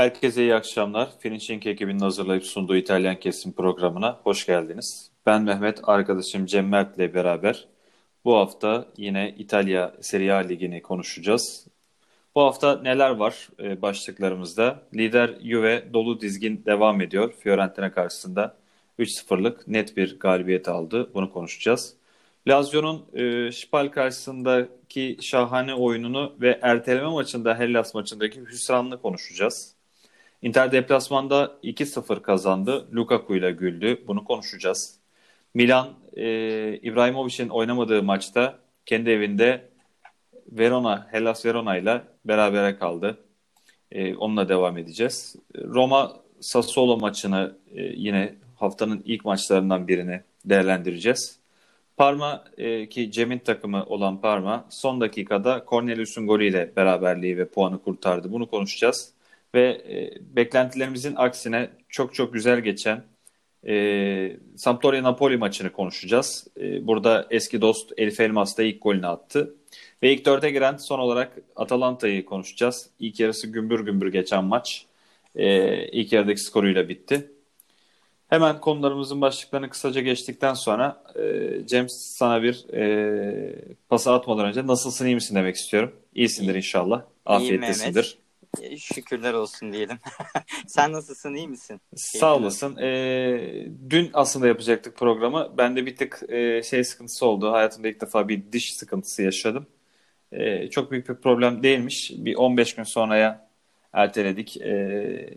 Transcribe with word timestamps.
Herkese 0.00 0.42
iyi 0.42 0.54
akşamlar. 0.54 1.08
Finishing 1.18 1.66
ekibinin 1.66 1.98
hazırlayıp 1.98 2.44
sunduğu 2.46 2.76
İtalyan 2.76 3.20
Kesim 3.20 3.52
programına 3.52 4.20
hoş 4.24 4.46
geldiniz. 4.46 5.10
Ben 5.26 5.42
Mehmet, 5.42 5.80
arkadaşım 5.88 6.46
Cem 6.46 6.68
Mert 6.68 6.96
ile 6.96 7.14
beraber 7.14 7.68
bu 8.24 8.36
hafta 8.36 8.86
yine 8.96 9.34
İtalya 9.38 9.94
Serie 10.00 10.30
A 10.32 10.36
Ligi'ni 10.36 10.82
konuşacağız. 10.82 11.66
Bu 12.34 12.42
hafta 12.42 12.80
neler 12.82 13.10
var 13.10 13.48
e, 13.62 13.82
başlıklarımızda? 13.82 14.82
Lider 14.94 15.38
Juve 15.42 15.92
dolu 15.92 16.20
dizgin 16.20 16.62
devam 16.66 17.00
ediyor. 17.00 17.32
Fiorentina 17.32 17.92
karşısında 17.92 18.56
3-0'lık 18.98 19.68
net 19.68 19.96
bir 19.96 20.18
galibiyet 20.18 20.68
aldı. 20.68 21.10
Bunu 21.14 21.32
konuşacağız. 21.32 21.96
Lazio'nun 22.48 23.06
e, 23.14 23.52
Spal 23.52 23.88
karşısındaki 23.88 25.16
şahane 25.20 25.74
oyununu 25.74 26.32
ve 26.40 26.58
erteleme 26.62 27.08
maçında 27.08 27.58
Hellas 27.58 27.94
maçındaki 27.94 28.40
hüsranını 28.40 29.02
konuşacağız. 29.02 29.79
Inter 30.42 30.72
deplasmanda 30.72 31.58
2-0 31.62 32.22
kazandı. 32.22 32.88
Lukaku 32.94 33.36
ile 33.36 33.52
güldü. 33.52 34.04
Bunu 34.06 34.24
konuşacağız. 34.24 34.98
Milan 35.54 35.88
e, 36.16 36.26
İbrahimovic'in 36.82 37.48
oynamadığı 37.48 38.02
maçta 38.02 38.58
kendi 38.86 39.10
evinde 39.10 39.68
Verona, 40.52 41.06
Hellas 41.10 41.46
Verona 41.46 41.76
ile 41.76 42.02
berabere 42.24 42.78
kaldı. 42.78 43.18
E, 43.92 44.14
onunla 44.14 44.48
devam 44.48 44.78
edeceğiz. 44.78 45.36
Roma 45.56 46.16
Sassuolo 46.40 46.98
maçını 46.98 47.56
e, 47.74 47.82
yine 47.82 48.34
haftanın 48.56 49.02
ilk 49.04 49.24
maçlarından 49.24 49.88
birini 49.88 50.20
değerlendireceğiz. 50.44 51.38
Parma 51.96 52.44
e, 52.58 52.88
ki 52.88 53.12
Cem'in 53.12 53.38
takımı 53.38 53.84
olan 53.84 54.20
Parma 54.20 54.66
son 54.70 55.00
dakikada 55.00 55.64
Cornelius'un 55.68 56.26
golüyle 56.26 56.72
beraberliği 56.76 57.38
ve 57.38 57.48
puanı 57.48 57.82
kurtardı. 57.82 58.32
Bunu 58.32 58.46
konuşacağız. 58.46 59.12
Ve 59.54 59.68
e, 59.68 60.10
beklentilerimizin 60.36 61.14
aksine 61.16 61.70
çok 61.88 62.14
çok 62.14 62.32
güzel 62.32 62.60
geçen 62.60 63.04
e, 63.66 64.36
Sampdoria 64.56 65.02
Napoli 65.02 65.36
maçını 65.36 65.72
konuşacağız. 65.72 66.46
E, 66.60 66.86
burada 66.86 67.26
eski 67.30 67.60
dost 67.60 67.92
Elif 67.96 68.20
Elmas 68.20 68.58
da 68.58 68.62
ilk 68.62 68.82
golünü 68.82 69.06
attı. 69.06 69.54
Ve 70.02 70.12
ilk 70.12 70.24
dörde 70.24 70.50
giren 70.50 70.76
son 70.76 70.98
olarak 70.98 71.38
Atalanta'yı 71.56 72.24
konuşacağız. 72.24 72.90
İlk 72.98 73.20
yarısı 73.20 73.46
gümbür 73.46 73.80
gümbür 73.80 74.12
geçen 74.12 74.44
maç. 74.44 74.86
E, 75.36 75.86
ilk 75.88 76.12
yarıdaki 76.12 76.40
skoruyla 76.40 76.88
bitti. 76.88 77.30
Hemen 78.28 78.60
konularımızın 78.60 79.20
başlıklarını 79.20 79.70
kısaca 79.70 80.00
geçtikten 80.00 80.54
sonra 80.54 81.02
e, 81.16 81.66
Cem 81.66 81.88
sana 81.88 82.42
bir 82.42 82.74
e, 82.74 83.54
pası 83.88 84.12
atmadan 84.12 84.46
önce 84.46 84.66
nasılsın 84.66 85.06
iyi 85.06 85.14
misin 85.14 85.34
demek 85.34 85.56
istiyorum. 85.56 85.92
İyisindir 86.14 86.54
inşallah. 86.54 87.02
Afiyettesindir. 87.26 88.18
E, 88.18 88.29
şükürler 88.78 89.34
olsun 89.34 89.72
diyelim. 89.72 89.98
Sen 90.66 90.92
nasılsın 90.92 91.34
iyi 91.34 91.48
misin? 91.48 91.80
Sağ 91.96 92.36
olasın. 92.36 92.76
E, 92.76 93.66
dün 93.90 94.10
aslında 94.12 94.46
yapacaktık 94.46 94.96
programı. 94.96 95.52
Bende 95.58 95.86
bir 95.86 95.96
tık 95.96 96.22
e, 96.28 96.62
şey 96.62 96.84
sıkıntısı 96.84 97.26
oldu. 97.26 97.52
Hayatımda 97.52 97.88
ilk 97.88 98.00
defa 98.00 98.28
bir 98.28 98.52
diş 98.52 98.74
sıkıntısı 98.74 99.22
yaşadım. 99.22 99.66
E, 100.32 100.70
çok 100.70 100.90
büyük 100.90 101.08
bir 101.08 101.14
problem 101.14 101.62
değilmiş. 101.62 102.12
Bir 102.14 102.34
15 102.34 102.74
gün 102.74 102.82
sonraya 102.82 103.48
erteledik. 103.92 104.56
E, 104.56 105.34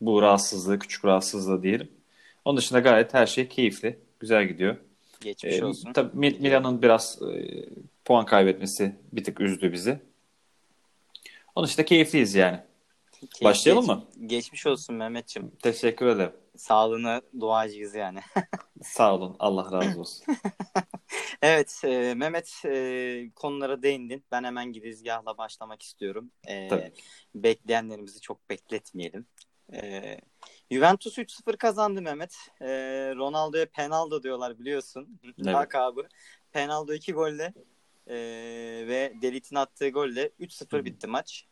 bu 0.00 0.22
rahatsızlığı, 0.22 0.78
küçük 0.78 1.04
rahatsızlığı 1.04 1.62
diyelim. 1.62 1.90
Onun 2.44 2.56
dışında 2.56 2.80
gayet 2.80 3.14
her 3.14 3.26
şey 3.26 3.48
keyifli. 3.48 3.98
Güzel 4.20 4.48
gidiyor. 4.48 4.76
Geçmiş 5.20 5.58
ee, 5.58 5.64
olsun. 5.64 5.92
Tabii 5.92 6.16
Milan'ın 6.16 6.82
biraz 6.82 7.22
e, 7.22 7.64
puan 8.04 8.26
kaybetmesi 8.26 8.94
bir 9.12 9.24
tık 9.24 9.40
üzdü 9.40 9.72
bizi. 9.72 9.98
Onun 11.54 11.66
dışında 11.66 11.84
keyifliyiz 11.84 12.34
yani. 12.34 12.60
Keyif, 13.20 13.42
Başlayalım 13.44 13.86
geç, 13.86 13.90
mı? 13.90 14.26
Geçmiş 14.26 14.66
olsun 14.66 14.96
Mehmetciğim. 14.96 15.50
Teşekkür 15.62 16.06
ederim. 16.06 16.32
Sağlığına 16.56 17.22
duacıyız 17.40 17.94
yani. 17.94 18.20
Sağ 18.82 19.14
olun. 19.14 19.36
Allah 19.38 19.72
razı 19.72 20.00
olsun. 20.00 20.26
evet 21.42 21.80
e, 21.84 22.14
Mehmet 22.14 22.62
e, 22.64 23.30
konulara 23.36 23.82
değindin. 23.82 24.24
Ben 24.32 24.44
hemen 24.44 24.72
girizgahla 24.72 25.38
başlamak 25.38 25.82
istiyorum. 25.82 26.30
E, 26.46 26.68
Tabii. 26.68 26.92
Bekleyenlerimizi 27.34 28.20
çok 28.20 28.50
bekletmeyelim. 28.50 29.26
E, 29.72 30.16
Juventus 30.70 31.18
3-0 31.18 31.56
kazandı 31.56 32.02
Mehmet. 32.02 32.36
E, 32.60 32.68
Ronaldo'ya 33.16 33.66
penaldo 33.66 34.22
diyorlar 34.22 34.58
biliyorsun. 34.58 35.20
Evet. 35.24 35.46
Lakabı. 35.46 36.08
Penaldo 36.52 36.92
2 36.92 37.12
golle 37.12 37.54
e, 38.10 38.16
ve 38.88 39.12
Delit'in 39.22 39.56
attığı 39.56 39.88
golle 39.88 40.30
3-0 40.40 40.84
bitti 40.84 41.06
maç. 41.06 41.46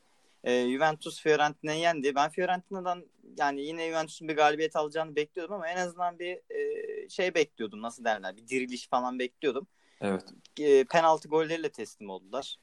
E, 0.45 0.71
Juventus 0.71 1.23
Fiorentina'yı 1.23 1.81
yendi. 1.81 2.15
Ben 2.15 2.31
Fiorentina'dan 2.31 3.07
yani 3.39 3.63
yine 3.63 3.89
Juventus'un 3.89 4.29
bir 4.29 4.37
galibiyet 4.37 4.77
alacağını 4.77 5.17
bekliyordum 5.17 5.55
ama 5.55 5.69
en 5.69 5.77
azından 5.77 6.19
bir 6.19 6.41
e, 6.51 7.09
şey 7.09 7.35
bekliyordum. 7.35 7.83
Nasıl 7.83 8.05
derler? 8.05 8.37
Bir 8.37 8.49
diriliş 8.49 8.89
falan 8.89 9.19
bekliyordum. 9.19 9.67
Evet. 10.01 10.25
E, 10.61 10.85
penaltı 10.85 11.29
golleriyle 11.29 11.69
teslim 11.69 12.11
oldular. 12.11 12.57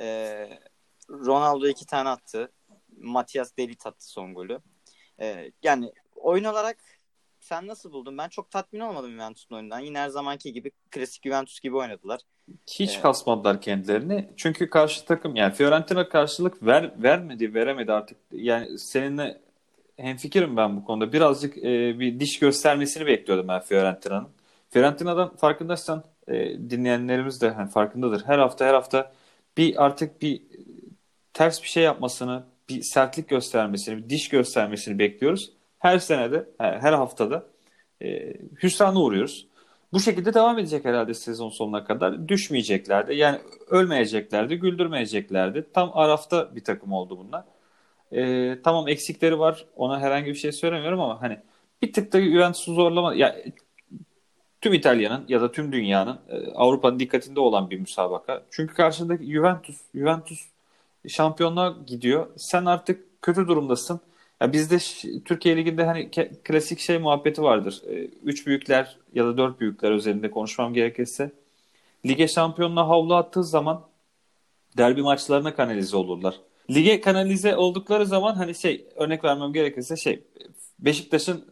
E, 0.00 0.48
Ronaldo 1.10 1.68
iki 1.68 1.86
tane 1.86 2.08
attı. 2.08 2.52
Matias 2.96 3.56
Delit 3.56 3.86
attı 3.86 4.10
son 4.10 4.34
golü. 4.34 4.60
Ee, 5.20 5.52
yani 5.62 5.92
oyun 6.16 6.44
olarak 6.44 6.78
sen 7.40 7.66
nasıl 7.66 7.92
buldun? 7.92 8.18
Ben 8.18 8.28
çok 8.28 8.50
tatmin 8.50 8.80
olmadım 8.80 9.12
Juventus'un 9.12 9.54
oyundan. 9.54 9.80
Yine 9.80 9.98
her 9.98 10.08
zamanki 10.08 10.52
gibi 10.52 10.70
klasik 10.90 11.24
Juventus 11.24 11.60
gibi 11.60 11.76
oynadılar. 11.76 12.20
Hiç 12.66 12.96
ee, 12.96 13.00
kasmadılar 13.00 13.60
kendilerini. 13.60 14.28
Çünkü 14.36 14.70
karşı 14.70 15.04
takım 15.04 15.36
yani 15.36 15.54
Fiorentina 15.54 16.08
karşılık 16.08 16.66
ver, 16.66 16.90
vermedi, 17.02 17.54
veremedi 17.54 17.92
artık. 17.92 18.16
Yani 18.32 18.78
seninle 18.78 19.40
hemfikirim 19.96 20.56
ben 20.56 20.76
bu 20.76 20.84
konuda. 20.84 21.12
Birazcık 21.12 21.58
e, 21.58 22.00
bir 22.00 22.20
diş 22.20 22.38
göstermesini 22.38 23.06
bekliyordum 23.06 23.48
ben 23.48 23.60
Fiorentina'nın. 23.60 24.28
Fiorentina'dan 24.70 25.36
farkındaysan 25.36 26.04
e, 26.28 26.34
dinleyenlerimiz 26.70 27.40
de 27.40 27.50
hani 27.50 27.70
farkındadır. 27.70 28.24
Her 28.26 28.38
hafta 28.38 28.66
her 28.66 28.74
hafta 28.74 29.12
bir 29.56 29.84
artık 29.84 30.22
bir 30.22 30.42
ters 31.32 31.62
bir 31.62 31.68
şey 31.68 31.82
yapmasını, 31.82 32.42
bir 32.68 32.82
sertlik 32.82 33.28
göstermesini, 33.28 33.96
bir 33.96 34.10
diş 34.10 34.28
göstermesini 34.28 34.98
bekliyoruz. 34.98 35.52
Her 35.78 35.98
senede, 35.98 36.46
her 36.58 36.92
haftada 36.92 37.46
e, 38.02 38.34
hüsrana 38.62 39.00
uğruyoruz. 39.00 39.46
Bu 39.92 40.00
şekilde 40.00 40.34
devam 40.34 40.58
edecek 40.58 40.84
herhalde 40.84 41.14
sezon 41.14 41.48
sonuna 41.50 41.84
kadar. 41.84 42.28
Düşmeyeceklerdi. 42.28 43.14
Yani 43.14 43.38
ölmeyeceklerdi, 43.70 44.56
güldürmeyeceklerdi. 44.56 45.66
Tam 45.74 45.90
arafta 45.94 46.56
bir 46.56 46.64
takım 46.64 46.92
oldu 46.92 47.18
bunlar. 47.18 47.44
E, 48.12 48.62
tamam 48.62 48.88
eksikleri 48.88 49.38
var. 49.38 49.66
Ona 49.76 50.00
herhangi 50.00 50.26
bir 50.26 50.34
şey 50.34 50.52
söylemiyorum 50.52 51.00
ama 51.00 51.22
hani 51.22 51.38
bir 51.82 51.92
tık 51.92 52.12
da 52.12 52.20
Juventus'u 52.20 52.74
zorlama. 52.74 53.14
Ya, 53.14 53.36
tüm 54.60 54.74
İtalya'nın 54.74 55.24
ya 55.28 55.40
da 55.40 55.52
tüm 55.52 55.72
dünyanın 55.72 56.18
e, 56.28 56.52
Avrupa'nın 56.54 57.00
dikkatinde 57.00 57.40
olan 57.40 57.70
bir 57.70 57.78
müsabaka. 57.78 58.42
Çünkü 58.50 58.74
karşındaki 58.74 59.24
Juventus, 59.32 59.76
Juventus 59.94 60.46
şampiyonluğa 61.08 61.76
gidiyor. 61.86 62.26
Sen 62.36 62.64
artık 62.64 63.22
kötü 63.22 63.48
durumdasın. 63.48 64.00
Ya 64.40 64.52
bizde 64.52 64.78
Türkiye 65.24 65.56
Ligi'nde 65.56 65.84
hani 65.84 66.10
klasik 66.44 66.78
şey 66.78 66.98
muhabbeti 66.98 67.42
vardır. 67.42 67.82
Ee, 67.88 67.94
üç 68.24 68.46
büyükler 68.46 68.96
ya 69.14 69.26
da 69.26 69.36
dört 69.38 69.60
büyükler 69.60 69.90
özelinde 69.90 70.30
konuşmam 70.30 70.74
gerekirse. 70.74 71.32
Lige 72.06 72.28
şampiyonluğa 72.28 72.88
havlu 72.88 73.14
attığı 73.14 73.44
zaman 73.44 73.86
derbi 74.78 75.02
maçlarına 75.02 75.54
kanalize 75.54 75.96
olurlar. 75.96 76.34
Lige 76.70 77.00
kanalize 77.00 77.56
oldukları 77.56 78.06
zaman 78.06 78.34
hani 78.34 78.54
şey 78.54 78.86
örnek 78.96 79.24
vermem 79.24 79.52
gerekirse 79.52 79.96
şey 79.96 80.22
Beşiktaş'ın 80.78 81.44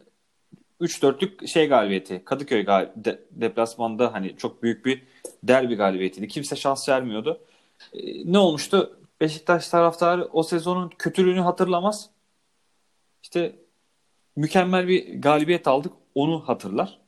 3-4'lük 0.81 1.47
şey 1.47 1.67
galibiyeti 1.67 2.21
Kadıköy 2.25 2.65
gal 2.65 2.89
de, 2.95 3.19
deplasmanda 3.31 4.13
hani 4.13 4.37
çok 4.37 4.63
büyük 4.63 4.85
bir 4.85 5.03
derbi 5.43 5.75
galibiyetiydi. 5.75 6.27
Kimse 6.27 6.55
şans 6.55 6.89
vermiyordu. 6.89 7.41
Ee, 7.93 8.31
ne 8.31 8.37
olmuştu? 8.37 8.97
Beşiktaş 9.21 9.69
taraftarı 9.69 10.25
o 10.25 10.43
sezonun 10.43 10.89
kötülüğünü 10.97 11.41
hatırlamaz. 11.41 12.09
İşte 13.23 13.55
mükemmel 14.35 14.87
bir 14.87 15.21
galibiyet 15.21 15.67
aldık. 15.67 15.93
Onu 16.15 16.39
hatırlar. 16.47 16.99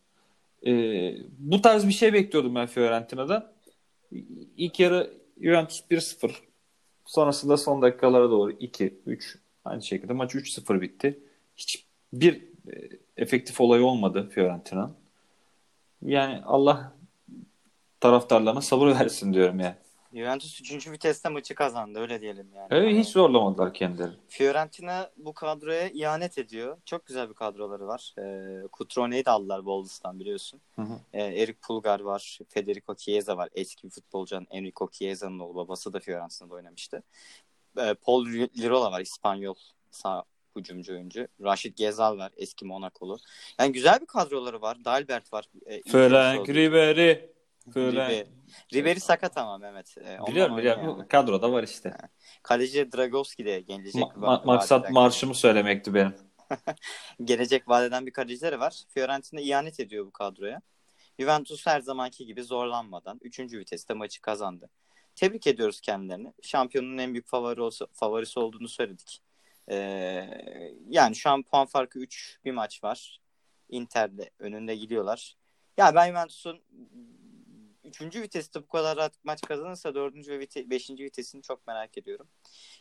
Ee, 0.66 1.16
bu 1.38 1.62
tarz 1.62 1.88
bir 1.88 1.94
şey 1.94 2.13
bekliyordum 2.13 2.56
ben 2.56 2.68
Fiorentina'dan. 2.68 3.52
İlk 4.58 4.80
yarı 4.80 5.13
Juventus 5.42 5.84
1-0. 5.92 6.31
Sonrasında 7.06 7.58
son 7.58 7.81
dakikalara 7.81 8.30
doğru 8.30 8.52
2-3. 8.52 9.38
Aynı 9.66 9.81
şekilde 9.81 10.13
maç 10.13 10.36
3-0 10.36 10.81
bitti. 10.81 11.19
Hiç 11.56 11.86
bir 12.13 12.34
e, 12.74 12.90
efektif 13.18 13.62
olay 13.62 13.81
olmadı 13.81 14.30
Fiorentina'nın. 14.30 14.96
Yani 16.02 16.42
Allah 16.46 16.94
taraftarlarına 18.00 18.62
sabır 18.62 18.88
versin 18.88 19.34
diyorum 19.34 19.60
yani. 19.60 19.75
Juventus 20.13 20.62
3. 20.62 20.92
viteste 20.92 21.30
maçı 21.30 21.56
kazandı 21.56 22.00
öyle 22.00 22.22
diyelim 22.22 22.48
yani. 22.56 22.68
Evet 22.72 22.96
hiç 22.98 23.08
zorlamadılar 23.08 23.74
kendileri. 23.74 24.12
Fiorentina 24.28 25.12
bu 25.18 25.34
kadroya 25.34 25.90
ihanet 25.90 26.38
ediyor. 26.38 26.78
Çok 26.86 27.06
güzel 27.06 27.30
bir 27.30 27.34
kadroları 27.34 27.88
var. 27.88 28.13
E, 28.18 28.22
ee, 28.22 28.68
Cutrone'yi 28.78 29.25
de 29.25 29.30
aldılar 29.30 29.58
Wolves'tan 29.58 30.19
biliyorsun. 30.19 30.62
Hı 30.75 30.81
hı. 30.81 31.00
E, 31.13 31.24
Eric 31.24 31.60
Pulgar 31.62 32.00
var. 32.00 32.40
Federico 32.50 32.96
Chiesa 32.96 33.38
var. 33.38 33.50
Eski 33.56 33.84
bir 33.84 33.90
futbolcu 33.90 34.42
Enrico 34.50 34.90
Chiesa'nın 34.92 35.40
oğlu 35.40 35.56
babası 35.56 35.94
da 35.94 36.00
Fiorentina'da 36.00 36.54
oynamıştı. 36.54 37.04
E, 37.78 37.94
Paul 37.94 38.25
Lirola 38.25 38.92
var 38.92 39.02
İspanyol 39.02 39.56
sağ 39.92 40.24
hücumcu 40.56 40.94
oyuncu. 40.94 41.28
Rashid 41.44 41.78
Gezal 41.78 42.18
var 42.18 42.31
eski 42.38 42.66
Monakolu. 42.66 43.18
Yani 43.60 43.72
güzel 43.72 44.02
bir 44.02 44.06
kadroları 44.06 44.62
var. 44.62 44.86
Dalbert 44.86 45.34
var. 45.34 45.46
E, 45.66 45.81
Frank 45.81 46.50
Ribery. 46.50 47.31
Ribery. 47.68 48.25
Ribery 48.74 49.00
sakat 49.00 49.38
ama 49.38 49.58
Mehmet. 49.58 49.98
E, 49.98 50.19
biliyorum 50.28 50.58
biliyorum. 50.58 50.84
Yani. 50.98 51.08
Kadroda 51.08 51.52
var 51.52 51.63
işte. 51.63 51.94
Kaleci 52.44 52.92
Dragowski 52.92 53.46
de 53.46 53.60
gelecek. 53.60 54.02
Ma- 54.02 54.13
ma- 54.13 54.46
maksat 54.46 54.92
marşımı 54.92 55.36
söylemekti 55.36 55.94
benim. 55.94 56.16
gelecek 57.24 57.68
vadeden 57.69 58.06
bir 58.06 58.13
kalecileri 58.13 58.60
var. 58.60 58.84
Fiorentina 58.94 59.42
ihanet 59.42 59.80
ediyor 59.80 60.06
bu 60.06 60.12
kadroya. 60.12 60.62
Juventus 61.19 61.68
her 61.68 61.81
zamanki 61.81 62.25
gibi 62.25 62.44
zorlanmadan 62.44 63.19
3. 63.22 63.40
viteste 63.40 63.94
maçı 63.94 64.22
kazandı. 64.22 64.69
Tebrik 65.16 65.48
ediyoruz 65.48 65.81
kendilerini. 65.81 66.34
Şampiyonun 66.42 66.98
en 66.98 67.13
büyük 67.13 67.28
favori 67.28 67.62
olsa, 67.62 67.88
favorisi 67.94 68.40
olduğunu 68.40 68.68
söyledik. 68.68 69.22
Ee, 69.69 70.28
yani 70.90 71.16
şu 71.16 71.30
an 71.30 71.44
puan 71.44 71.66
farkı 71.66 72.00
3 72.00 72.40
bir 72.46 72.52
maç 72.52 72.84
var. 72.84 73.22
Inter'de 73.69 74.30
önünde 74.40 74.75
gidiyorlar. 74.75 75.36
Ya 75.78 75.96
ben 75.96 76.08
Juventus'un 76.08 76.62
3. 77.91 78.15
viteste 78.15 78.61
bu 78.61 78.67
kadar 78.67 78.97
rahat 78.97 79.13
maç 79.23 79.41
kazanırsa 79.41 79.95
4. 79.95 80.27
ve 80.27 80.69
5. 80.69 80.89
vitesini 80.89 81.41
çok 81.41 81.67
merak 81.67 81.97
ediyorum. 81.97 82.27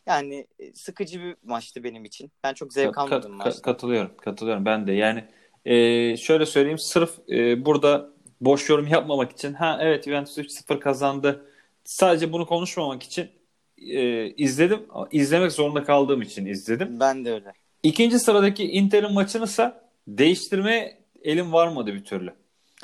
Yani 0.06 0.46
e, 0.58 0.72
sıkıcı 0.74 1.20
bir 1.20 1.36
maçtı 1.42 1.84
benim 1.84 2.04
için. 2.04 2.32
Ben 2.44 2.54
çok 2.54 2.72
zevk 2.72 2.94
ka- 2.94 3.00
almadım 3.00 3.32
ka- 3.32 3.36
maçta. 3.36 3.62
Katılıyorum. 3.62 4.16
Katılıyorum 4.16 4.64
ben 4.64 4.86
de. 4.86 4.92
Yani 4.92 5.24
e, 5.64 6.16
şöyle 6.16 6.46
söyleyeyim 6.46 6.78
sırf 6.78 7.10
e, 7.30 7.64
burada 7.64 8.10
boş 8.40 8.68
yorum 8.68 8.86
yapmamak 8.86 9.32
için 9.32 9.54
ha 9.54 9.78
evet 9.80 10.04
Juventus 10.04 10.38
3-0 10.38 10.80
kazandı. 10.80 11.46
Sadece 11.84 12.32
bunu 12.32 12.46
konuşmamak 12.46 13.02
için 13.02 13.30
e, 13.78 14.26
izledim. 14.30 14.86
İzlemek 15.10 15.52
zorunda 15.52 15.84
kaldığım 15.84 16.22
için 16.22 16.46
izledim. 16.46 17.00
Ben 17.00 17.24
de 17.24 17.32
öyle. 17.32 17.52
İkinci 17.82 18.18
sıradaki 18.18 18.64
Inter'in 18.70 19.12
maçını 19.12 19.44
ise 19.44 19.74
değiştirmeye 20.08 21.00
elim 21.22 21.52
varmadı 21.52 21.94
bir 21.94 22.04
türlü. 22.04 22.34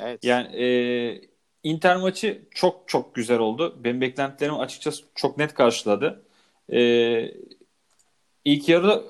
Evet. 0.01 0.23
Yani 0.23 0.55
e, 0.63 1.21
Inter 1.67 1.97
maçı 1.97 2.41
çok 2.51 2.87
çok 2.87 3.15
güzel 3.15 3.39
oldu. 3.39 3.79
Benim 3.83 4.01
beklentilerimi 4.01 4.57
açıkçası 4.57 5.03
çok 5.15 5.37
net 5.37 5.53
karşıladı. 5.53 6.23
E, 6.73 6.79
ilk 8.45 8.69
yarıda 8.69 9.03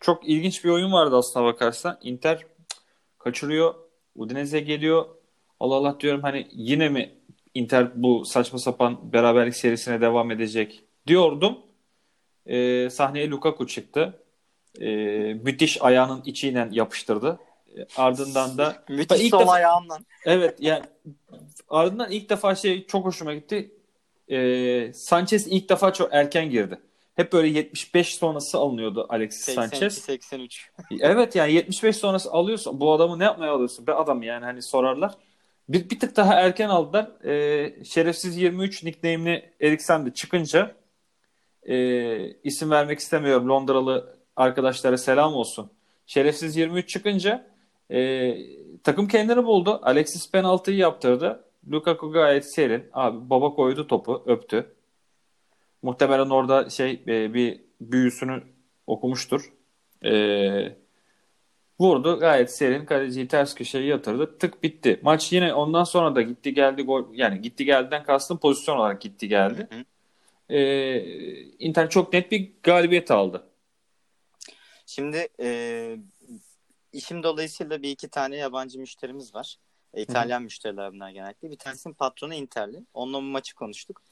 çok 0.00 0.28
ilginç 0.28 0.64
bir 0.64 0.70
oyun 0.70 0.92
vardı 0.92 1.16
aslına 1.16 1.46
bakarsan. 1.46 1.98
Inter 2.02 2.46
kaçırıyor. 3.18 3.74
Udinese 4.14 4.60
geliyor. 4.60 5.06
Allah 5.60 5.74
Allah 5.74 6.00
diyorum 6.00 6.22
hani 6.22 6.48
yine 6.52 6.88
mi 6.88 7.14
Inter 7.54 8.02
bu 8.02 8.24
saçma 8.24 8.58
sapan 8.58 9.12
beraberlik 9.12 9.56
serisine 9.56 10.00
devam 10.00 10.30
edecek 10.30 10.84
diyordum. 11.06 11.58
E, 12.46 12.90
sahneye 12.90 13.30
Lukaku 13.30 13.66
çıktı. 13.66 14.22
E, 14.80 14.86
müthiş 15.34 15.82
ayağının 15.82 16.22
içiyle 16.24 16.68
yapıştırdı. 16.72 17.38
Ardından 17.96 18.58
da 18.58 18.84
müthiş 18.88 19.20
ilk 19.20 19.30
sol 19.30 19.40
defa, 19.40 19.52
ayağımla. 19.52 19.98
Evet 20.24 20.56
yani 20.60 20.82
ardından 21.68 22.10
ilk 22.10 22.30
defa 22.30 22.54
şey 22.54 22.86
çok 22.86 23.04
hoşuma 23.04 23.34
gitti. 23.34 23.74
E, 24.28 24.92
Sanchez 24.92 25.46
ilk 25.46 25.68
defa 25.68 25.92
çok 25.92 26.08
erken 26.12 26.50
girdi. 26.50 26.78
Hep 27.16 27.32
böyle 27.32 27.48
75 27.48 28.14
sonrası 28.14 28.58
alınıyordu 28.58 29.06
Alexis 29.08 29.44
82, 29.44 29.76
Sanchez. 29.76 29.98
83. 29.98 30.70
evet 31.00 31.36
yani 31.36 31.52
75 31.52 31.96
sonrası 31.96 32.30
alıyorsun. 32.30 32.80
Bu 32.80 32.92
adamı 32.92 33.18
ne 33.18 33.24
yapmaya 33.24 33.52
alıyorsun? 33.52 33.86
Be 33.86 33.92
adam 33.92 34.22
yani 34.22 34.44
hani 34.44 34.62
sorarlar. 34.62 35.14
Bir, 35.68 35.90
bir 35.90 36.00
tık 36.00 36.16
daha 36.16 36.34
erken 36.34 36.68
aldılar. 36.68 37.24
E, 37.24 37.84
şerefsiz 37.84 38.36
23 38.36 38.84
nickname'li 38.84 39.52
Eriksen 39.60 40.06
de 40.06 40.14
çıkınca 40.14 40.74
e, 41.62 42.32
isim 42.32 42.70
vermek 42.70 42.98
istemiyorum. 42.98 43.48
Londralı 43.48 44.16
arkadaşlara 44.36 44.98
selam 44.98 45.34
olsun. 45.34 45.70
Şerefsiz 46.06 46.56
23 46.56 46.88
çıkınca 46.88 47.46
e, 47.90 48.36
takım 48.84 49.08
kendini 49.08 49.44
buldu. 49.44 49.80
Alexis 49.82 50.30
penaltıyı 50.30 50.76
yaptırdı. 50.76 51.44
Lukaku 51.70 52.12
gayet 52.12 52.54
serin. 52.54 52.84
Abi 52.92 53.30
baba 53.30 53.54
koydu 53.54 53.86
topu, 53.86 54.22
öptü. 54.26 54.74
Muhtemelen 55.82 56.30
orada 56.30 56.70
şey 56.70 57.02
e, 57.06 57.34
bir 57.34 57.60
büyüsünü 57.80 58.42
okumuştur. 58.86 59.52
Eee 60.02 60.76
Vurdu 61.80 62.18
gayet 62.18 62.54
serin 62.56 62.84
kaleciyi 62.84 63.28
ters 63.28 63.54
köşeye 63.54 63.84
yatırdı. 63.84 64.38
Tık 64.38 64.62
bitti. 64.62 65.00
Maç 65.02 65.32
yine 65.32 65.54
ondan 65.54 65.84
sonra 65.84 66.14
da 66.14 66.22
gitti 66.22 66.54
geldi 66.54 66.82
gol. 66.82 67.04
Yani 67.12 67.42
gitti 67.42 67.64
geldiden 67.64 68.02
kastım 68.02 68.38
pozisyon 68.38 68.76
olarak 68.76 69.00
gitti 69.00 69.28
geldi. 69.28 69.68
Hı 69.70 69.76
hı. 69.76 69.84
Ee, 70.54 71.02
Inter 71.58 71.90
çok 71.90 72.12
net 72.12 72.32
bir 72.32 72.52
galibiyet 72.62 73.10
aldı. 73.10 73.46
Şimdi 74.86 75.28
e, 75.40 75.96
işim 76.92 77.22
dolayısıyla 77.22 77.82
bir 77.82 77.90
iki 77.90 78.08
tane 78.08 78.36
yabancı 78.36 78.78
müşterimiz 78.78 79.34
var. 79.34 79.56
E, 79.94 80.02
İtalyan 80.02 80.38
Hı-hı. 80.38 80.44
müşteriler 80.44 80.92
bunlar 80.92 81.10
genellikle. 81.10 81.50
Bir 81.50 81.58
tanesinin 81.58 81.94
patronu 81.94 82.34
Interli. 82.34 82.84
Onunla 82.94 83.20
maçı 83.20 83.54
konuştuk. 83.54 84.02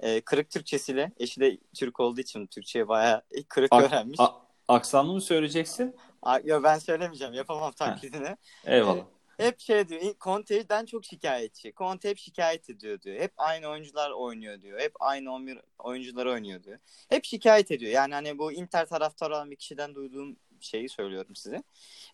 E, 0.00 0.20
kırık 0.20 0.50
Türkçesiyle. 0.50 1.12
Eşi 1.16 1.40
de 1.40 1.58
Türk 1.76 2.00
olduğu 2.00 2.20
için 2.20 2.46
Türkçeyi 2.46 2.88
bayağı 2.88 3.22
kırık 3.48 3.72
a- 3.72 3.82
öğrenmiş. 3.82 4.20
A- 4.20 4.42
aksanlı 4.68 5.12
mı 5.12 5.20
söyleyeceksin? 5.20 5.96
Yo 6.44 6.62
ben 6.62 6.78
söylemeyeceğim. 6.78 7.34
Yapamam 7.34 7.72
taklidini. 7.72 8.36
Eyvallah. 8.64 9.04
Ee, 9.38 9.46
hep 9.46 9.60
şey 9.60 9.88
diyor. 9.88 10.02
Conte'den 10.20 10.86
çok 10.86 11.04
şikayetçi. 11.04 11.72
Conte 11.76 12.10
hep 12.10 12.18
şikayet 12.18 12.70
ediyor 12.70 13.00
diyor. 13.00 13.20
Hep 13.20 13.32
aynı 13.36 13.66
oyuncular 13.66 14.10
oynuyor 14.10 14.62
diyor. 14.62 14.80
Hep 14.80 14.92
aynı 15.00 15.32
11 15.32 15.58
oyuncular 15.78 16.26
oynuyor 16.26 16.62
diyor. 16.62 16.78
Hep 17.08 17.24
şikayet 17.24 17.70
ediyor. 17.70 17.92
Yani 17.92 18.14
hani 18.14 18.38
bu 18.38 18.52
Inter 18.52 18.86
taraftarı 18.86 19.34
olan 19.34 19.50
bir 19.50 19.56
kişiden 19.56 19.94
duyduğum 19.94 20.36
şeyi 20.60 20.88
söylüyorum 20.88 21.36
size. 21.36 21.62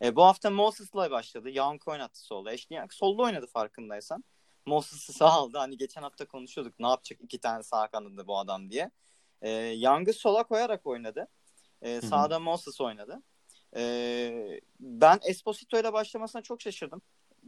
E, 0.03 0.17
bu 0.17 0.25
hafta 0.25 0.51
Moses'la 0.51 1.11
başladı. 1.11 1.51
Young 1.51 1.89
oynattı 1.89 2.25
solda. 2.25 2.51
Ashley 2.51 2.79
Young 2.79 2.93
solda 2.93 3.23
oynadı 3.23 3.47
farkındaysan. 3.47 4.25
Moses'ı 4.67 5.13
sağ 5.13 5.31
aldı. 5.31 5.59
Hani 5.59 5.77
geçen 5.77 6.03
hafta 6.03 6.27
konuşuyorduk. 6.27 6.81
Ne 6.81 6.87
yapacak 6.89 7.21
iki 7.23 7.39
tane 7.39 7.63
sağ 7.63 7.89
kanadı 7.89 8.27
bu 8.27 8.39
adam 8.39 8.71
diye. 8.71 8.91
E, 9.43 9.51
Young'ı 9.51 10.13
sola 10.13 10.43
koyarak 10.43 10.87
oynadı. 10.87 11.29
E, 11.83 12.01
sağda 12.01 12.39
Moses 12.39 12.81
oynadı. 12.81 13.23
Ee, 13.77 14.61
ben 14.81 15.21
Esposito 15.23 15.81
ile 15.81 15.93
başlamasına 15.93 16.43
çok 16.43 16.63
şaşırdım. 16.63 17.03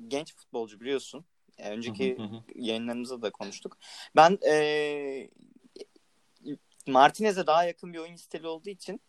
Genç 0.08 0.34
futbolcu 0.34 0.80
biliyorsun. 0.80 1.24
Yani 1.58 1.76
önceki 1.76 2.18
yayınlarımızda 2.54 3.22
da 3.22 3.30
konuştuk. 3.30 3.78
Ben 4.16 4.38
e, 4.48 5.30
Martinez'e 6.86 7.46
daha 7.46 7.64
yakın 7.64 7.92
bir 7.92 7.98
oyun 7.98 8.16
stili 8.16 8.46
olduğu 8.46 8.70
için 8.70 9.00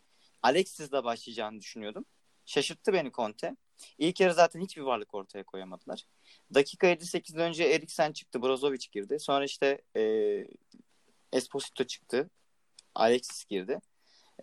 Alexis'le 0.42 0.92
başlayacağını 0.92 1.60
düşünüyordum. 1.60 2.04
Şaşırttı 2.46 2.92
beni 2.92 3.12
Conte. 3.12 3.56
İlk 3.98 4.20
yarı 4.20 4.34
zaten 4.34 4.60
hiçbir 4.60 4.82
varlık 4.82 5.14
ortaya 5.14 5.44
koyamadılar. 5.44 6.04
Dakika 6.54 6.86
58'den 6.86 7.40
önce 7.40 7.64
Eriksen 7.64 8.12
çıktı, 8.12 8.42
Brozovic 8.42 8.86
girdi. 8.92 9.20
Sonra 9.20 9.44
işte 9.44 9.82
e, 9.96 10.02
Esposito 11.32 11.84
çıktı, 11.84 12.30
Alexis 12.94 13.44
girdi. 13.44 13.80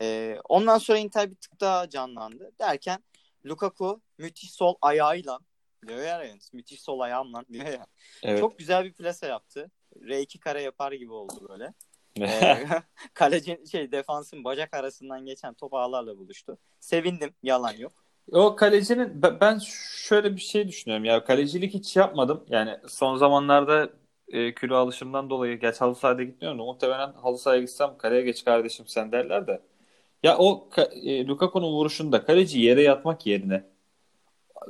E, 0.01 0.37
ondan 0.49 0.77
sonra 0.77 0.97
Inter 0.97 1.31
bir 1.31 1.35
tık 1.35 1.59
daha 1.61 1.89
canlandı. 1.89 2.51
Derken 2.59 3.03
Lukaku 3.45 4.01
müthiş 4.17 4.51
sol 4.51 4.75
ayağıyla 4.81 5.39
diyor 5.87 6.03
ya 6.03 6.35
müthiş 6.53 6.81
sol 6.81 6.99
ayağımla 6.99 7.45
diyor 7.47 7.65
ya. 7.65 7.85
Evet. 8.23 8.39
Çok 8.39 8.59
güzel 8.59 8.85
bir 8.85 8.93
plase 8.93 9.27
yaptı. 9.27 9.71
R2 9.95 10.39
kare 10.39 10.61
yapar 10.61 10.91
gibi 10.91 11.11
oldu 11.11 11.47
böyle. 11.49 11.73
Ee, 12.21 12.65
kaleci 13.13 13.59
şey 13.71 13.91
defansın 13.91 14.43
bacak 14.43 14.73
arasından 14.73 15.25
geçen 15.25 15.53
top 15.53 15.73
ağlarla 15.73 16.17
buluştu. 16.17 16.57
Sevindim. 16.79 17.33
Yalan 17.43 17.73
yok. 17.73 17.91
O 18.31 18.55
kalecinin 18.55 19.21
ben 19.41 19.59
şöyle 20.07 20.35
bir 20.35 20.41
şey 20.41 20.67
düşünüyorum 20.67 21.05
ya 21.05 21.23
kalecilik 21.23 21.73
hiç 21.73 21.95
yapmadım. 21.95 22.45
Yani 22.49 22.77
son 22.87 23.17
zamanlarda 23.17 23.89
e, 24.27 24.55
kilo 24.55 24.75
alışımdan 24.75 25.29
dolayı 25.29 25.59
geç 25.59 25.81
halı 25.81 25.95
sahada 25.95 26.23
gitmiyorum 26.23 26.59
muhtemelen 26.59 27.13
halı 27.13 27.37
sahaya 27.37 27.61
gitsem 27.61 27.97
kaleye 27.97 28.21
geç 28.21 28.45
kardeşim 28.45 28.87
sen 28.87 29.11
derler 29.11 29.47
de. 29.47 29.61
Ya 30.23 30.37
o 30.37 30.69
e, 31.03 31.27
Lukaku'nun 31.27 31.71
vuruşunda 31.73 32.25
kaleci 32.25 32.59
yere 32.59 32.81
yatmak 32.81 33.25
yerine 33.25 33.63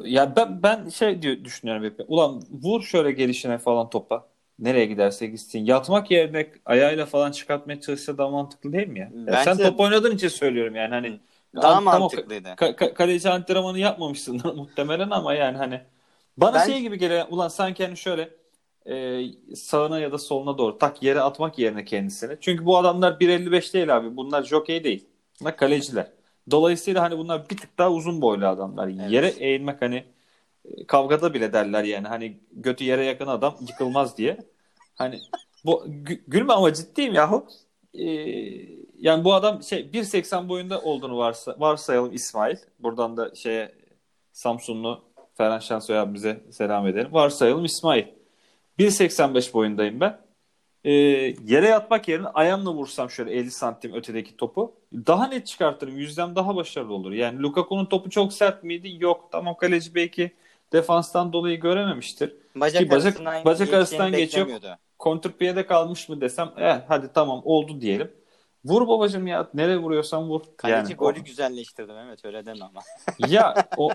ya 0.04 0.36
ben 0.36 0.64
ben 0.64 0.90
şey 0.90 1.22
diyor 1.22 1.44
düşünüyorum 1.44 1.84
hep. 1.84 2.02
Ulan 2.08 2.42
vur 2.52 2.82
şöyle 2.82 3.12
gelişine 3.12 3.58
falan 3.58 3.90
topa. 3.90 4.28
Nereye 4.60 4.86
giderse 4.86 5.28
gitsin. 5.28 5.66
Yatmak 5.66 6.12
yerine 6.12 6.52
ayağıyla 6.66 7.06
falan 7.06 7.32
çıkartmaya 7.32 7.82
çalışsa 7.82 8.18
daha 8.18 8.30
mantıklı 8.30 8.74
değil 8.74 8.88
mi 8.88 9.00
ya? 9.00 9.10
Bence... 9.14 9.32
ya 9.32 9.44
sen 9.44 9.58
top 9.58 9.80
oynadığın 9.80 10.16
için 10.16 10.28
söylüyorum 10.28 10.76
yani 10.76 10.94
hani 10.94 11.20
daha 11.56 11.82
mantıklıydı. 11.82 12.48
Ka- 12.48 12.76
ka- 12.76 12.94
kaleci 12.94 13.30
antrenmanı 13.30 13.80
yapmamışsın 13.80 14.42
muhtemelen 14.56 15.10
ama 15.10 15.34
yani 15.34 15.58
hani 15.58 15.82
bana 16.38 16.56
ben... 16.56 16.66
şey 16.66 16.82
gibi 16.82 16.98
geliyor. 16.98 17.26
Ulan 17.30 17.48
sanki 17.48 17.86
hani 17.86 17.98
şöyle 17.98 18.30
e, 18.86 19.24
sağına 19.56 20.00
ya 20.00 20.12
da 20.12 20.18
soluna 20.18 20.58
doğru 20.58 20.78
tak 20.78 21.04
yere 21.04 21.22
atmak 21.22 21.60
yerine 21.60 21.86
kendisini. 21.86 22.38
Çünkü 22.42 22.66
bu 22.66 22.78
adamlar 22.78 23.12
1.55 23.12 23.74
değil 23.74 23.98
abi. 23.98 24.18
Bunlar 24.18 24.44
jockey 24.44 24.84
değil. 24.84 25.06
Bunlar 25.42 25.58
kaleciler. 25.58 26.08
Dolayısıyla 26.52 27.02
hani 27.02 27.18
bunlar 27.18 27.50
bir 27.50 27.58
tık 27.58 27.78
daha 27.78 27.92
uzun 27.92 28.22
boylu 28.22 28.48
adamlar. 28.48 28.88
Evet. 28.88 29.12
Yere 29.12 29.28
eğilmek 29.28 29.82
hani 29.82 30.04
kavgada 30.88 31.34
bile 31.34 31.54
derler 31.54 31.84
yani 31.84 32.08
hani 32.08 32.40
götü 32.52 32.84
yere 32.84 33.06
yakın 33.06 33.28
adam 33.28 33.56
yıkılmaz 33.70 34.18
diye. 34.18 34.38
Hani 34.96 35.20
bu 35.66 35.86
gülme 36.28 36.54
ama 36.54 36.74
ciddiyim 36.74 37.14
yahu. 37.14 37.48
e, 37.94 38.06
yani 39.00 39.24
bu 39.24 39.34
adam 39.34 39.64
şey 39.64 39.80
1.80 39.94 40.50
boyunda 40.50 40.82
olduğunu 40.82 41.18
varsa, 41.18 41.56
varsayalım 41.60 42.14
İsmail. 42.14 42.58
Buradan 42.80 43.18
da 43.18 43.36
şeye 43.36 43.76
Samsunlu 44.34 45.04
Ferhan 45.34 45.60
Şensoy 45.60 46.00
abimize 46.00 46.44
selam 46.52 46.88
edelim. 46.88 47.14
Varsayalım 47.14 47.66
İsmail. 47.66 48.06
1.85 48.80 49.54
boyundayım 49.54 50.00
ben. 50.00 50.20
E, 50.84 50.92
yere 51.46 51.68
yatmak 51.68 52.08
yerine 52.08 52.28
ayağımla 52.28 52.74
vursam 52.74 53.10
şöyle 53.10 53.32
50 53.32 53.52
santim 53.52 53.94
ötedeki 53.94 54.38
topu 54.38 54.74
daha 54.94 55.28
net 55.28 55.48
çıkartırım. 55.48 55.98
Yüzdem 55.98 56.36
daha 56.36 56.56
başarılı 56.56 56.94
olur. 56.94 57.12
Yani 57.12 57.42
Lukaku'nun 57.42 57.86
topu 57.86 58.10
çok 58.10 58.34
sert 58.34 58.64
miydi? 58.64 58.98
Yok. 59.00 59.30
Tamam 59.32 59.58
kaleci 59.58 59.96
belki 59.96 60.32
defanstan 60.74 61.34
dolayı 61.34 61.60
görememiştir. 61.60 62.36
Bacak, 62.56 62.84
Ki 62.84 62.90
bacak, 62.92 63.06
arasından, 63.06 63.46
bacak 63.46 63.74
arasından 63.74 64.12
geçiyor. 64.12 64.48
Kontrpiyede 65.00 65.66
kalmış 65.66 66.10
mı 66.10 66.22
desem 66.22 66.52
eh, 66.58 66.82
hadi 66.88 67.14
tamam 67.14 67.42
oldu 67.44 67.82
diyelim. 67.82 68.12
Vur 68.66 68.88
babacığım 68.88 69.28
ya 69.28 69.50
nereye 69.54 69.78
vuruyorsan 69.78 70.30
vur. 70.30 70.42
Kaleci 70.58 70.76
Yani 70.76 70.96
golü 70.96 71.20
o- 71.20 71.24
güzelleştirdi 71.24 71.94
Mehmet 71.94 72.26
öyle 72.26 72.46
deme 72.46 72.66
ama. 72.66 72.82
ya 73.28 73.56
o 73.78 73.90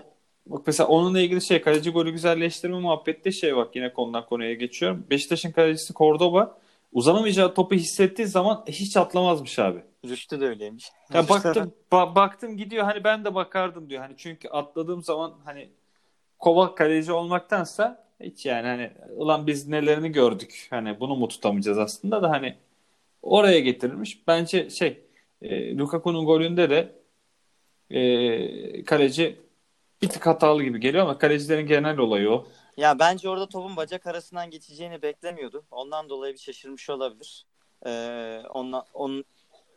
bak 0.45 0.61
mesela 0.67 0.87
onunla 0.87 1.19
ilgili 1.19 1.41
şey 1.41 1.61
kaleci 1.61 1.89
golü 1.91 2.11
güzelleştirme 2.11 2.79
muhabbette 2.79 3.31
şey 3.31 3.55
bak 3.55 3.75
yine 3.75 3.93
konudan 3.93 4.25
konuya 4.25 4.53
geçiyorum. 4.53 5.05
Beşiktaş'ın 5.09 5.51
kalecisi 5.51 5.93
Cordoba 5.93 6.57
uzanamayacağı 6.93 7.53
topu 7.53 7.75
hissettiği 7.75 8.27
zaman 8.27 8.63
hiç 8.67 8.97
atlamazmış 8.97 9.59
abi. 9.59 9.79
Rüştü 10.05 10.41
de 10.41 10.47
öyleymiş. 10.47 10.91
Ya 11.13 11.29
baktım 11.29 11.73
ba- 11.91 12.15
baktım 12.15 12.57
gidiyor 12.57 12.83
hani 12.83 13.03
ben 13.03 13.25
de 13.25 13.35
bakardım 13.35 13.89
diyor. 13.89 14.01
Hani 14.01 14.13
çünkü 14.17 14.49
atladığım 14.49 15.03
zaman 15.03 15.33
hani 15.45 15.69
kova 16.41 16.75
kaleci 16.75 17.11
olmaktansa 17.11 18.03
hiç 18.19 18.45
yani 18.45 18.67
hani 18.67 18.91
ulan 19.15 19.47
biz 19.47 19.67
nelerini 19.67 20.11
gördük. 20.11 20.67
Hani 20.69 20.99
bunu 20.99 21.15
mu 21.15 21.27
tutamayacağız 21.27 21.77
aslında 21.77 22.21
da 22.21 22.29
hani 22.29 22.57
oraya 23.21 23.59
getirilmiş. 23.59 24.27
Bence 24.27 24.69
şey 24.69 25.01
e, 25.41 25.77
Lukaku'nun 25.77 26.25
golünde 26.25 26.69
de 26.69 26.95
e, 27.89 28.83
kaleci 28.83 29.37
bir 30.01 30.09
tık 30.09 30.25
hatalı 30.25 30.63
gibi 30.63 30.79
geliyor 30.79 31.03
ama 31.03 31.17
kalecilerin 31.17 31.67
genel 31.67 31.97
olayı 31.97 32.29
o. 32.31 32.47
Ya 32.77 32.99
bence 32.99 33.29
orada 33.29 33.49
topun 33.49 33.75
bacak 33.75 34.07
arasından 34.07 34.49
geçeceğini 34.49 35.01
beklemiyordu. 35.01 35.63
Ondan 35.71 36.09
dolayı 36.09 36.33
bir 36.33 36.39
şaşırmış 36.39 36.89
olabilir. 36.89 37.45
Ee, 37.85 38.41
onunla, 38.53 38.85
onun, 38.93 39.25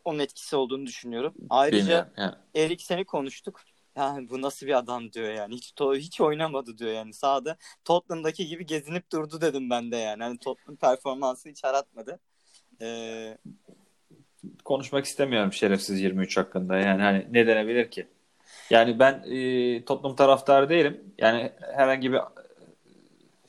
onun 0.05 0.19
etkisi 0.19 0.57
olduğunu 0.57 0.87
düşünüyorum. 0.87 1.35
Ayrıca 1.51 2.13
yani. 2.17 2.35
Eriksen'i 2.55 3.05
konuştuk. 3.05 3.61
Yani 3.97 4.31
bu 4.31 4.43
nasıl 4.43 4.67
bir 4.67 4.79
adam 4.79 5.13
diyor 5.13 5.33
yani. 5.33 5.55
Hiç 5.55 5.71
to- 5.71 5.97
hiç 5.99 6.21
oynamadı 6.21 6.79
diyor 6.79 6.93
yani. 6.93 7.15
Sahada 7.15 7.57
Tottenham'daki 7.85 8.47
gibi 8.47 8.67
gezinip 8.67 9.13
durdu 9.13 9.41
dedim 9.41 9.71
ben 9.71 9.93
de 9.93 9.97
yani. 9.97 10.23
Hani 10.23 10.39
Tottenham 10.39 10.77
performansı 10.77 11.49
hiç 11.49 11.65
aratmadı. 11.65 12.21
Ee, 12.83 13.39
konuşmak 14.65 15.05
istemiyorum 15.05 15.53
şerefsiz 15.53 16.01
23 16.01 16.37
hakkında. 16.37 16.77
Yani 16.77 17.03
hani 17.03 17.27
ne 17.31 17.47
denebilir 17.47 17.91
ki? 17.91 18.07
Yani 18.71 18.99
ben 18.99 19.23
e, 19.27 19.85
Tottenham 19.85 20.17
taraftarı 20.17 20.69
değilim. 20.69 21.01
Yani 21.19 21.53
herhangi 21.61 22.13
bir 22.13 22.21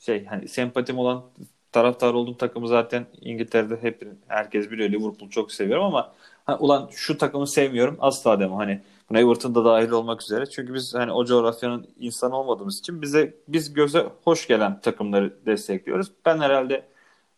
şey 0.00 0.24
hani 0.26 0.48
sempatim 0.48 0.98
olan 0.98 1.24
taraftar 1.72 2.14
olduğum 2.14 2.36
takımı 2.36 2.68
zaten 2.68 3.06
İngiltere'de 3.20 3.76
hep 3.82 4.08
herkes 4.28 4.70
biliyor. 4.70 4.90
Liverpool 4.90 5.30
çok 5.30 5.52
seviyorum 5.52 5.84
ama 5.84 6.14
ha, 6.44 6.58
ulan 6.58 6.90
şu 6.92 7.18
takımı 7.18 7.46
sevmiyorum 7.46 7.96
asla 8.00 8.40
demem. 8.40 8.56
Hani 8.56 8.80
buna 9.10 9.20
Everton'da 9.20 9.64
dahil 9.64 9.90
olmak 9.90 10.22
üzere. 10.22 10.46
Çünkü 10.46 10.74
biz 10.74 10.94
hani 10.94 11.12
o 11.12 11.24
coğrafyanın 11.24 11.86
insanı 11.98 12.36
olmadığımız 12.36 12.78
için 12.78 13.02
bize 13.02 13.34
biz 13.48 13.72
göze 13.72 14.06
hoş 14.24 14.48
gelen 14.48 14.80
takımları 14.80 15.46
destekliyoruz. 15.46 16.12
Ben 16.26 16.38
herhalde 16.38 16.88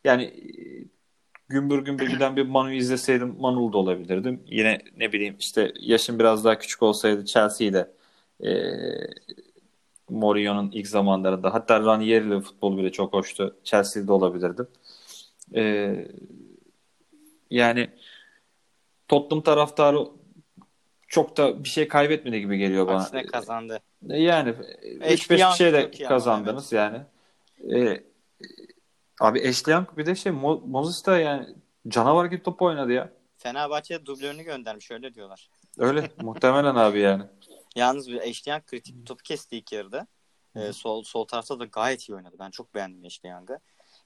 yani 0.04 0.34
gümbür 1.48 1.84
gümbür 1.84 2.08
giden 2.08 2.36
bir 2.36 2.46
Manu 2.46 2.72
izleseydim 2.72 3.36
Manu'lu 3.38 3.72
da 3.72 3.78
olabilirdim. 3.78 4.42
Yine 4.46 4.78
ne 4.96 5.12
bileyim 5.12 5.36
işte 5.40 5.72
yaşım 5.80 6.18
biraz 6.18 6.44
daha 6.44 6.58
küçük 6.58 6.82
olsaydı 6.82 7.24
Chelsea'yi 7.24 7.72
de 7.72 7.90
e, 8.44 8.50
Mourinho'nun 10.08 10.70
ilk 10.70 10.88
zamanlarında 10.88 11.54
hatta 11.54 11.80
Ranieri'li 11.80 12.40
futbol 12.40 12.78
bile 12.78 12.92
çok 12.92 13.12
hoştu. 13.12 13.56
Chelsea'de 13.64 14.12
olabilirdim. 14.12 14.68
E, 15.54 15.94
yani 17.50 17.90
Tottenham 19.08 19.42
taraftarı 19.42 19.98
çok 21.08 21.36
da 21.36 21.64
bir 21.64 21.68
şey 21.68 21.88
kaybetmedi 21.88 22.40
gibi 22.40 22.58
geliyor 22.58 22.86
bana. 22.86 22.96
aksine 23.02 23.26
kazandı. 23.26 23.80
E, 24.10 24.22
Yani 24.22 24.50
Ashley 24.50 25.14
3-5 25.14 25.30
bir 25.30 25.38
Young 25.38 25.54
şey 25.54 25.72
de 25.72 25.90
kazandınız 25.90 26.72
yani. 26.72 27.00
E, 27.74 28.02
abi 29.20 29.48
Ashley 29.48 29.72
Young 29.74 29.88
bir 29.96 30.06
de 30.06 30.14
şey 30.14 30.32
Mo- 30.32 30.66
Moses 30.70 31.06
da 31.06 31.18
yani 31.18 31.46
canavar 31.88 32.24
gibi 32.24 32.42
top 32.42 32.62
oynadı 32.62 32.92
ya. 32.92 33.12
Fenerbahçe'ye 33.38 34.06
dublörünü 34.06 34.42
göndermiş 34.42 34.90
öyle 34.90 35.14
diyorlar. 35.14 35.50
Öyle 35.78 36.10
muhtemelen 36.22 36.74
abi 36.74 37.00
yani. 37.00 37.22
Yalnız 37.76 38.08
Ashley 38.08 38.52
Young 38.52 38.66
kritik 38.66 38.96
bir 39.00 39.04
topu 39.04 39.22
kesti 39.22 39.56
ilk 39.56 39.72
yarıda. 39.72 40.06
Ee, 40.56 40.72
sol 40.72 41.02
sol 41.02 41.24
tarafta 41.24 41.60
da 41.60 41.64
gayet 41.64 42.08
iyi 42.08 42.14
oynadı. 42.14 42.36
Ben 42.38 42.50
çok 42.50 42.74
beğendim 42.74 43.04
Ashley 43.06 43.32
Young'ı. 43.32 43.60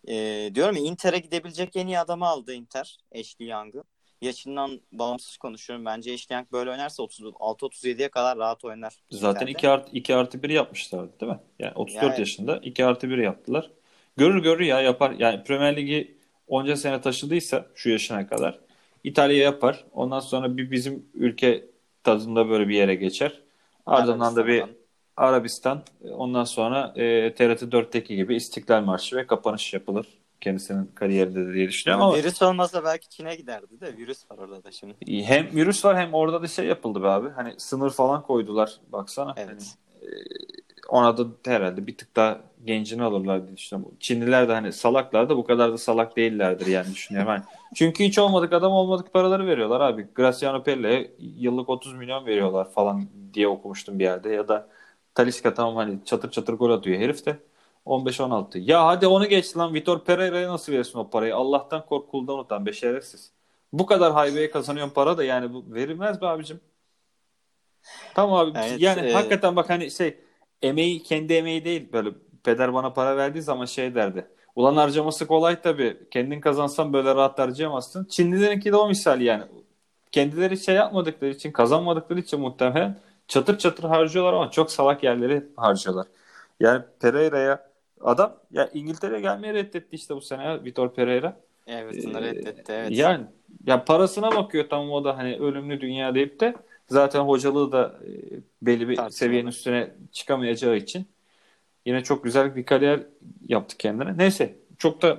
Ee, 0.08 0.50
diyorum 0.54 0.76
ya 0.76 0.82
Inter'e 0.82 1.18
gidebilecek 1.18 1.76
en 1.76 1.86
iyi 1.86 1.98
adamı 1.98 2.26
aldı 2.26 2.52
Inter. 2.52 2.98
Ashley 3.20 3.48
Young'ı. 3.48 3.84
Yaşından 4.22 4.80
bağımsız 4.92 5.36
konuşuyorum. 5.36 5.84
Bence 5.84 6.16
Young 6.30 6.52
böyle 6.52 6.70
oynarsa 6.70 7.02
36-37'ye 7.02 8.08
kadar 8.08 8.38
rahat 8.38 8.64
oynar. 8.64 8.94
Zaten 9.10 9.46
Inter'de. 9.46 9.50
2 9.50 9.68
artı, 9.68 9.96
2 9.96 10.14
artı 10.14 10.42
1 10.42 10.50
yapmışlardı 10.50 11.20
değil 11.20 11.32
mi? 11.32 11.38
Yani 11.58 11.72
34 11.74 12.04
Yani- 12.04 12.20
yaşında 12.20 12.56
2 12.56 12.84
artı 12.84 13.10
1 13.10 13.18
yaptılar. 13.18 13.70
Görür 14.16 14.42
görür 14.42 14.64
ya 14.64 14.80
yapar. 14.80 15.10
Yani 15.18 15.42
Premier 15.44 15.76
Ligi 15.76 16.18
onca 16.48 16.76
sene 16.76 17.00
taşıdıysa 17.00 17.66
şu 17.74 17.90
yaşına 17.90 18.26
kadar 18.26 18.58
İtalya 19.04 19.38
yapar. 19.38 19.84
Ondan 19.92 20.20
sonra 20.20 20.56
bir 20.56 20.70
bizim 20.70 21.06
ülke 21.14 21.64
tadında 22.04 22.48
böyle 22.48 22.68
bir 22.68 22.74
yere 22.74 22.94
geçer. 22.94 23.40
Ardından 23.86 24.36
da 24.36 24.46
bir. 24.46 24.64
Arabistan. 25.16 25.82
Ondan 26.12 26.44
sonra 26.44 26.92
e, 26.96 27.34
TRT 27.34 27.62
4'teki 27.62 28.16
gibi 28.16 28.36
İstiklal 28.36 28.82
Marşı 28.82 29.16
ve 29.16 29.26
kapanış 29.26 29.74
yapılır. 29.74 30.06
Kendisinin 30.42 30.90
kariyerinde 30.94 31.46
de 31.46 31.54
diye 31.54 31.68
düşünüyorum 31.68 32.06
ama 32.06 32.16
Virüs 32.16 32.42
olmasa 32.42 32.84
belki 32.84 33.08
Çin'e 33.08 33.34
giderdi 33.34 33.80
de 33.80 33.96
virüs 33.96 34.30
var 34.30 34.38
orada 34.38 34.64
da 34.64 34.70
şimdi. 34.70 34.94
hem 35.06 35.46
virüs 35.54 35.84
var 35.84 35.96
hem 35.98 36.14
orada 36.14 36.42
da 36.42 36.46
şey 36.46 36.66
yapıldı 36.66 37.02
be 37.02 37.08
abi. 37.08 37.28
Hani 37.28 37.54
sınır 37.58 37.90
falan 37.90 38.22
koydular 38.22 38.80
baksana. 38.92 39.36
Hani, 39.36 39.46
Evet. 39.50 39.74
ona 40.88 41.18
da 41.18 41.26
herhalde 41.44 41.86
bir 41.86 41.96
tık 41.96 42.16
daha 42.16 42.40
gencini 42.64 43.02
alırlar 43.02 43.46
diye 43.46 43.56
düşünüyorum. 43.56 43.94
Çinliler 44.00 44.48
de 44.48 44.52
hani 44.52 44.72
salaklar 44.72 45.28
da 45.28 45.36
bu 45.36 45.44
kadar 45.44 45.72
da 45.72 45.78
salak 45.78 46.16
değillerdir 46.16 46.66
yani 46.66 46.94
düşünüyorum. 46.94 47.30
Hani 47.30 47.42
çünkü 47.74 48.04
hiç 48.04 48.18
olmadık 48.18 48.52
adam 48.52 48.72
olmadık 48.72 49.12
paraları 49.12 49.46
veriyorlar 49.46 49.80
abi. 49.80 50.06
Graziano 50.14 50.62
Pelle'ye 50.62 51.10
yıllık 51.18 51.68
30 51.68 51.94
milyon 51.94 52.26
veriyorlar 52.26 52.70
falan 52.70 53.06
diye 53.34 53.48
okumuştum 53.48 53.98
bir 53.98 54.04
yerde. 54.04 54.30
Ya 54.30 54.48
da 54.48 54.68
Talisca 55.14 55.54
tamam 55.54 55.76
hani 55.76 55.98
çatır 56.04 56.30
çatır 56.30 56.52
gol 56.54 56.70
atıyor 56.70 57.00
herif 57.00 57.26
de. 57.26 57.38
15-16. 57.86 58.58
Ya 58.58 58.86
hadi 58.86 59.06
onu 59.06 59.28
geç 59.28 59.56
lan. 59.56 59.74
Vitor 59.74 60.04
Pereira'ya 60.04 60.48
nasıl 60.48 60.72
verirsin 60.72 60.98
o 60.98 61.10
parayı? 61.10 61.36
Allah'tan 61.36 61.86
kork 61.86 62.10
kuldan 62.10 62.38
utan 62.38 62.66
be 62.66 62.72
şerefsiz. 62.72 63.32
Bu 63.72 63.86
kadar 63.86 64.12
haybeye 64.12 64.50
kazanıyorsun 64.50 64.94
para 64.94 65.18
da 65.18 65.24
yani 65.24 65.54
bu 65.54 65.64
verilmez 65.74 66.20
be 66.20 66.26
abicim. 66.26 66.60
Tamam 68.14 68.38
abi. 68.38 68.58
Evet, 68.58 68.80
yani 68.80 69.08
e- 69.08 69.12
hakikaten 69.12 69.56
bak 69.56 69.70
hani 69.70 69.90
şey 69.90 70.16
emeği 70.62 71.02
kendi 71.02 71.32
emeği 71.32 71.64
değil 71.64 71.92
böyle 71.92 72.10
peder 72.44 72.74
bana 72.74 72.92
para 72.92 73.16
verdiği 73.16 73.42
zaman 73.42 73.64
şey 73.64 73.94
derdi. 73.94 74.26
Ulan 74.56 74.76
harcaması 74.76 75.26
kolay 75.26 75.62
tabii. 75.62 75.96
Kendin 76.10 76.40
kazansan 76.40 76.92
böyle 76.92 77.14
rahat 77.14 77.38
harcayamazsın. 77.38 78.04
Çinlilerinki 78.04 78.72
de 78.72 78.76
o 78.76 78.88
misal 78.88 79.20
yani. 79.20 79.44
Kendileri 80.12 80.58
şey 80.58 80.74
yapmadıkları 80.74 81.30
için, 81.30 81.52
kazanmadıkları 81.52 82.20
için 82.20 82.40
muhtemelen 82.40 82.98
çatır 83.28 83.58
çatır 83.58 83.84
harcıyorlar 83.84 84.32
ama 84.32 84.50
çok 84.50 84.70
salak 84.70 85.04
yerleri 85.04 85.44
harcıyorlar. 85.56 86.06
Yani 86.60 86.82
Pereira'ya 87.00 87.71
adam 88.02 88.36
ya 88.50 88.70
İngiltere'ye 88.74 89.20
gelmeyi 89.20 89.54
reddetti 89.54 89.96
işte 89.96 90.14
bu 90.16 90.20
sene 90.20 90.44
ya 90.44 90.64
Vitor 90.64 90.94
Pereira. 90.94 91.36
Everton'ı 91.66 92.18
Ee, 92.18 92.22
reddetti 92.22 92.72
evet. 92.72 92.92
Yani 92.92 93.26
ya 93.66 93.84
parasına 93.84 94.36
bakıyor 94.36 94.66
tamam 94.70 94.90
o 94.90 95.04
da 95.04 95.16
hani 95.18 95.36
ölümlü 95.36 95.80
dünya 95.80 96.14
deyip 96.14 96.40
de 96.40 96.54
zaten 96.88 97.20
hocalığı 97.20 97.72
da 97.72 97.94
e, 98.06 98.10
belli 98.62 98.88
bir 98.88 98.96
Tartışmalı. 98.96 99.12
seviyenin 99.12 99.48
üstüne 99.48 99.90
çıkamayacağı 100.12 100.76
için 100.76 101.06
yine 101.86 102.02
çok 102.02 102.24
güzel 102.24 102.56
bir 102.56 102.64
kariyer 102.66 103.00
yaptı 103.48 103.76
kendine. 103.76 104.18
Neyse 104.18 104.58
çok 104.78 105.02
da 105.02 105.18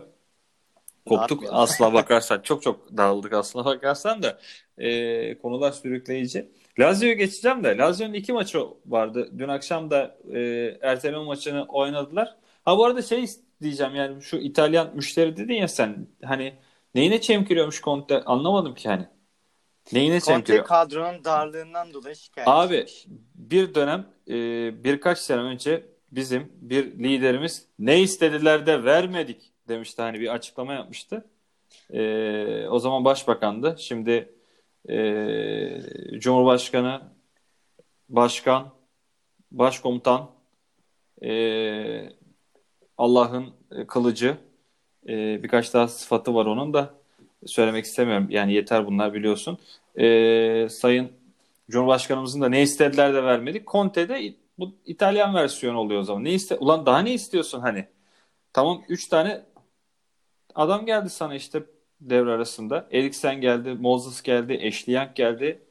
koptuk 1.05 1.43
asla 1.49 1.93
bakarsan. 1.93 2.41
Çok 2.41 2.63
çok 2.63 2.97
dağıldık 2.97 3.33
aslına 3.33 3.65
bakarsan 3.65 4.23
da 4.23 4.39
e, 4.77 5.37
konular 5.37 5.71
sürükleyici. 5.71 6.49
Lazio'ya 6.79 7.13
geçeceğim 7.13 7.63
de 7.63 7.77
Lazio'nun 7.77 8.13
iki 8.13 8.33
maçı 8.33 8.59
vardı. 8.85 9.29
Dün 9.37 9.47
akşam 9.47 9.91
da 9.91 10.17
e, 10.33 10.39
erteleme 10.81 11.23
maçını 11.23 11.65
oynadılar. 11.65 12.35
Ha 12.65 12.77
bu 12.77 12.85
arada 12.85 13.01
şey 13.01 13.25
diyeceğim 13.61 13.95
yani 13.95 14.21
şu 14.21 14.37
İtalyan 14.37 14.95
müşteri 14.95 15.37
dedin 15.37 15.53
ya 15.53 15.67
sen 15.67 16.07
hani 16.23 16.53
neyine 16.95 17.21
çemkiriyormuş 17.21 17.81
Conte 17.81 18.23
anlamadım 18.23 18.75
ki 18.75 18.89
hani. 18.89 19.07
Neyine 19.93 20.19
Conte 20.19 20.25
çemkiriyor? 20.33 20.65
kadronun 20.65 21.23
darlığından 21.23 21.93
dolayı 21.93 22.15
şikayet 22.15 22.47
Abi 22.49 22.75
etmiş. 22.75 23.05
bir 23.35 23.75
dönem 23.75 24.05
e, 24.29 24.33
birkaç 24.83 25.19
sene 25.19 25.41
önce 25.41 25.85
bizim 26.11 26.51
bir 26.55 26.85
liderimiz 26.99 27.67
ne 27.79 28.01
istediler 28.01 28.65
de 28.65 28.83
vermedik 28.83 29.51
demişti 29.67 30.01
hani 30.01 30.19
bir 30.19 30.33
açıklama 30.33 30.73
yapmıştı. 30.73 31.25
E, 31.93 32.67
o 32.67 32.79
zaman 32.79 33.05
başbakandı. 33.05 33.75
Şimdi 33.79 34.35
e, 34.89 36.19
Cumhurbaşkanı, 36.19 37.01
başkan, 38.09 38.73
başkomutan, 39.51 40.31
e, 41.23 41.29
Allah'ın 42.97 43.53
kılıcı, 43.87 44.37
e, 45.07 45.43
birkaç 45.43 45.73
daha 45.73 45.87
sıfatı 45.87 46.35
var 46.35 46.45
onun 46.45 46.73
da 46.73 46.93
söylemek 47.45 47.85
istemiyorum. 47.85 48.27
Yani 48.29 48.53
yeter 48.53 48.85
bunlar 48.87 49.13
biliyorsun. 49.13 49.57
E, 49.99 50.67
Sayın 50.69 51.11
Cumhurbaşkanımızın 51.69 52.41
da 52.41 52.49
ne 52.49 52.61
istediler 52.61 53.13
de 53.13 53.23
vermedik. 53.23 53.67
Conte 53.67 54.09
de 54.09 54.33
bu 54.59 54.75
İtalyan 54.85 55.35
versiyonu 55.35 55.77
oluyor 55.79 56.01
o 56.01 56.03
zaman. 56.03 56.23
Ne 56.23 56.31
iste 56.33 56.55
Ulan 56.55 56.85
daha 56.85 56.99
ne 56.99 57.13
istiyorsun 57.13 57.59
hani? 57.59 57.85
Tamam 58.53 58.83
3 58.89 59.07
tane 59.07 59.41
adam 60.55 60.85
geldi 60.85 61.09
sana 61.09 61.35
işte 61.35 61.63
devre 62.01 62.31
arasında. 62.31 62.87
Eriksen 62.91 63.41
geldi, 63.41 63.73
Moses 63.73 64.21
geldi, 64.21 64.63
Ashley 64.67 65.09
geldi. 65.15 65.61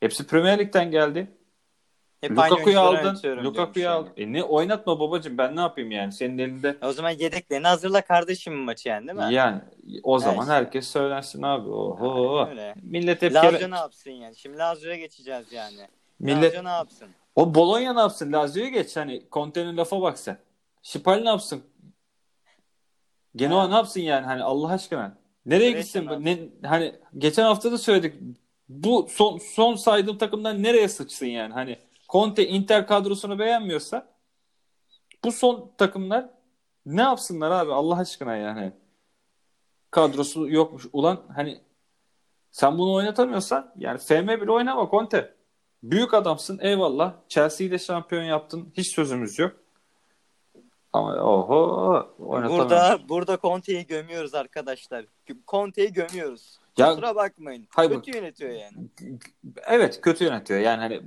Hepsi 0.00 0.26
Premier 0.26 0.58
Lig'den 0.58 0.90
geldi. 0.90 1.30
Hep 2.22 2.30
Lukaku'yu 2.30 2.80
aldın. 2.80 3.44
Lukaku'yu 3.44 3.90
aldın. 3.90 4.12
E 4.16 4.32
ne 4.32 4.44
oynatma 4.44 5.00
babacığım 5.00 5.38
ben 5.38 5.56
ne 5.56 5.60
yapayım 5.60 5.90
yani 5.90 6.12
senin 6.12 6.38
elinde. 6.38 6.76
O 6.82 6.92
zaman 6.92 7.10
yedeklerini 7.10 7.66
hazırla 7.66 8.00
kardeşim 8.00 8.54
maçı 8.54 8.88
yani 8.88 9.08
değil 9.08 9.18
mi? 9.18 9.34
Yani 9.34 9.60
o 10.02 10.18
zaman 10.18 10.46
evet. 10.46 10.56
herkes 10.56 10.88
söylensin 10.88 11.42
abi. 11.42 11.68
Oho. 11.68 12.48
Öyle. 12.50 12.74
Millet 12.82 13.22
hep 13.22 13.34
Lazio 13.34 13.50
kere... 13.50 13.70
ne 13.70 13.76
yapsın 13.76 14.10
yani? 14.10 14.36
Şimdi 14.36 14.58
Lazio'ya 14.58 14.96
geçeceğiz 14.96 15.52
yani. 15.52 15.88
Millet... 16.18 16.52
Lazio 16.52 16.64
ne 16.64 16.68
yapsın? 16.68 17.08
O 17.34 17.54
Bologna 17.54 17.92
ne 17.92 18.00
yapsın? 18.00 18.32
Lazio'ya 18.32 18.68
geç. 18.68 18.96
Hani 18.96 19.22
Conte'nin 19.32 19.76
lafa 19.76 20.02
bak 20.02 20.18
sen. 20.18 20.38
Şipal 20.82 21.16
ne 21.16 21.28
yapsın? 21.28 21.62
Genoa 23.36 23.68
ne 23.68 23.74
yapsın 23.74 24.00
yani? 24.00 24.26
Hani 24.26 24.42
Allah 24.42 24.68
aşkına. 24.68 25.18
Nereye 25.46 25.70
gitsin? 25.70 26.08
Ne, 26.20 26.38
hani 26.64 26.94
geçen 27.18 27.44
hafta 27.44 27.72
da 27.72 27.78
söyledik. 27.78 28.14
Bu 28.68 29.06
son, 29.10 29.38
son 29.38 29.74
saydığım 29.74 30.18
takımdan 30.18 30.62
nereye 30.62 30.88
sıçsın 30.88 31.26
yani? 31.26 31.52
Hani 31.52 31.78
Conte 32.12 32.48
Inter 32.48 32.86
kadrosunu 32.86 33.38
beğenmiyorsa 33.38 34.08
bu 35.24 35.32
son 35.32 35.72
takımlar 35.78 36.30
ne 36.86 37.02
yapsınlar 37.02 37.50
abi 37.50 37.72
Allah 37.72 37.98
aşkına 37.98 38.36
yani. 38.36 38.72
Kadrosu 39.90 40.48
yokmuş. 40.48 40.86
Ulan 40.92 41.22
hani 41.34 41.60
sen 42.50 42.78
bunu 42.78 42.92
oynatamıyorsan 42.92 43.72
yani 43.78 43.98
FM 43.98 44.28
bile 44.28 44.50
oynama 44.50 44.88
Conte. 44.90 45.34
Büyük 45.82 46.14
adamsın 46.14 46.58
eyvallah. 46.62 47.14
Chelsea'yi 47.28 47.70
de 47.70 47.78
şampiyon 47.78 48.22
yaptın. 48.22 48.72
Hiç 48.76 48.94
sözümüz 48.94 49.38
yok. 49.38 49.52
Ama 50.92 51.14
oho 51.14 52.14
Burada 52.18 52.98
burada 53.08 53.38
Conte'yi 53.42 53.86
gömüyoruz 53.86 54.34
arkadaşlar. 54.34 55.04
Conte'yi 55.48 55.92
gömüyoruz. 55.92 56.58
Ya, 56.78 56.88
Kusura 56.88 57.14
bakmayın. 57.14 57.66
Hayır, 57.70 57.90
kötü 57.90 58.16
yönetiyor 58.16 58.50
yani. 58.50 58.76
Evet 59.66 60.00
kötü 60.00 60.24
yönetiyor. 60.24 60.60
Yani 60.60 60.80
hani 60.80 61.02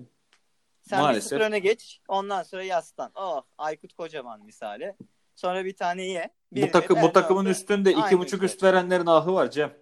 sen 0.89 1.01
Maalesef. 1.01 1.39
bir 1.39 1.45
öne 1.45 1.59
geç. 1.59 2.01
Ondan 2.07 2.43
sonra 2.43 2.63
yastan. 2.63 3.11
Oh 3.15 3.41
Aykut 3.57 3.93
Kocaman 3.93 4.45
misali. 4.45 4.95
Sonra 5.35 5.65
bir 5.65 5.75
tane 5.75 6.03
ye. 6.03 6.29
Bu, 6.51 6.71
takı, 6.71 7.01
bu 7.01 7.13
takımın 7.13 7.45
üstünde 7.45 7.91
iki 7.91 8.19
buçuk 8.19 8.43
üst 8.43 8.63
verenlerin 8.63 9.05
ahı 9.05 9.33
var 9.33 9.51
Cem. 9.51 9.73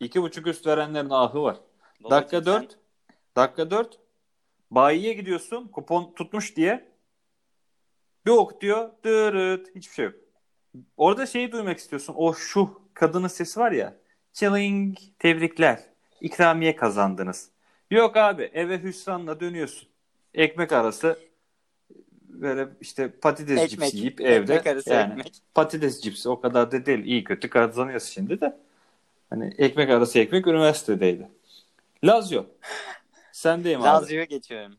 İki 0.00 0.22
buçuk 0.22 0.46
üst 0.46 0.66
verenlerin 0.66 1.10
ahı 1.10 1.42
var. 1.42 1.56
Babacım 2.00 2.10
dakika 2.10 2.36
sen... 2.36 2.46
dört. 2.46 2.78
Dakika 3.36 3.70
dört. 3.70 3.98
Bayiye 4.70 5.12
gidiyorsun. 5.12 5.68
Kupon 5.68 6.14
tutmuş 6.14 6.56
diye. 6.56 6.92
Bir 8.26 8.30
ok 8.30 8.60
diyor. 8.60 8.90
Dırıt. 9.04 9.74
Hiçbir 9.74 9.94
şey 9.94 10.04
yok. 10.04 10.14
Orada 10.96 11.26
şeyi 11.26 11.52
duymak 11.52 11.78
istiyorsun. 11.78 12.14
O 12.16 12.34
şu 12.34 12.82
kadının 12.94 13.28
sesi 13.28 13.60
var 13.60 13.72
ya. 13.72 13.96
Chilling. 14.32 14.98
Tebrikler. 15.18 15.80
İkramiye 16.20 16.76
kazandınız. 16.76 17.50
Yok 17.90 18.16
abi 18.16 18.42
eve 18.42 18.82
hüsranla 18.82 19.40
dönüyorsun 19.40 19.88
ekmek 20.36 20.72
arası 20.72 21.18
böyle 22.28 22.68
işte 22.80 23.10
patates 23.10 23.58
ekmek, 23.58 23.70
cipsi 23.70 23.96
yiyip 23.96 24.20
evde 24.20 24.54
ekmek 24.54 24.66
arası 24.66 24.90
yani 24.90 25.12
ekmek. 25.12 25.42
patates 25.54 26.00
cipsi 26.00 26.28
o 26.28 26.40
kadar 26.40 26.72
da 26.72 26.86
değil 26.86 27.04
iyi 27.04 27.24
kötü 27.24 27.50
kazanıyorsun 27.50 28.12
şimdi 28.12 28.40
de 28.40 28.56
hani 29.30 29.54
ekmek 29.58 29.90
arası 29.90 30.18
ekmek 30.18 30.46
üniversitedeydi. 30.46 31.28
Lazio 32.04 32.46
sendeyim 33.32 33.80
abi. 33.82 33.86
Lazio'ya 33.86 34.24
geçiyorum. 34.24 34.76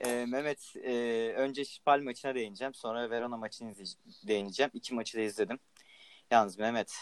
Ee, 0.00 0.26
Mehmet 0.28 0.76
e, 0.84 0.92
önce 1.36 1.64
Şipal 1.64 2.00
maçına 2.00 2.34
değineceğim 2.34 2.74
sonra 2.74 3.10
Verona 3.10 3.36
maçını 3.36 3.74
değineceğim. 4.28 4.70
İki 4.74 4.94
maçı 4.94 5.18
da 5.18 5.20
izledim. 5.20 5.58
Yalnız 6.30 6.58
Mehmet 6.58 6.92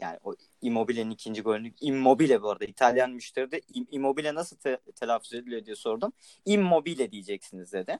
yani 0.00 0.18
o 0.22 0.34
Immobile'nin 0.62 1.10
ikinci 1.10 1.42
golünü 1.42 1.72
Immobile 1.80 2.42
bu 2.42 2.50
arada 2.50 2.64
İtalyan 2.64 3.10
müşteri 3.10 3.50
de 3.50 3.60
Immobile 3.90 4.34
nasıl 4.34 4.56
te- 4.56 4.80
telaffuz 4.94 5.34
ediliyor 5.34 5.64
diye 5.66 5.76
sordum. 5.76 6.12
Immobile 6.44 7.12
diyeceksiniz 7.12 7.72
dedi. 7.72 7.98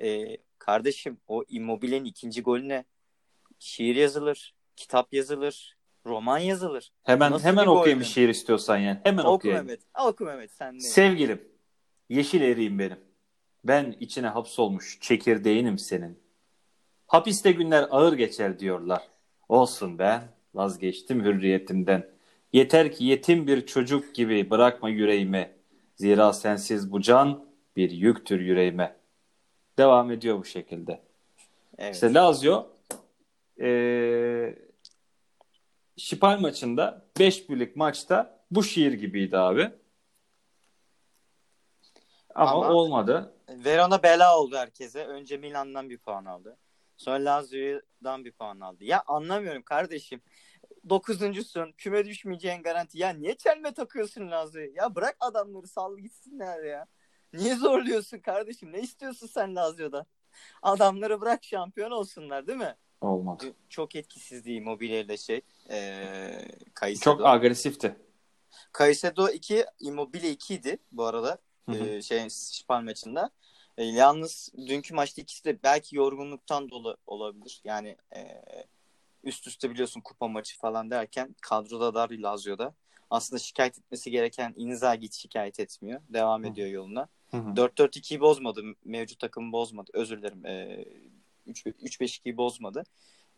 Ee, 0.00 0.36
kardeşim 0.58 1.18
o 1.26 1.44
Immobile'nin 1.48 2.04
ikinci 2.04 2.42
golüne 2.42 2.84
şiir 3.58 3.96
yazılır, 3.96 4.54
kitap 4.76 5.14
yazılır, 5.14 5.76
roman 6.06 6.38
yazılır. 6.38 6.92
Hemen 7.02 7.32
nasıl 7.32 7.44
hemen 7.44 7.66
okuyayım 7.66 8.00
bir 8.00 8.04
şiir 8.04 8.28
istiyorsan 8.28 8.76
yani. 8.76 9.00
Hemen 9.02 9.22
oku 9.22 9.32
okuyayım. 9.32 9.66
Mehmet. 9.66 9.80
Oku 10.04 10.24
Mehmet 10.24 10.50
sen 10.52 10.74
de. 10.74 10.80
Sevgilim, 10.80 11.48
yeşil 12.08 12.40
eriğim 12.40 12.78
benim. 12.78 13.00
Ben 13.64 13.96
içine 14.00 14.26
hapsolmuş 14.26 14.98
çekirdeğinim 15.00 15.78
senin. 15.78 16.22
Hapiste 17.06 17.52
günler 17.52 17.86
ağır 17.90 18.12
geçer 18.12 18.58
diyorlar. 18.58 19.08
Olsun 19.48 19.98
be. 19.98 20.20
Vazgeçtim 20.54 21.24
hürriyetimden. 21.24 22.10
Yeter 22.52 22.92
ki 22.92 23.04
yetim 23.04 23.46
bir 23.46 23.66
çocuk 23.66 24.14
gibi 24.14 24.50
bırakma 24.50 24.88
yüreğime. 24.88 25.56
Zira 25.96 26.32
sensiz 26.32 26.92
bu 26.92 27.00
can 27.00 27.44
bir 27.76 27.90
yüktür 27.90 28.40
yüreğime. 28.40 28.96
Devam 29.78 30.10
ediyor 30.10 30.38
bu 30.38 30.44
şekilde. 30.44 31.00
Evet. 31.78 31.94
İşte 31.94 32.14
Lazio 32.14 32.66
ee, 33.60 34.54
Şipal 35.96 36.40
maçında 36.40 37.06
5 37.18 37.48
birlik 37.48 37.76
maçta 37.76 38.44
bu 38.50 38.62
şiir 38.62 38.92
gibiydi 38.92 39.38
abi. 39.38 39.70
Ama, 42.34 42.50
Ama 42.50 42.72
olmadı. 42.72 43.34
Verona 43.48 44.02
bela 44.02 44.38
oldu 44.38 44.56
herkese. 44.56 45.06
Önce 45.06 45.36
Milan'dan 45.36 45.90
bir 45.90 45.98
puan 45.98 46.24
aldı. 46.24 46.56
Sonra 47.00 47.24
Lazio'dan 47.24 48.24
bir 48.24 48.32
puan 48.32 48.60
aldı. 48.60 48.84
Ya 48.84 49.02
anlamıyorum 49.06 49.62
kardeşim. 49.62 50.20
Dokuzuncusun. 50.88 51.72
Küme 51.72 52.04
düşmeyeceğin 52.04 52.62
garanti. 52.62 52.98
Ya 52.98 53.08
niye 53.08 53.34
çelme 53.36 53.74
takıyorsun 53.74 54.30
Lazio'ya? 54.30 54.68
Ya 54.74 54.94
bırak 54.94 55.16
adamları 55.20 55.66
sal 55.66 55.98
gitsinler 55.98 56.62
ya. 56.62 56.86
Niye 57.32 57.54
zorluyorsun 57.54 58.18
kardeşim? 58.18 58.72
Ne 58.72 58.80
istiyorsun 58.80 59.26
sen 59.26 59.56
Lazio'da? 59.56 60.06
Adamları 60.62 61.20
bırak 61.20 61.44
şampiyon 61.44 61.90
olsunlar 61.90 62.46
değil 62.46 62.58
mi? 62.58 62.76
Olmadı. 63.00 63.44
Çok 63.68 63.96
etkisizdi 63.96 64.52
Immobile 64.52 65.00
ile 65.00 65.16
şey. 65.16 65.40
Ee. 65.70 66.48
Çok 67.00 67.26
agresifti. 67.26 67.96
Caicedo 68.78 69.28
2, 69.28 69.64
Immobile 69.80 70.30
2 70.30 70.54
idi 70.54 70.78
bu 70.92 71.04
arada. 71.04 71.38
Hı 71.68 71.72
hı. 71.72 71.84
Ee, 71.84 72.02
şey, 72.02 72.30
Spal 72.30 72.80
maçında. 72.80 73.30
E, 73.78 73.84
yalnız 73.84 74.52
dünkü 74.66 74.94
maçta 74.94 75.22
ikisi 75.22 75.44
de 75.44 75.62
belki 75.62 75.96
yorgunluktan 75.96 76.70
dolu 76.70 76.96
olabilir. 77.06 77.60
Yani 77.64 77.96
e, 78.16 78.42
üst 79.24 79.46
üste 79.46 79.70
biliyorsun 79.70 80.00
kupa 80.00 80.28
maçı 80.28 80.58
falan 80.58 80.90
derken 80.90 81.34
kadroda 81.42 81.94
dar 81.94 82.10
Lazio'da. 82.10 82.74
Aslında 83.10 83.38
şikayet 83.38 83.78
etmesi 83.78 84.10
gereken 84.10 84.54
Inzaghi 84.56 85.02
hiç 85.02 85.14
şikayet 85.14 85.60
etmiyor. 85.60 86.00
Devam 86.08 86.44
ediyor 86.44 86.68
yoluna. 86.68 87.08
4-4-2'yi 87.32 88.20
bozmadı. 88.20 88.62
Mevcut 88.84 89.18
takımı 89.18 89.52
bozmadı. 89.52 89.90
Özür 89.94 90.18
dilerim. 90.18 90.46
E, 90.46 90.84
3-5-2'yi 91.48 92.36
bozmadı. 92.36 92.84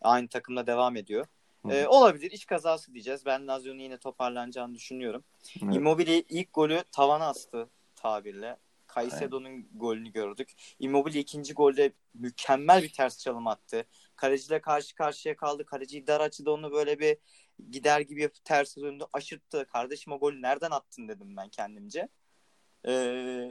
Aynı 0.01 0.27
takımla 0.27 0.67
devam 0.67 0.95
ediyor. 0.95 1.27
Ee, 1.69 1.87
olabilir. 1.87 2.31
İç 2.31 2.45
kazası 2.45 2.93
diyeceğiz. 2.93 3.25
Ben 3.25 3.47
Lazio'nun 3.47 3.79
yine 3.79 3.97
toparlanacağını 3.97 4.75
düşünüyorum. 4.75 5.23
Evet. 5.63 5.75
Immobile 5.75 6.21
ilk 6.21 6.53
golü 6.53 6.83
tavana 6.91 7.27
astı 7.27 7.69
tabirle. 7.95 8.57
Caicedo'nun 8.95 9.67
golünü 9.75 10.11
gördük. 10.11 10.53
Immobile 10.79 11.19
ikinci 11.19 11.53
golde 11.53 11.93
mükemmel 12.13 12.83
bir 12.83 12.93
ters 12.93 13.19
çalım 13.19 13.47
attı. 13.47 13.85
Kaleciyle 14.15 14.61
karşı 14.61 14.95
karşıya 14.95 15.35
kaldı. 15.35 15.65
Kaleciyi 15.65 16.07
dar 16.07 16.21
açıda 16.21 16.51
onu 16.51 16.71
böyle 16.71 16.99
bir 16.99 17.17
gider 17.69 17.99
gibi 18.01 18.21
yapıp 18.21 18.45
terse 18.45 18.81
döndü. 18.81 19.05
Aşırttı. 19.13 19.65
Kardeşim 19.65 20.13
o 20.13 20.19
golü 20.19 20.41
nereden 20.41 20.71
attın 20.71 21.07
dedim 21.07 21.37
ben 21.37 21.49
kendimce. 21.49 22.07
Ee, 22.87 23.49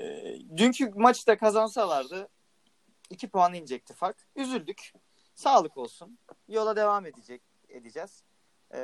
dünkü 0.56 0.90
maçta 0.94 1.36
kazansalardı 1.36 2.28
iki 3.10 3.28
puan 3.28 3.54
inecekti 3.54 3.94
fark. 3.94 4.26
Üzüldük. 4.36 4.92
Sağlık 5.34 5.76
olsun. 5.76 6.18
Yola 6.48 6.76
devam 6.76 7.06
edecek 7.06 7.42
edeceğiz. 7.68 8.24
E, 8.70 8.78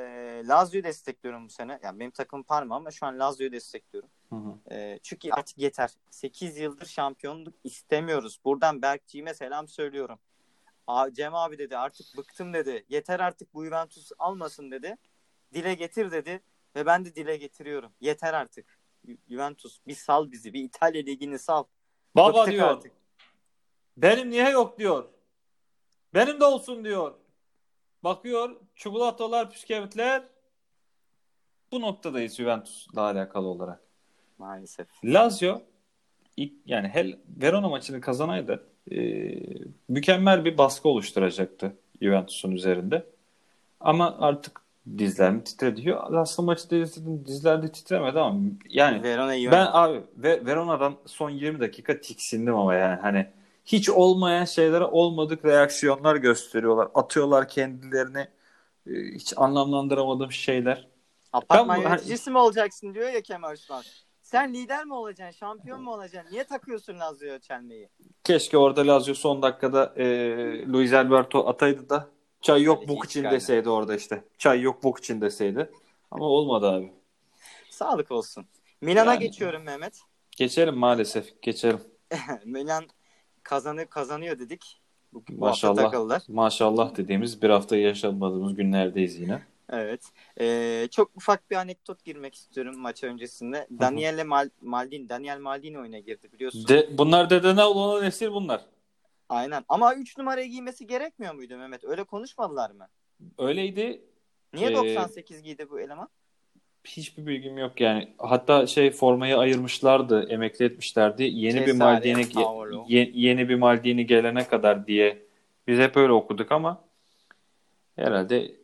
Lazio'yu 0.45 0.83
destekliyorum 0.83 1.45
bu 1.45 1.49
sene. 1.49 1.79
Yani 1.83 1.99
benim 1.99 2.11
takım 2.11 2.43
Parma 2.43 2.75
ama 2.75 2.91
şu 2.91 3.05
an 3.05 3.19
Lazio'yu 3.19 3.51
destekliyorum. 3.51 4.09
Hı 4.29 4.35
hı. 4.35 4.73
E, 4.75 4.99
çünkü 5.03 5.31
artık 5.31 5.57
yeter. 5.57 5.89
8 6.09 6.57
yıldır 6.57 6.85
şampiyonluk 6.85 7.53
istemiyoruz. 7.63 8.39
Buradan 8.45 8.81
Berkçiğime 8.81 9.33
selam 9.33 9.67
söylüyorum. 9.67 10.19
Cem 11.13 11.35
abi 11.35 11.57
dedi 11.57 11.77
artık 11.77 12.17
bıktım 12.17 12.53
dedi. 12.53 12.85
Yeter 12.89 13.19
artık 13.19 13.53
bu 13.53 13.65
Juventus 13.65 14.11
almasın 14.19 14.71
dedi. 14.71 14.97
dile 15.53 15.73
getir 15.73 16.11
dedi 16.11 16.41
ve 16.75 16.85
ben 16.85 17.05
de 17.05 17.15
dile 17.15 17.37
getiriyorum. 17.37 17.91
Yeter 18.01 18.33
artık. 18.33 18.79
Juventus 19.29 19.79
bir 19.87 19.95
sal 19.95 20.31
bizi. 20.31 20.53
Bir 20.53 20.63
İtalya 20.63 21.01
ligini 21.01 21.39
sal. 21.39 21.63
Baba 22.15 22.37
Bıktık 22.37 22.53
diyor. 22.53 22.67
Artık. 22.67 22.91
Benim 23.97 24.29
niye 24.29 24.49
yok 24.49 24.79
diyor. 24.79 25.09
Benim 26.13 26.39
de 26.39 26.45
olsun 26.45 26.83
diyor. 26.83 27.13
Bakıyor 28.03 28.55
çikolatalar, 28.75 29.51
püskevitler 29.51 30.27
bu 31.71 31.81
noktadayız 31.81 32.35
Juventus'la 32.35 33.01
alakalı 33.01 33.47
olarak. 33.47 33.88
Maalesef. 34.39 34.87
Lazio 35.03 35.61
ilk, 36.37 36.53
yani 36.65 36.87
Hel 36.87 37.17
Verona 37.41 37.69
maçını 37.69 38.01
kazanaydı 38.01 38.65
e, 38.91 38.97
mükemmel 39.87 40.45
bir 40.45 40.57
baskı 40.57 40.89
oluşturacaktı 40.89 41.75
Juventus'un 42.01 42.51
üzerinde. 42.51 43.05
Ama 43.79 44.17
artık 44.19 44.61
dizler 44.97 45.31
mi 45.31 45.43
titredi? 45.43 45.95
Aslında 45.95 46.45
maçı 46.45 46.75
izledim 46.75 47.25
dizler 47.25 47.63
de 47.63 47.71
titremedi 47.71 48.19
ama 48.19 48.39
yani 48.69 49.03
Verona 49.03 49.51
ben 49.51 49.67
abi 49.71 50.01
Ver, 50.17 50.45
Verona'dan 50.45 50.95
son 51.05 51.29
20 51.29 51.59
dakika 51.59 52.01
tiksindim 52.01 52.55
ama 52.55 52.75
yani 52.75 52.99
hani 53.01 53.27
hiç 53.65 53.89
olmayan 53.89 54.45
şeylere 54.45 54.83
olmadık 54.83 55.45
reaksiyonlar 55.45 56.15
gösteriyorlar. 56.15 56.87
Atıyorlar 56.95 57.49
kendilerini 57.49 58.27
e, 58.87 58.91
hiç 59.15 59.33
anlamlandıramadığım 59.37 60.31
şeyler. 60.31 60.87
Apartman 61.33 61.77
ben, 61.77 61.89
yöneticisi 61.89 62.25
hani... 62.25 62.33
mi 62.33 62.39
olacaksın 62.39 62.93
diyor 62.93 63.09
ya 63.09 63.21
Kemal 63.21 63.55
Sunal. 63.55 63.83
Sen 64.29 64.53
lider 64.53 64.85
mi 64.85 64.93
olacaksın? 64.93 65.39
Şampiyon 65.39 65.81
mu 65.81 65.93
olacaksın? 65.93 66.33
Niye 66.33 66.43
takıyorsun 66.43 66.99
Lazio'ya 66.99 67.39
çelmeyi? 67.39 67.89
Keşke 68.23 68.57
orada 68.57 68.87
Lazio 68.87 69.13
son 69.13 69.41
dakikada 69.41 69.93
e, 69.97 70.05
Luis 70.67 70.93
Alberto 70.93 71.47
ataydı 71.47 71.89
da 71.89 72.09
çay 72.41 72.63
yok 72.63 72.87
bok 72.87 73.05
için 73.05 73.23
deseydi 73.23 73.69
orada 73.69 73.95
işte. 73.95 74.23
Çay 74.37 74.61
yok 74.61 74.83
bok 74.83 74.99
için 74.99 75.21
deseydi. 75.21 75.71
Ama 76.11 76.25
olmadı 76.25 76.69
abi. 76.69 76.93
Sağlık 77.69 78.11
olsun. 78.11 78.45
Milan'a 78.81 79.13
yani, 79.13 79.23
geçiyorum 79.23 79.63
Mehmet. 79.63 80.01
Geçelim 80.31 80.75
maalesef. 80.75 81.41
Geçelim. 81.41 81.79
Milan 82.45 82.83
kazanıyor 83.43 83.87
kazanıyor 83.87 84.39
dedik. 84.39 84.81
Bu, 85.13 85.23
maşallah. 85.37 86.29
Maşallah 86.29 86.95
dediğimiz 86.95 87.41
bir 87.41 87.49
hafta 87.49 87.77
yaşamadığımız 87.77 88.55
günlerdeyiz 88.55 89.19
yine. 89.19 89.41
Evet. 89.71 90.01
Ee, 90.39 90.87
çok 90.91 91.11
ufak 91.15 91.51
bir 91.51 91.55
anekdot 91.55 92.03
girmek 92.03 92.35
istiyorum 92.35 92.77
maç 92.77 93.03
öncesinde. 93.03 93.67
Daniele 93.79 94.23
Mal 94.23 94.49
Maldini, 94.61 95.09
Daniel 95.09 95.39
Maldini 95.39 95.79
oyuna 95.79 95.99
girdi 95.99 96.31
biliyorsun. 96.33 96.67
De, 96.67 96.97
bunlar 96.97 97.29
dedene 97.29 97.63
olan 97.63 98.03
nesil 98.03 98.31
bunlar. 98.31 98.61
Aynen. 99.29 99.65
Ama 99.69 99.95
3 99.95 100.17
numaraya 100.17 100.47
giymesi 100.47 100.87
gerekmiyor 100.87 101.33
muydu 101.33 101.57
Mehmet? 101.57 101.83
Öyle 101.83 102.03
konuşmadılar 102.03 102.71
mı? 102.71 102.87
Öyleydi. 103.37 104.01
Niye 104.53 104.69
ee, 104.69 104.75
98 104.75 105.43
giydi 105.43 105.67
bu 105.69 105.79
eleman? 105.79 106.09
Hiçbir 106.83 107.25
bilgim 107.27 107.57
yok 107.57 107.81
yani. 107.81 108.13
Hatta 108.17 108.67
şey 108.67 108.91
formayı 108.91 109.37
ayırmışlardı, 109.37 110.29
emekli 110.29 110.65
etmişlerdi. 110.65 111.23
Yeni 111.23 111.51
Cesare, 111.51 111.67
bir 111.67 111.73
Maldini 111.73 112.27
ye, 112.87 113.11
yeni 113.13 113.49
bir 113.49 113.55
Maldini 113.55 114.05
gelene 114.05 114.47
kadar 114.47 114.87
diye 114.87 115.25
biz 115.67 115.79
hep 115.79 115.97
öyle 115.97 116.11
okuduk 116.11 116.51
ama 116.51 116.81
herhalde 117.95 118.58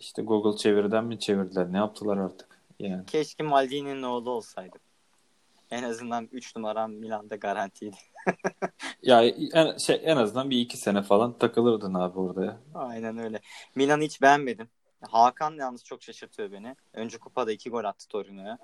işte 0.00 0.22
Google 0.22 0.56
çeviriden 0.58 1.04
mi 1.04 1.18
çevirdiler? 1.18 1.72
Ne 1.72 1.76
yaptılar 1.76 2.16
artık? 2.16 2.60
Yani. 2.78 3.06
Keşke 3.06 3.42
Maldini'nin 3.42 4.02
oğlu 4.02 4.30
olsaydı. 4.30 4.76
En 5.70 5.82
azından 5.82 6.28
3 6.32 6.56
numaram 6.56 6.92
Milan'da 6.92 7.36
garantiydi. 7.36 7.96
ya 9.02 9.24
en, 9.24 9.76
şey, 9.76 10.00
en 10.04 10.16
azından 10.16 10.50
bir 10.50 10.60
iki 10.60 10.76
sene 10.76 11.02
falan 11.02 11.38
takılırdın 11.38 11.94
abi 11.94 12.18
orada 12.18 12.44
ya. 12.44 12.56
Aynen 12.74 13.18
öyle. 13.18 13.40
Milan'ı 13.74 14.02
hiç 14.02 14.22
beğenmedim. 14.22 14.68
Hakan 15.08 15.54
yalnız 15.54 15.84
çok 15.84 16.02
şaşırtıyor 16.02 16.52
beni. 16.52 16.76
Önce 16.94 17.18
kupada 17.18 17.52
iki 17.52 17.70
gol 17.70 17.84
attı 17.84 18.08
Torino'ya. 18.08 18.58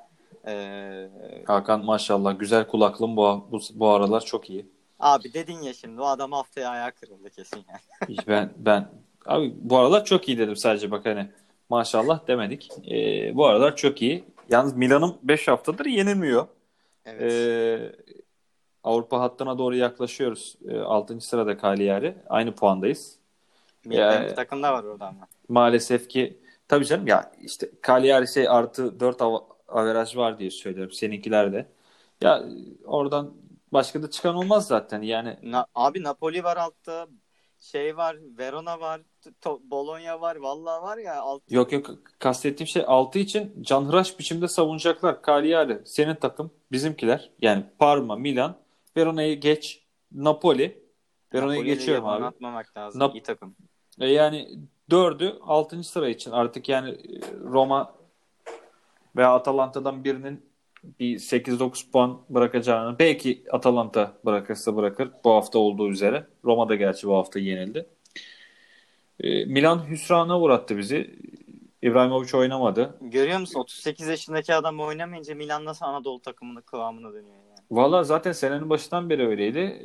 Ee... 0.46 1.10
Hakan 1.46 1.84
maşallah 1.84 2.38
güzel 2.38 2.66
kulaklığın 2.66 3.16
bu, 3.16 3.48
bu, 3.52 3.60
bu 3.74 3.88
aralar 3.88 4.20
çok 4.20 4.50
iyi. 4.50 4.66
Abi 5.00 5.32
dedin 5.32 5.62
ya 5.62 5.74
şimdi 5.74 6.00
o 6.00 6.04
adam 6.04 6.32
haftaya 6.32 6.68
ayağı 6.70 6.92
kırıldı 6.92 7.30
kesin 7.30 7.64
yani. 7.68 8.18
ben 8.26 8.52
ben 8.56 8.88
Abi 9.26 9.54
bu 9.60 9.78
aralar 9.78 10.04
çok 10.04 10.28
iyi 10.28 10.38
dedim 10.38 10.56
sadece 10.56 10.90
bak 10.90 11.06
hani 11.06 11.28
maşallah 11.68 12.26
demedik. 12.28 12.70
Ee, 12.90 13.34
bu 13.36 13.46
aralar 13.46 13.76
çok 13.76 14.02
iyi. 14.02 14.24
Yalnız 14.50 14.76
Milan'ın 14.76 15.16
5 15.22 15.48
haftadır 15.48 15.86
yenilmiyor. 15.86 16.46
Evet. 17.04 17.32
Ee, 17.32 17.92
Avrupa 18.84 19.20
hattına 19.20 19.58
doğru 19.58 19.76
yaklaşıyoruz. 19.76 20.56
6. 20.84 21.20
sırada 21.20 21.58
Cagliari. 21.58 22.14
Aynı 22.28 22.54
puandayız. 22.54 23.18
Milan 23.84 24.24
ee, 24.24 24.34
takım 24.34 24.62
da 24.62 24.72
var 24.72 24.84
orada 24.84 25.06
ama. 25.06 25.28
Maalesef 25.48 26.08
ki 26.08 26.38
tabii 26.68 26.84
canım 26.86 27.06
ya 27.06 27.32
işte 27.40 27.70
Cagliari 27.86 28.28
şey 28.32 28.48
artı 28.48 29.00
4 29.00 29.22
av- 29.22 29.40
averaj 29.68 30.16
var 30.16 30.38
diye 30.38 30.50
söylüyorum. 30.50 30.92
Seninkiler 30.92 31.52
de. 31.52 31.66
Ya 32.20 32.44
oradan 32.84 33.32
başka 33.72 34.02
da 34.02 34.10
çıkan 34.10 34.34
olmaz 34.34 34.66
zaten. 34.66 35.02
Yani 35.02 35.36
Na- 35.42 35.66
abi 35.74 36.02
Napoli 36.02 36.44
var 36.44 36.56
altta 36.56 37.06
şey 37.60 37.96
var, 37.96 38.16
Verona 38.38 38.80
var, 38.80 39.00
Bologna 39.44 40.20
var. 40.20 40.36
Vallahi 40.36 40.82
var 40.82 40.98
ya. 40.98 41.20
Altı... 41.20 41.54
Yok 41.54 41.72
yok 41.72 41.90
kastettiğim 42.18 42.68
şey 42.68 42.84
6 42.86 43.18
için 43.18 43.62
canhıraş 43.62 44.18
biçimde 44.18 44.48
savunacaklar. 44.48 45.18
Cagliari 45.26 45.80
senin 45.84 46.14
takım, 46.14 46.50
bizimkiler. 46.72 47.30
Yani 47.42 47.64
Parma, 47.78 48.16
Milan, 48.16 48.56
Verona'yı 48.96 49.40
geç, 49.40 49.82
Napoli. 50.12 50.86
Verona'yı 51.34 51.64
geçiyorum 51.64 52.06
abi. 52.06 52.24
Atmamak 52.24 52.76
lazım. 52.76 53.00
Nap- 53.00 53.14
İyi 53.14 53.22
takım. 53.22 53.56
E 54.00 54.06
yani 54.06 54.48
dördü 54.90 55.38
6. 55.42 55.84
sıra 55.84 56.08
için 56.08 56.30
artık 56.30 56.68
yani 56.68 56.90
e, 56.90 57.20
Roma 57.44 57.94
veya 59.16 59.34
Atalanta'dan 59.34 60.04
birinin 60.04 60.45
bir 61.00 61.18
8-9 61.18 61.90
puan 61.90 62.20
bırakacağını 62.30 62.98
belki 62.98 63.44
Atalanta 63.50 64.12
bırakırsa 64.24 64.76
bırakır 64.76 65.10
bu 65.24 65.30
hafta 65.30 65.58
olduğu 65.58 65.90
üzere. 65.90 66.26
Roma 66.44 66.68
da 66.68 66.74
gerçi 66.74 67.08
bu 67.08 67.14
hafta 67.14 67.38
yenildi. 67.38 67.86
E, 69.20 69.44
Milan 69.44 69.90
hüsrana 69.90 70.40
uğrattı 70.40 70.78
bizi. 70.78 71.16
İbrahimovic 71.82 72.38
oynamadı. 72.38 72.98
Görüyor 73.00 73.40
musun? 73.40 73.60
38 73.60 74.08
yaşındaki 74.08 74.54
adam 74.54 74.80
oynamayınca 74.80 75.34
Milan 75.34 75.64
nasıl 75.64 75.86
Anadolu 75.86 76.20
takımının 76.20 76.60
kıvamına 76.60 77.08
dönüyor 77.08 77.34
yani. 77.50 77.60
Valla 77.70 78.04
zaten 78.04 78.32
senenin 78.32 78.70
başından 78.70 79.10
beri 79.10 79.26
öyleydi. 79.26 79.82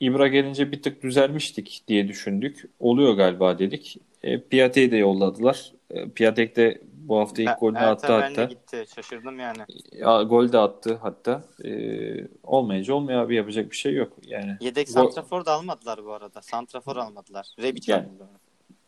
İbra 0.00 0.28
gelince 0.28 0.72
bir 0.72 0.82
tık 0.82 1.02
düzelmiştik 1.02 1.84
diye 1.88 2.08
düşündük. 2.08 2.64
Oluyor 2.80 3.14
galiba 3.14 3.58
dedik. 3.58 3.96
E, 4.22 4.40
Piatek'i 4.40 4.92
de 4.92 4.96
yolladılar. 4.96 5.72
E, 5.90 6.08
Piatek 6.08 6.56
de 6.56 6.82
bu 7.08 7.18
hafta 7.18 7.42
ilk 7.42 7.60
golünü 7.60 7.78
attı 7.78 8.12
hatta. 8.12 8.44
gitti. 8.44 8.84
Şaşırdım 8.94 9.38
yani. 9.38 9.62
Ya, 9.92 10.22
gol 10.22 10.52
de 10.52 10.58
attı 10.58 10.98
hatta. 11.02 11.44
Ee, 11.64 12.28
olmayınca 12.42 12.94
olmuyor 12.94 13.24
abi 13.24 13.36
yapacak 13.36 13.70
bir 13.70 13.76
şey 13.76 13.94
yok. 13.94 14.12
Yani 14.22 14.56
Yedek 14.60 14.86
gol... 14.86 14.92
santrafor 14.92 15.44
da 15.44 15.52
almadılar 15.52 16.04
bu 16.04 16.12
arada. 16.12 16.42
Santrafor 16.42 16.96
almadılar. 16.96 17.54
Rebic 17.58 17.92
yani, 17.92 18.06
almadılar. 18.06 18.28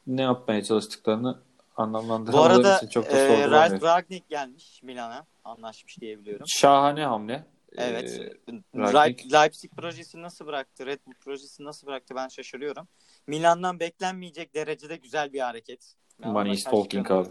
Ne 0.06 0.22
yapmaya 0.22 0.62
çalıştıklarını 0.64 1.38
anlamlandıramaları 1.76 2.64
bu 2.64 2.68
arada, 2.68 2.88
çok 2.88 3.10
da 3.10 3.18
e, 3.18 3.50
Ralf 3.50 3.82
Ragnik 3.82 4.28
gelmiş 4.28 4.82
Milan'a. 4.82 5.26
Anlaşmış 5.44 6.00
diyebiliyorum. 6.00 6.46
Şahane 6.48 7.04
hamle. 7.04 7.44
Evet. 7.76 8.20
Ee, 8.48 9.32
Leipzig 9.32 9.72
projesi 9.76 10.22
nasıl 10.22 10.46
bıraktı? 10.46 10.86
Red 10.86 11.00
Bull 11.06 11.14
projesi 11.14 11.64
nasıl 11.64 11.86
bıraktı? 11.86 12.14
Ben 12.16 12.28
şaşırıyorum. 12.28 12.88
Milan'dan 13.26 13.80
beklenmeyecek 13.80 14.54
derecede 14.54 14.96
güzel 14.96 15.32
bir 15.32 15.40
hareket. 15.40 15.94
Money 16.18 16.52
is 16.52 16.64
talking 16.64 17.10
abi. 17.10 17.28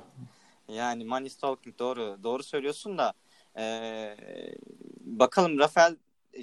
Yani 0.67 1.05
money 1.05 1.29
talking 1.29 1.79
doğru. 1.79 2.17
Doğru 2.23 2.43
söylüyorsun 2.43 2.97
da 2.97 3.13
ee, 3.57 4.15
bakalım 4.99 5.59
Rafael 5.59 5.95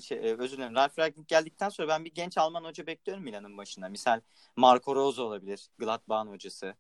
şey, 0.03 0.19
e, 0.19 0.37
özür 0.39 0.57
dilerim. 0.57 0.75
Ralf 0.75 0.99
Ragnik 0.99 1.29
geldikten 1.29 1.69
sonra 1.69 1.89
ben 1.89 2.05
bir 2.05 2.15
genç 2.15 2.39
Alman 2.39 2.65
hoca 2.65 2.87
bekliyorum 2.87 3.25
Milan'ın 3.25 3.59
başında. 3.59 3.89
Misal 3.89 4.21
Marco 4.57 4.95
Rose 4.95 5.23
olabilir. 5.23 5.69
Gladbach'ın 5.79 6.31
hocası. 6.31 6.75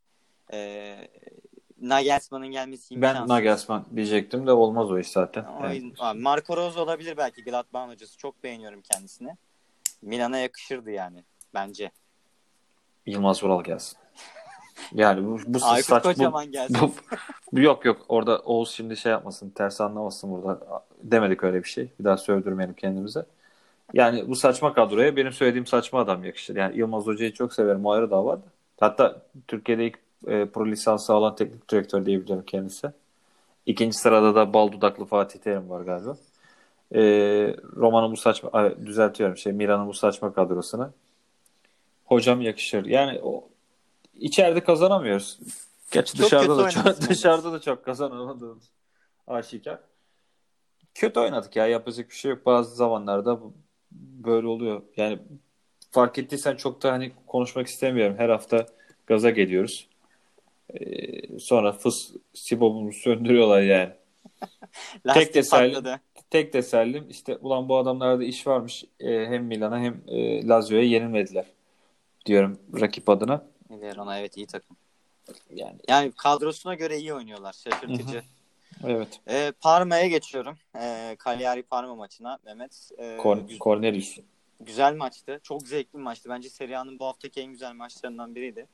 Ee, 0.52 1.08
Nagelsmann'ın 1.80 2.50
gelmesi. 2.50 3.02
Ben 3.02 3.28
Nagelsmann 3.28 3.84
diyecektim 3.96 4.46
de 4.46 4.52
olmaz 4.52 4.90
o 4.90 4.98
iş 4.98 5.08
zaten. 5.08 5.46
evet. 5.62 5.82
Marco 6.14 6.56
Rose 6.56 6.80
olabilir 6.80 7.16
belki 7.16 7.44
Gladbach'ın 7.44 7.92
hocası. 7.92 8.16
Çok 8.16 8.44
beğeniyorum 8.44 8.82
kendisini. 8.82 9.36
Milan'a 10.02 10.38
yakışırdı 10.38 10.90
yani 10.90 11.24
bence. 11.54 11.90
Yılmaz 13.06 13.44
Vural 13.44 13.64
gelsin. 13.64 13.98
Yani 14.94 15.26
bu, 15.26 15.38
bu 15.46 15.58
Aykut 15.62 15.86
saç, 15.86 16.02
Kocaman 16.02 16.50
gelsin. 16.52 16.76
Bu, 16.80 16.92
bu, 17.52 17.60
yok 17.60 17.84
yok 17.84 18.00
orada 18.08 18.38
Oğuz 18.38 18.70
şimdi 18.70 18.96
şey 18.96 19.12
yapmasın 19.12 19.50
ters 19.50 19.80
anlamasın 19.80 20.30
burada. 20.32 20.84
Demedik 21.02 21.44
öyle 21.44 21.62
bir 21.62 21.68
şey. 21.68 21.88
Bir 21.98 22.04
daha 22.04 22.16
sövdürmeyelim 22.16 22.74
kendimize. 22.74 23.26
Yani 23.94 24.28
bu 24.28 24.36
saçma 24.36 24.74
kadroya 24.74 25.16
benim 25.16 25.32
söylediğim 25.32 25.66
saçma 25.66 26.00
adam 26.00 26.24
yakışır. 26.24 26.56
Yani 26.56 26.78
Yılmaz 26.78 27.06
Hoca'yı 27.06 27.32
çok 27.32 27.52
severim. 27.52 27.86
O 27.86 27.90
ayrı 27.90 28.10
da 28.10 28.24
vardı. 28.24 28.42
Hatta 28.80 29.22
Türkiye'de 29.48 29.86
ilk 29.86 29.98
e, 30.26 30.46
pro 30.46 30.66
lisansı 30.66 31.12
alan 31.12 31.36
teknik 31.36 31.70
direktör 31.70 32.06
diyebilirim 32.06 32.42
kendisi. 32.46 32.90
İkinci 33.66 33.98
sırada 33.98 34.34
da 34.34 34.52
bal 34.54 34.72
dudaklı 34.72 35.04
Fatih 35.04 35.38
Terim 35.38 35.70
var 35.70 35.80
galiba. 35.80 36.16
E, 36.94 37.00
Roma'nın 37.76 38.12
bu 38.12 38.16
saçma 38.16 38.76
düzeltiyorum 38.86 39.36
şey 39.36 39.52
Milan'ın 39.52 39.86
bu 39.86 39.94
saçma 39.94 40.32
kadrosunu 40.32 40.90
hocam 42.04 42.40
yakışır. 42.40 42.84
Yani 42.84 43.20
o 43.22 43.44
içeride 44.20 44.60
kazanamıyoruz. 44.64 45.38
Gerçi 45.90 46.16
Çok 46.16 46.26
dışarıda 46.26 46.58
da 46.58 46.70
çok, 46.70 47.00
dışarıda 47.08 47.52
da 47.52 47.60
çok 47.60 47.84
kazanamadığımız 47.84 48.70
aşikar. 49.26 49.78
Kötü 50.94 51.20
oynadık 51.20 51.56
ya 51.56 51.66
yapacak 51.66 52.10
bir 52.10 52.14
şey 52.14 52.30
yok. 52.30 52.46
Bazı 52.46 52.74
zamanlarda 52.74 53.40
böyle 53.92 54.46
oluyor. 54.46 54.82
Yani 54.96 55.18
fark 55.90 56.18
ettiysen 56.18 56.56
çok 56.56 56.82
da 56.82 56.92
hani 56.92 57.12
konuşmak 57.26 57.66
istemiyorum. 57.66 58.14
Her 58.18 58.28
hafta 58.28 58.66
gaza 59.06 59.30
geliyoruz. 59.30 59.88
Ee, 60.74 61.38
sonra 61.38 61.72
fıs 61.72 62.10
sibobumuzu 62.34 62.98
söndürüyorlar 62.98 63.62
yani. 63.62 63.90
Lastik 65.06 65.34
teselli- 65.34 65.74
patladı. 65.74 66.00
Tek 66.30 66.52
tesellim 66.52 67.06
işte 67.10 67.36
ulan 67.36 67.68
bu 67.68 67.76
adamlarda 67.76 68.24
iş 68.24 68.46
varmış. 68.46 68.84
Ee, 69.00 69.26
hem 69.26 69.44
Milan'a 69.44 69.80
hem 69.80 70.02
e, 70.08 70.46
Lazio'ya 70.48 70.84
yenilmediler 70.84 71.46
diyorum 72.26 72.58
rakip 72.80 73.08
adına. 73.08 73.46
Verona 73.70 74.18
evet 74.18 74.36
iyi 74.36 74.46
takım. 74.46 74.76
Yani 75.54 75.76
Yani 75.88 76.12
kadrosuna 76.12 76.74
göre 76.74 76.98
iyi 76.98 77.14
oynuyorlar. 77.14 77.52
Şaşırtıcı. 77.52 78.22
evet. 78.84 79.20
Ee, 79.28 79.52
Parma'ya 79.60 80.06
geçiyorum. 80.06 80.58
Ee, 80.76 81.16
Cagliari 81.24 81.62
Parma 81.62 81.94
maçına 81.94 82.38
Mehmet. 82.44 82.90
Ee, 82.98 83.16
Cor- 83.22 83.48
gü- 83.48 83.58
Cornelius. 83.58 84.18
güzel 84.60 84.94
maçtı. 84.96 85.40
Çok 85.42 85.62
zevkli 85.68 85.98
bir 85.98 86.02
maçtı. 86.02 86.28
Bence 86.28 86.48
Serie 86.48 86.76
A'nın 86.76 86.98
bu 86.98 87.06
haftaki 87.06 87.40
en 87.40 87.46
güzel 87.52 87.72
maçlarından 87.74 88.34
biriydi. 88.34 88.66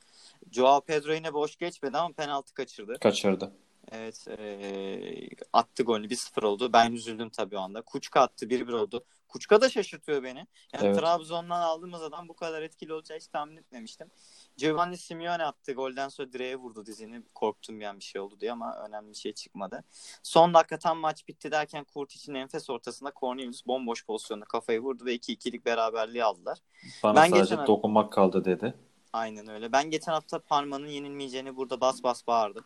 Joao 0.52 0.80
Pedro 0.80 1.12
yine 1.12 1.32
boş 1.34 1.56
geçmedi 1.56 1.98
ama 1.98 2.12
penaltı 2.14 2.54
kaçırdı. 2.54 2.98
Kaçırdı. 2.98 3.52
Evet. 3.92 4.26
ee, 4.38 5.28
attı 5.52 5.82
golünü. 5.82 6.06
1-0 6.10 6.44
oldu. 6.44 6.72
Ben 6.72 6.92
üzüldüm 6.92 7.30
tabii 7.30 7.56
o 7.56 7.60
anda. 7.60 7.82
Kuçka 7.82 8.20
attı. 8.20 8.46
1-1 8.46 8.72
oldu. 8.72 9.04
Kuçka 9.28 9.60
da 9.60 9.68
şaşırtıyor 9.68 10.22
beni. 10.22 10.46
Yani 10.72 10.86
Evet. 10.86 10.98
Trabzon'dan 10.98 11.60
aldığımız 11.60 12.02
adam 12.02 12.28
bu 12.28 12.36
kadar 12.36 12.62
etkili 12.62 12.92
olacağı 12.92 13.18
hiç 13.18 13.26
tahmin 13.26 13.56
etmemiştim. 13.56 14.10
Giovanni 14.56 14.98
Simeone 14.98 15.44
attı. 15.44 15.72
Golden 15.72 16.08
sonra 16.08 16.32
direğe 16.32 16.56
vurdu 16.56 16.86
dizini. 16.86 17.22
Korktum 17.34 17.80
yani 17.80 17.98
bir 17.98 18.04
şey 18.04 18.20
oldu 18.20 18.40
diye 18.40 18.52
ama 18.52 18.76
önemli 18.88 19.10
bir 19.10 19.16
şey 19.16 19.32
çıkmadı. 19.32 19.84
Son 20.22 20.54
dakika 20.54 20.78
tam 20.78 20.98
maç 20.98 21.28
bitti 21.28 21.50
derken 21.50 21.84
Kurtic'in 21.84 22.34
enfes 22.34 22.70
ortasında 22.70 23.12
Cornelius 23.20 23.66
bomboş 23.66 24.06
pozisyonda 24.06 24.44
kafayı 24.44 24.80
vurdu 24.80 25.04
ve 25.04 25.14
2-2'lik 25.14 25.66
beraberliği 25.66 26.24
aldılar. 26.24 26.58
Bana 27.02 27.16
Ben 27.16 27.30
sadece 27.30 27.54
geçen- 27.54 27.66
dokunmak 27.66 28.12
kaldı 28.12 28.44
dedi. 28.44 28.74
Aynen 29.12 29.48
öyle. 29.48 29.72
Ben 29.72 29.90
geçen 29.90 30.12
hafta 30.12 30.38
Parma'nın 30.38 30.86
yenilmeyeceğini 30.86 31.56
burada 31.56 31.80
bas 31.80 32.02
bas 32.02 32.26
bağırdım. 32.26 32.64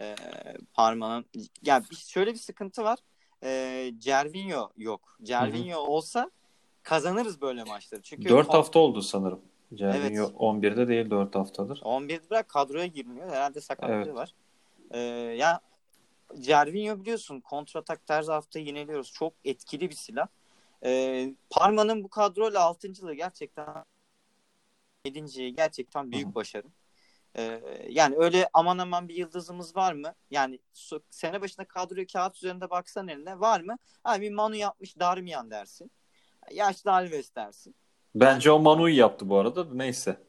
Ee, 0.00 0.14
Parma'nın 0.74 1.24
ya 1.62 1.82
bir, 1.90 1.96
şöyle 1.96 2.32
bir 2.32 2.38
sıkıntı 2.38 2.84
var. 2.84 2.98
Ee, 3.42 3.92
Cervinho 3.98 4.70
yok. 4.76 5.16
Cervinho 5.22 5.78
olsa 5.78 6.30
kazanırız 6.82 7.40
böyle 7.40 7.64
maçları. 7.64 8.02
Çünkü 8.02 8.28
4 8.28 8.46
kon- 8.46 8.54
hafta 8.54 8.78
oldu 8.78 9.02
sanırım. 9.02 9.40
Cervinho 9.74 10.22
Evet. 10.24 10.34
11'de 10.36 10.88
değil 10.88 11.10
4 11.10 11.34
haftadır. 11.34 11.80
11 11.84 12.20
bırak 12.30 12.48
kadroya 12.48 12.86
girmiyor. 12.86 13.30
Herhalde 13.30 13.60
sakatlığı 13.60 13.94
Evet. 13.94 14.14
var. 14.14 14.34
Ee, 14.90 14.98
ya 15.38 15.60
Cervinho 16.40 17.00
biliyorsun 17.00 17.40
kontratak 17.40 18.00
her 18.08 18.24
hafta 18.24 18.58
yeniliyoruz. 18.58 19.12
Çok 19.12 19.32
etkili 19.44 19.90
bir 19.90 19.94
silah. 19.94 20.26
Ee, 20.84 21.34
Parma'nın 21.50 22.04
bu 22.04 22.08
kadroyla 22.08 22.60
6. 22.60 23.12
gerçekten 23.14 23.66
7. 25.04 25.54
gerçekten 25.54 26.12
büyük 26.12 26.26
Hı 26.26 26.30
hı. 26.30 26.34
başarı. 26.34 26.66
Ee, 27.36 27.60
yani 27.88 28.16
öyle 28.18 28.48
aman 28.52 28.78
aman 28.78 29.08
bir 29.08 29.14
yıldızımız 29.14 29.76
var 29.76 29.92
mı? 29.92 30.14
Yani 30.30 30.58
sene 31.10 31.40
başında 31.40 31.64
kadroyu 31.64 32.06
kağıt 32.06 32.36
üzerinde 32.36 32.70
baksan 32.70 33.08
eline 33.08 33.40
var 33.40 33.60
mı? 33.60 33.76
Ha, 34.04 34.20
bir 34.20 34.30
Manu 34.30 34.56
yapmış 34.56 34.98
Darmian 34.98 35.50
dersin. 35.50 35.90
Yaşlı 36.50 36.92
Alves 36.92 37.34
dersin. 37.34 37.74
Bence 38.14 38.50
o 38.50 38.58
Manu'yu 38.58 38.96
yaptı 38.96 39.28
bu 39.28 39.38
arada. 39.38 39.70
da 39.70 39.74
Neyse. 39.74 40.22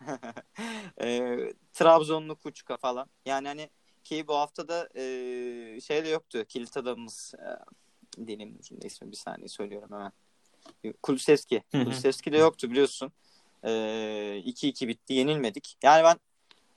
e, 1.02 1.36
Trabzonlu 1.72 2.36
Kuçka 2.36 2.76
falan. 2.76 3.08
Yani 3.26 3.48
hani 3.48 3.70
ki 4.04 4.28
bu 4.28 4.34
hafta 4.34 4.68
da 4.68 4.88
e, 4.94 5.02
şey 5.80 6.04
de 6.04 6.08
yoktu. 6.08 6.44
Kilit 6.48 6.76
adamımız 6.76 7.34
e, 7.34 8.26
dilim 8.26 8.56
ucunda 8.58 8.86
ismi 8.86 9.10
bir 9.10 9.16
saniye 9.16 9.48
söylüyorum 9.48 9.88
hemen. 9.92 10.12
Kulusevski. 11.02 11.62
Kulusevski 11.72 12.32
de 12.32 12.38
yoktu 12.38 12.70
biliyorsun. 12.70 13.12
E, 13.64 13.70
2-2 14.46 14.88
bitti. 14.88 15.14
Yenilmedik. 15.14 15.76
Yani 15.82 16.04
ben 16.04 16.16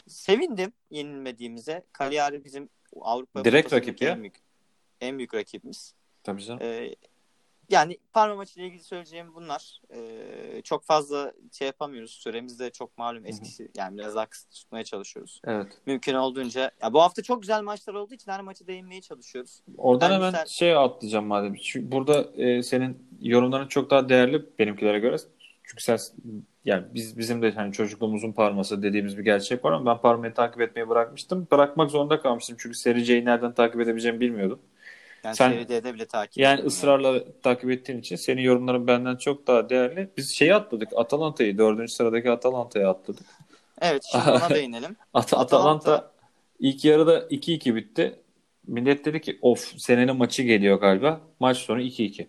sevindim 0.07 0.73
yenilmediğimize. 0.89 1.83
Cagliari 1.99 2.43
bizim 2.43 2.69
Avrupa 3.01 3.45
Direkt 3.45 3.73
rakip 3.73 4.01
ya. 4.01 4.11
En 4.11 4.21
büyük, 4.21 4.35
en 5.01 5.17
büyük 5.17 5.33
rakibimiz. 5.33 5.93
Tabii 6.23 6.43
canım. 6.43 6.59
Ee, 6.61 6.95
yani 7.69 7.97
Parma 8.13 8.35
maçıyla 8.35 8.67
ilgili 8.67 8.83
söyleyeceğim 8.83 9.35
bunlar. 9.35 9.81
Ee, 9.93 10.61
çok 10.63 10.83
fazla 10.83 11.33
şey 11.51 11.65
yapamıyoruz. 11.65 12.11
Süremiz 12.11 12.59
de 12.59 12.69
çok 12.69 12.97
malum 12.97 13.25
eskisi. 13.25 13.71
Yani 13.77 13.97
biraz 13.97 14.15
daha 14.15 14.25
kısıt 14.25 14.51
tutmaya 14.51 14.83
çalışıyoruz. 14.83 15.41
Evet. 15.43 15.67
Mümkün 15.85 16.13
olduğunca. 16.13 16.71
Ya 16.81 16.93
bu 16.93 17.01
hafta 17.01 17.23
çok 17.23 17.41
güzel 17.41 17.61
maçlar 17.61 17.93
olduğu 17.93 18.13
için 18.13 18.31
her 18.31 18.41
maçı 18.41 18.67
değinmeye 18.67 19.01
çalışıyoruz. 19.01 19.61
Oradan 19.77 20.09
Ben 20.09 20.15
hemen 20.15 20.31
sen- 20.31 20.45
şey 20.45 20.75
atlayacağım 20.75 21.25
madem. 21.25 21.55
Çünkü 21.55 21.91
burada 21.91 22.43
e, 22.43 22.63
senin 22.63 23.07
yorumların 23.21 23.67
çok 23.67 23.89
daha 23.89 24.09
değerli 24.09 24.45
benimkilere 24.59 24.99
göre. 24.99 25.17
Çünkü 25.63 25.83
sen 25.83 25.99
yani 26.65 26.85
biz 26.93 27.17
bizim 27.17 27.41
de 27.41 27.51
hani 27.51 27.73
çocukluğumuzun 27.73 28.31
parması 28.31 28.83
dediğimiz 28.83 29.17
bir 29.17 29.23
gerçek 29.23 29.65
var 29.65 29.71
ama 29.71 29.95
ben 29.95 30.01
Parma'yı 30.01 30.33
takip 30.33 30.61
etmeyi 30.61 30.89
bırakmıştım. 30.89 31.47
Bırakmak 31.51 31.91
zorunda 31.91 32.21
kalmıştım 32.21 32.55
çünkü 32.59 32.77
Seri 32.77 33.05
C'yi 33.05 33.25
nereden 33.25 33.53
takip 33.53 33.81
edebileceğimi 33.81 34.19
bilmiyordum. 34.19 34.59
Yani 35.23 35.35
Sen- 35.35 35.51
Serie 35.51 35.69
D'de 35.69 35.93
bile 35.93 36.05
takip 36.05 36.37
Yani 36.37 36.61
ısrarla 36.61 37.23
takip 37.43 37.69
ettiğin 37.71 37.99
için 37.99 38.15
senin 38.15 38.41
yorumların 38.41 38.87
benden 38.87 39.15
çok 39.15 39.47
daha 39.47 39.69
değerli. 39.69 40.09
Biz 40.17 40.29
şeyi 40.35 40.55
atladık. 40.55 40.89
Atalanta'yı. 40.95 41.57
Dördüncü 41.57 41.91
sıradaki 41.93 42.31
Atalanta'yı 42.31 42.87
atladık. 42.89 43.25
Evet 43.81 44.03
şimdi 44.11 44.29
ona 44.29 44.49
değinelim. 44.55 44.95
At- 45.13 45.33
Atalanta- 45.33 45.37
Atalanta 45.37 46.11
ilk 46.59 46.85
yarıda 46.85 47.19
2-2 47.27 47.75
bitti. 47.75 48.19
Millet 48.67 49.05
dedi 49.05 49.21
ki 49.21 49.39
of 49.41 49.73
senenin 49.77 50.15
maçı 50.15 50.43
geliyor 50.43 50.79
galiba. 50.79 51.21
Maç 51.39 51.57
sonu 51.57 51.81
2-2. 51.81 52.27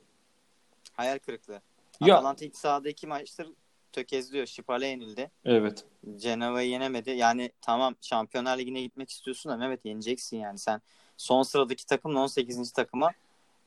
Hayal 0.93 1.19
kırıklığı. 1.19 1.61
Ya- 2.01 2.15
Atalanta 2.15 2.45
ilk 2.45 2.57
sahada 2.57 2.89
iki 2.89 3.07
maçtır 3.07 3.47
tökezliyor. 3.93 4.47
Şipale 4.47 4.87
yenildi. 4.87 5.31
Evet. 5.45 5.85
Cenova'yı 6.17 6.71
yenemedi. 6.71 7.11
Yani 7.11 7.51
tamam 7.61 7.95
Şampiyonlar 8.01 8.59
Ligi'ne 8.59 8.83
gitmek 8.83 9.11
istiyorsun 9.11 9.51
ama 9.51 9.67
evet 9.67 9.81
yeneceksin 9.85 10.37
yani. 10.37 10.59
Sen 10.59 10.81
son 11.17 11.43
sıradaki 11.43 11.87
takımla 11.87 12.21
18. 12.21 12.73
takıma 12.73 13.11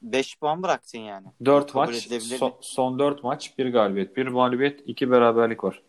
5 0.01 0.37
puan 0.37 0.63
bıraktın 0.63 0.99
yani. 0.99 1.27
4 1.45 1.71
Kabul 1.71 1.85
maç. 1.85 2.05
edilebilir 2.05 2.37
son, 2.37 2.49
mi? 2.49 2.55
son 2.61 2.99
4 2.99 3.23
maç. 3.23 3.57
1 3.57 3.65
galibiyet, 3.65 4.17
1 4.17 4.27
mağlubiyet, 4.27 4.83
2 4.85 5.11
beraberlik 5.11 5.63
var. 5.63 5.81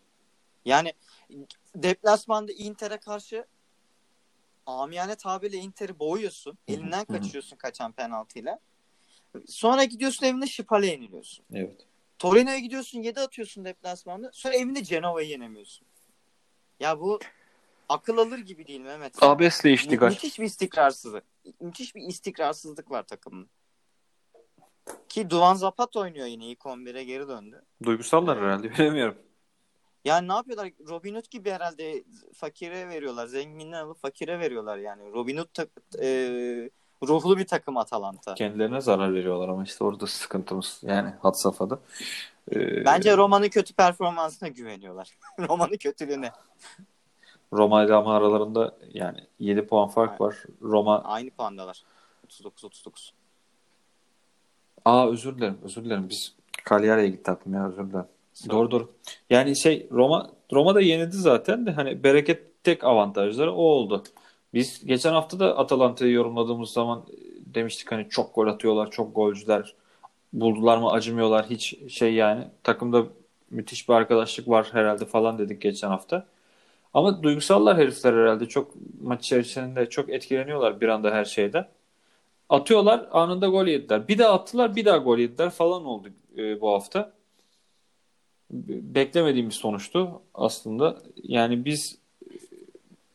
Yani 0.65 0.93
deplasmanda 1.75 2.51
Inter'e 2.51 2.97
karşı 2.97 3.45
amiyane 4.65 5.15
tabirle 5.15 5.57
Inter'i 5.57 5.99
boğuyorsun. 5.99 6.57
Elinden 6.67 7.05
kaçıyorsun 7.05 7.57
kaçan 7.57 7.91
penaltıyla. 7.91 8.59
Sonra 9.47 9.83
gidiyorsun 9.83 10.25
evinde 10.25 10.47
Şipale 10.47 10.87
yeniliyorsun. 10.87 11.45
Evet. 11.53 11.85
Torino'ya 12.19 12.59
gidiyorsun 12.59 13.01
7 13.01 13.19
atıyorsun 13.19 13.65
deplasmanda. 13.65 14.31
Sonra 14.33 14.55
evinde 14.55 14.83
Cenova'yı 14.83 15.27
yenemiyorsun. 15.27 15.87
Ya 16.79 16.99
bu 16.99 17.19
akıl 17.89 18.17
alır 18.17 18.39
gibi 18.39 18.67
değil 18.67 18.81
Mehmet. 18.81 19.23
Abesle 19.23 19.69
Mü- 19.69 20.09
müthiş 20.09 20.39
bir 20.39 20.45
istikrarsızlık. 20.45 21.23
Müthiş 21.59 21.95
bir 21.95 22.01
istikrarsızlık 22.01 22.91
var 22.91 23.03
takımın. 23.03 23.49
Ki 25.09 25.29
Duvan 25.29 25.55
Zapata 25.55 25.99
oynuyor 25.99 26.25
yine 26.25 26.45
ilk 26.45 26.59
11'e 26.59 27.03
geri 27.03 27.27
döndü. 27.27 27.61
Duygusallar 27.83 28.37
herhalde 28.37 28.71
bilemiyorum. 28.71 29.17
Yani 30.05 30.27
ne 30.27 30.33
yapıyorlar? 30.33 30.71
Robin 30.89 31.15
Hood 31.15 31.29
gibi 31.31 31.51
herhalde 31.51 32.03
fakire 32.33 32.89
veriyorlar. 32.89 33.27
Zenginden 33.27 33.83
alıp 33.85 33.99
fakire 33.99 34.39
veriyorlar 34.39 34.77
yani. 34.77 35.11
Robin 35.11 35.37
Hood 35.37 35.67
e, 36.01 36.69
ruhlu 37.03 37.37
bir 37.37 37.47
takım 37.47 37.77
Atalanta. 37.77 38.33
Kendilerine 38.33 38.81
zarar 38.81 39.13
veriyorlar 39.13 39.49
ama 39.49 39.63
işte 39.63 39.83
orada 39.83 40.07
sıkıntımız. 40.07 40.79
Yani 40.83 41.13
had 41.21 41.33
safhada. 41.33 41.79
Ee, 42.55 42.85
Bence 42.85 43.17
Roma'nın 43.17 43.49
kötü 43.49 43.73
performansına 43.73 44.49
güveniyorlar. 44.49 45.09
Roma'nın 45.39 45.77
kötülüğüne. 45.77 46.31
Roma 47.53 47.83
ile 47.83 47.93
ama 47.93 48.15
aralarında 48.15 48.75
yani 48.93 49.19
7 49.39 49.67
puan 49.67 49.89
fark 49.89 50.21
var. 50.21 50.35
Roma 50.61 51.03
Aynı 51.03 51.29
puandalar. 51.29 51.83
39-39. 52.27 53.11
Aa 54.85 55.07
özür 55.09 55.37
dilerim. 55.37 55.57
Özür 55.63 55.85
dilerim. 55.85 56.09
Biz 56.09 56.35
Cagliari'ye 56.69 57.09
gittik 57.09 57.29
aklım 57.29 57.53
ya 57.53 57.67
özür 57.67 57.89
dilerim. 57.89 58.07
Doğru 58.49 58.71
doğru. 58.71 58.91
Yani 59.29 59.57
şey 59.57 59.87
Roma 59.91 60.29
Roma 60.53 60.75
da 60.75 60.81
yenildi 60.81 61.17
zaten 61.17 61.65
de 61.65 61.71
hani 61.71 62.03
bereket 62.03 62.63
tek 62.63 62.83
avantajları 62.83 63.53
o 63.53 63.61
oldu. 63.61 64.03
Biz 64.53 64.85
geçen 64.85 65.13
hafta 65.13 65.39
da 65.39 65.57
Atalanta'yı 65.57 66.11
yorumladığımız 66.11 66.69
zaman 66.69 67.05
e, 67.09 67.15
demiştik 67.55 67.91
hani 67.91 68.09
çok 68.09 68.35
gol 68.35 68.47
atıyorlar, 68.47 68.91
çok 68.91 69.15
golcüler. 69.15 69.75
Buldular 70.33 70.77
mı 70.77 70.91
acımıyorlar 70.91 71.45
hiç 71.49 71.75
şey 71.89 72.13
yani. 72.13 72.47
Takımda 72.63 73.05
müthiş 73.51 73.89
bir 73.89 73.93
arkadaşlık 73.93 74.49
var 74.49 74.69
herhalde 74.71 75.05
falan 75.05 75.37
dedik 75.39 75.61
geçen 75.61 75.89
hafta. 75.89 76.27
Ama 76.93 77.23
duygusallar 77.23 77.77
herifler 77.77 78.13
herhalde. 78.13 78.45
Çok 78.45 78.73
maç 79.01 79.25
içerisinde 79.25 79.89
çok 79.89 80.09
etkileniyorlar 80.09 80.81
bir 80.81 80.87
anda 80.87 81.11
her 81.11 81.25
şeyden. 81.25 81.67
Atıyorlar 82.49 83.07
anında 83.11 83.47
gol 83.47 83.67
yediler. 83.67 84.07
Bir 84.07 84.17
daha 84.17 84.33
attılar 84.33 84.75
bir 84.75 84.85
daha 84.85 84.97
gol 84.97 85.17
yediler 85.17 85.49
falan 85.49 85.85
oldu 85.85 86.09
e, 86.37 86.61
bu 86.61 86.71
hafta. 86.73 87.13
Beklemediğim 88.51 89.49
bir 89.49 89.53
sonuçtu 89.53 90.21
aslında. 90.33 90.97
Yani 91.23 91.65
biz 91.65 91.97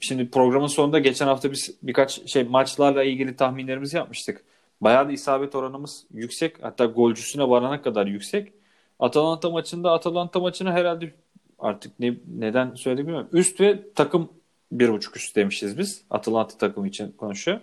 şimdi 0.03 0.31
programın 0.31 0.67
sonunda 0.67 0.99
geçen 0.99 1.27
hafta 1.27 1.53
biz 1.53 1.75
birkaç 1.83 2.31
şey 2.31 2.45
maçlarla 2.45 3.05
ilgili 3.05 3.37
tahminlerimizi 3.37 3.97
yapmıştık. 3.97 4.45
Bayağı 4.81 5.09
da 5.09 5.13
isabet 5.13 5.55
oranımız 5.55 6.05
yüksek. 6.15 6.65
Hatta 6.65 6.85
golcüsüne 6.85 7.49
varana 7.49 7.83
kadar 7.83 8.07
yüksek. 8.07 8.53
Atalanta 8.99 9.51
maçında 9.51 9.93
Atalanta 9.93 10.41
maçını 10.41 10.73
herhalde 10.73 11.15
artık 11.59 12.01
ne, 12.01 12.15
neden 12.39 12.75
söyledik 12.75 13.07
bilmiyorum. 13.07 13.29
Üst 13.33 13.61
ve 13.61 13.93
takım 13.95 14.29
bir 14.73 14.93
buçuk 14.93 15.17
üst 15.17 15.37
demişiz 15.37 15.79
biz. 15.79 16.05
Atalanta 16.11 16.59
takımı 16.59 16.89
için 16.89 17.13
konuşuyor. 17.13 17.61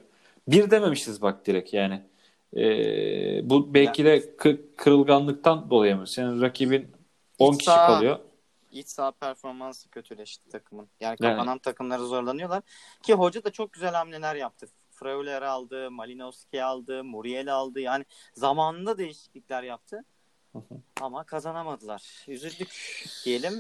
Bir 0.47 0.71
dememişiz 0.71 1.21
bak 1.21 1.47
direkt 1.47 1.73
yani. 1.73 2.01
Ee, 2.57 3.49
bu 3.49 3.73
belki 3.73 4.05
de 4.05 4.17
kı- 4.19 4.59
kırılganlıktan 4.77 5.69
dolayı 5.69 5.95
mı? 5.95 6.07
Senin 6.07 6.41
rakibin 6.41 6.87
10 7.39 7.53
kişi 7.53 7.65
kalıyor. 7.65 8.19
İç 8.71 8.87
saha 8.87 9.11
performansı 9.11 9.89
kötüleşti 9.89 10.49
takımın. 10.49 10.87
Yani 10.99 11.17
kapanan 11.17 11.57
takımları 11.57 12.05
zorlanıyorlar. 12.05 12.63
Ki 13.03 13.13
hoca 13.13 13.43
da 13.43 13.51
çok 13.51 13.73
güzel 13.73 13.93
hamleler 13.93 14.35
yaptı. 14.35 14.67
Freuler 14.91 15.41
aldı, 15.41 15.91
Malinowski 15.91 16.63
aldı, 16.63 17.03
Muriel 17.03 17.53
aldı. 17.53 17.79
Yani 17.79 18.05
zamanında 18.33 18.97
değişiklikler 18.97 19.63
yaptı. 19.63 20.05
Ama 21.01 21.23
kazanamadılar. 21.23 22.25
Üzüldük 22.27 23.03
diyelim 23.25 23.53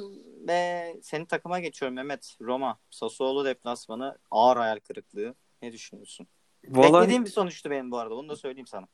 ve 0.47 0.95
senin 1.01 1.25
takıma 1.25 1.59
geçiyorum 1.59 1.95
Mehmet. 1.95 2.37
Roma, 2.41 2.79
Sassuolo 2.89 3.45
deplasmanı 3.45 4.17
ağır 4.31 4.57
hayal 4.57 4.79
kırıklığı. 4.79 5.35
Ne 5.61 5.71
düşünüyorsun? 5.71 6.27
Vallahi 6.67 6.93
Beklediğim 6.93 7.25
bir 7.25 7.29
sonuçtu 7.29 7.69
benim 7.69 7.91
bu 7.91 7.97
arada. 7.97 8.15
Onu 8.15 8.29
da 8.29 8.35
söyleyeyim 8.35 8.67
sana. 8.67 8.87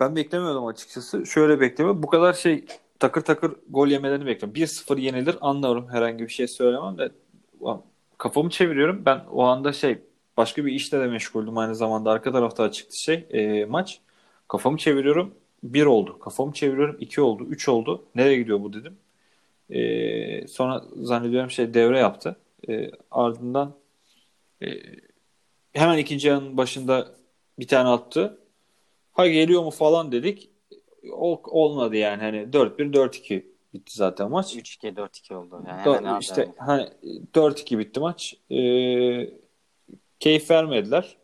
ben 0.00 0.16
beklemiyordum 0.16 0.66
açıkçası. 0.66 1.26
Şöyle 1.26 1.60
beklemiyordum. 1.60 2.02
Bu 2.02 2.06
kadar 2.06 2.32
şey 2.32 2.64
takır 2.98 3.20
takır 3.20 3.56
gol 3.68 3.88
yemelerini 3.88 4.26
bekliyorum. 4.26 4.54
1-0 4.54 5.00
yenilir 5.00 5.36
anlıyorum. 5.40 5.88
Herhangi 5.88 6.24
bir 6.24 6.32
şey 6.32 6.48
söylemem 6.48 6.98
de 6.98 7.10
kafamı 8.18 8.50
çeviriyorum. 8.50 9.02
Ben 9.06 9.24
o 9.32 9.42
anda 9.42 9.72
şey 9.72 9.98
başka 10.36 10.64
bir 10.66 10.72
işle 10.72 11.00
de 11.00 11.06
meşguldüm 11.06 11.58
aynı 11.58 11.74
zamanda. 11.74 12.10
Arka 12.10 12.32
tarafta 12.32 12.72
çıktı 12.72 13.00
şey 13.00 13.26
e, 13.30 13.64
maç. 13.64 14.00
Kafamı 14.48 14.78
çeviriyorum. 14.78 15.34
1 15.62 15.86
oldu. 15.86 16.18
Kafamı 16.18 16.52
çeviriyorum. 16.52 16.96
2 17.00 17.20
oldu. 17.20 17.44
3 17.44 17.68
oldu. 17.68 18.04
Nereye 18.14 18.36
gidiyor 18.38 18.60
bu 18.62 18.72
dedim. 18.72 18.98
E, 19.70 20.46
sonra 20.48 20.84
zannediyorum 20.96 21.50
şey 21.50 21.74
devre 21.74 21.98
yaptı. 21.98 22.36
E, 22.68 22.90
ardından 23.10 23.74
e, 24.62 24.68
hemen 25.72 25.98
ikinci 25.98 26.28
yarının 26.28 26.56
başında 26.56 27.08
bir 27.58 27.68
tane 27.68 27.88
attı. 27.88 28.38
Ha 29.12 29.26
geliyor 29.28 29.64
mu 29.64 29.70
falan 29.70 30.12
dedik. 30.12 30.50
Ol, 31.12 31.38
olmadı 31.44 31.96
yani. 31.96 32.22
Hani 32.22 32.36
4-1 32.36 32.92
4-2 32.92 33.46
bitti 33.74 33.94
zaten 33.94 34.30
maç. 34.30 34.54
3-2, 34.54 34.96
4-2 34.96 35.34
oldu. 35.34 35.64
Yani 35.68 35.80
hemen 35.80 36.20
işte 36.20 36.54
hani 36.58 36.88
4-2 37.34 37.78
bitti 37.78 38.00
maç. 38.00 38.34
Ee, 38.50 39.30
keyif 40.20 40.50
vermediler. 40.50 41.16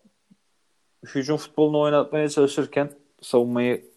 Hücum 1.05 1.37
futbolunu 1.37 1.81
oynatmaya 1.81 2.29
çalışırken 2.29 2.93
savunmayı 3.23 3.95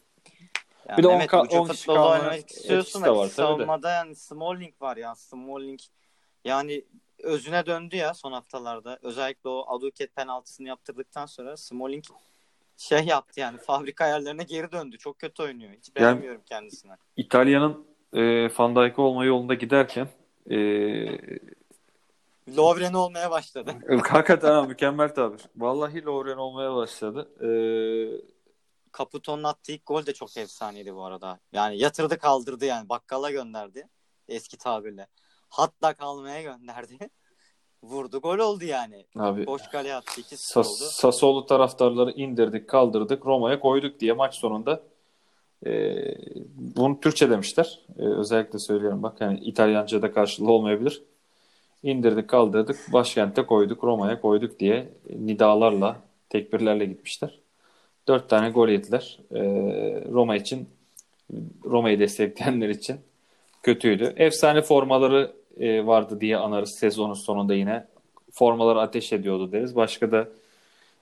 Yani 0.88 0.98
Bir 0.98 1.04
de 1.04 1.08
on 1.08 1.14
Mehmet, 1.14 1.32
ka- 1.32 1.60
on 1.60 1.68
kişi 1.68 1.92
oynamak 1.92 2.52
istiyorsun 2.52 3.04
da 3.04 3.16
var 3.16 3.28
savunmada 3.28 3.92
yani 3.92 4.16
Smalling 4.16 4.82
var 4.82 4.98
ya 4.98 5.16
Smalling 5.16 5.80
yani 6.46 6.86
özüne 7.20 7.66
döndü 7.66 7.96
ya 7.96 8.14
son 8.14 8.32
haftalarda. 8.32 9.00
Özellikle 9.02 9.50
o 9.50 9.66
Aduket 9.68 10.16
penaltısını 10.16 10.68
yaptırdıktan 10.68 11.26
sonra 11.26 11.58
Smalling 11.58 12.04
şey 12.78 13.06
yaptı 13.06 13.40
yani 13.40 13.58
fabrika 13.58 14.06
ayarlarına 14.06 14.44
geri 14.44 14.72
döndü. 14.72 14.98
Çok 14.98 15.20
kötü 15.20 15.44
oynuyor. 15.44 15.74
Hiç 15.74 15.96
beğenmiyorum 15.96 16.42
kendisine. 16.46 16.94
İtalya'nın 17.18 17.88
e, 18.14 18.22
Van 18.58 18.94
olma 18.98 19.26
yolunda 19.26 19.54
giderken 19.54 20.08
e, 20.50 20.58
Lovren 22.58 22.94
olmaya 22.94 23.32
başladı. 23.32 23.76
hakikaten 24.10 24.52
ha, 24.52 24.64
mükemmel 24.64 25.16
tabir. 25.16 25.42
Vallahi 25.56 26.06
Lovren 26.06 26.38
olmaya 26.38 26.76
başladı. 26.76 27.30
E, 27.42 27.50
Caputo'nun 28.98 29.44
attığı 29.44 29.72
ilk 29.72 29.86
gol 29.86 30.06
de 30.06 30.14
çok 30.14 30.38
efsaneydi 30.38 30.96
bu 30.96 31.04
arada. 31.04 31.40
Yani 31.52 31.78
yatırdı 31.78 32.18
kaldırdı 32.18 32.66
yani 32.66 32.90
bakkala 32.90 33.32
gönderdi 33.32 33.88
eski 34.28 34.58
tabirle. 34.58 35.08
Hatta 35.50 35.94
kalmaya 35.94 36.42
gönderdi. 36.42 36.98
Vurdu 37.84 38.20
gol 38.20 38.38
oldu 38.40 38.66
yani. 38.66 39.06
abi 39.16 39.48
Boş 39.48 39.62
kale 39.68 39.96
attı 39.96 40.22
2-0 40.22 40.36
Sas- 40.36 40.68
oldu. 40.68 40.90
Sassuolo 40.92 41.46
taraftarları 41.46 42.12
indirdik, 42.12 42.68
kaldırdık, 42.68 43.26
Roma'ya 43.26 43.60
koyduk 43.60 44.00
diye 44.00 44.14
maç 44.14 44.36
sonunda 44.36 44.84
e, 45.66 45.96
bunu 46.56 47.00
Türkçe 47.00 47.30
demişler. 47.30 47.80
E, 48.00 48.02
özellikle 48.04 48.60
söylüyorum 48.60 49.04
bak 49.04 49.22
yani 49.22 49.40
İtalyanca'da 49.40 50.12
karşılığı 50.12 50.52
olmayabilir. 50.52 51.04
İndirdik, 51.84 52.28
kaldırdık, 52.28 52.94
başkente 52.94 53.46
koyduk, 53.46 53.84
Roma'ya 53.84 54.22
koyduk 54.22 54.60
diye 54.60 54.90
nidalarla, 55.10 55.98
tekbirlerle 56.30 56.86
gitmişler. 56.86 57.40
Dört 58.08 58.30
tane 58.30 58.50
gol 58.50 58.68
yediler. 58.70 59.20
E, 59.32 59.42
Roma 60.12 60.36
için, 60.36 60.70
Roma'yı 61.66 62.00
destekleyenler 62.00 62.70
için 62.70 62.98
kötüydü. 63.64 64.14
Efsane 64.18 64.62
formaları 64.62 65.32
e, 65.60 65.86
vardı 65.86 66.22
diye 66.22 66.38
anarız 66.38 66.72
sezonun 66.76 67.14
sonunda 67.14 67.54
yine. 67.54 67.88
Formaları 68.32 68.80
ateş 68.80 69.14
ediyordu 69.14 69.52
deriz. 69.52 69.76
Başka 69.76 70.12
da 70.12 70.28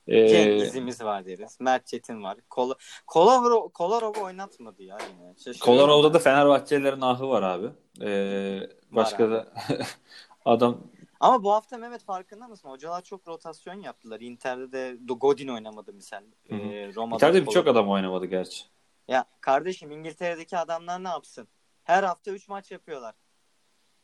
e, 0.08 0.28
Cengiz'imiz 0.28 1.02
var 1.02 1.26
deriz. 1.26 1.58
Mert 1.60 1.88
Çetin 1.88 2.24
var. 2.24 2.38
Kol 2.50 2.74
Kolarov, 3.08 3.70
Kolarov 3.70 4.14
oynatmadı 4.24 4.84
ya 4.84 4.98
yine. 4.98 5.34
Şaşırıyorum. 5.38 5.60
Kolorado'da 5.60 6.14
da 6.14 6.20
Fenerbahçelilerin 6.20 7.02
ahı 7.02 7.30
var 7.30 7.44
abi. 7.44 7.68
E, 8.02 8.70
başka 8.92 9.24
abi. 9.24 9.32
da 9.32 9.54
adam 10.46 10.78
Ama 11.20 11.44
bu 11.44 11.52
hafta 11.52 11.78
Mehmet 11.78 12.04
farkında 12.04 12.48
mısın? 12.48 12.70
Hocalar 12.70 13.02
çok 13.02 13.28
rotasyon 13.28 13.82
yaptılar. 13.82 14.22
Inter'de 14.22 14.72
de 14.72 14.98
Godin 15.14 15.48
oynamadı 15.48 15.94
misal. 15.94 16.24
Hı 16.50 16.56
hı. 16.56 16.60
Ee, 16.60 16.94
Roma'da 16.96 17.30
Kolo- 17.30 17.48
birçok 17.48 17.68
adam 17.68 17.90
oynamadı 17.90 18.26
gerçi. 18.26 18.64
Ya 19.08 19.26
kardeşim 19.42 19.92
İngiltere'deki 19.92 20.58
adamlar 20.58 21.04
ne 21.04 21.08
yapsın? 21.08 21.48
Her 21.84 22.04
hafta 22.04 22.32
3 22.32 22.48
maç 22.48 22.72
yapıyorlar. 22.72 23.16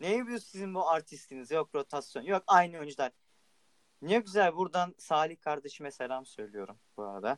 Ne 0.02 0.10
yapıyorsunuz 0.10 0.52
sizin 0.52 0.74
bu 0.76 0.90
artistiniz? 0.90 1.52
Yok 1.52 1.76
rotasyon. 1.76 2.24
Yok 2.24 2.44
aynı 2.48 2.78
oyuncular. 2.78 3.12
Ne 4.02 4.20
güzel 4.20 4.56
buradan 4.56 4.96
Salih 4.98 5.40
kardeşime 5.42 5.92
selam 5.92 6.26
söylüyorum 6.26 6.78
bu 6.98 7.04
arada. 7.04 7.38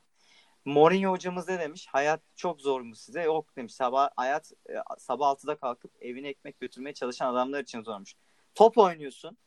Mourinho 0.65 1.12
hocamız 1.12 1.49
ne 1.49 1.60
demiş? 1.60 1.88
Hayat 1.91 2.21
çok 2.36 2.62
zor 2.62 2.82
mu 2.82 2.95
size? 2.95 3.21
Yok 3.21 3.56
demiş. 3.56 3.73
Sabah 3.73 4.10
hayat 4.15 4.52
e, 4.69 4.73
sabah 4.97 5.28
6'da 5.28 5.56
kalkıp 5.56 5.91
evine 6.02 6.28
ekmek 6.28 6.60
götürmeye 6.60 6.93
çalışan 6.93 7.34
adamlar 7.34 7.63
için 7.63 7.82
zormuş. 7.82 8.15
Top 8.56 8.78
oynuyorsun. 8.78 9.38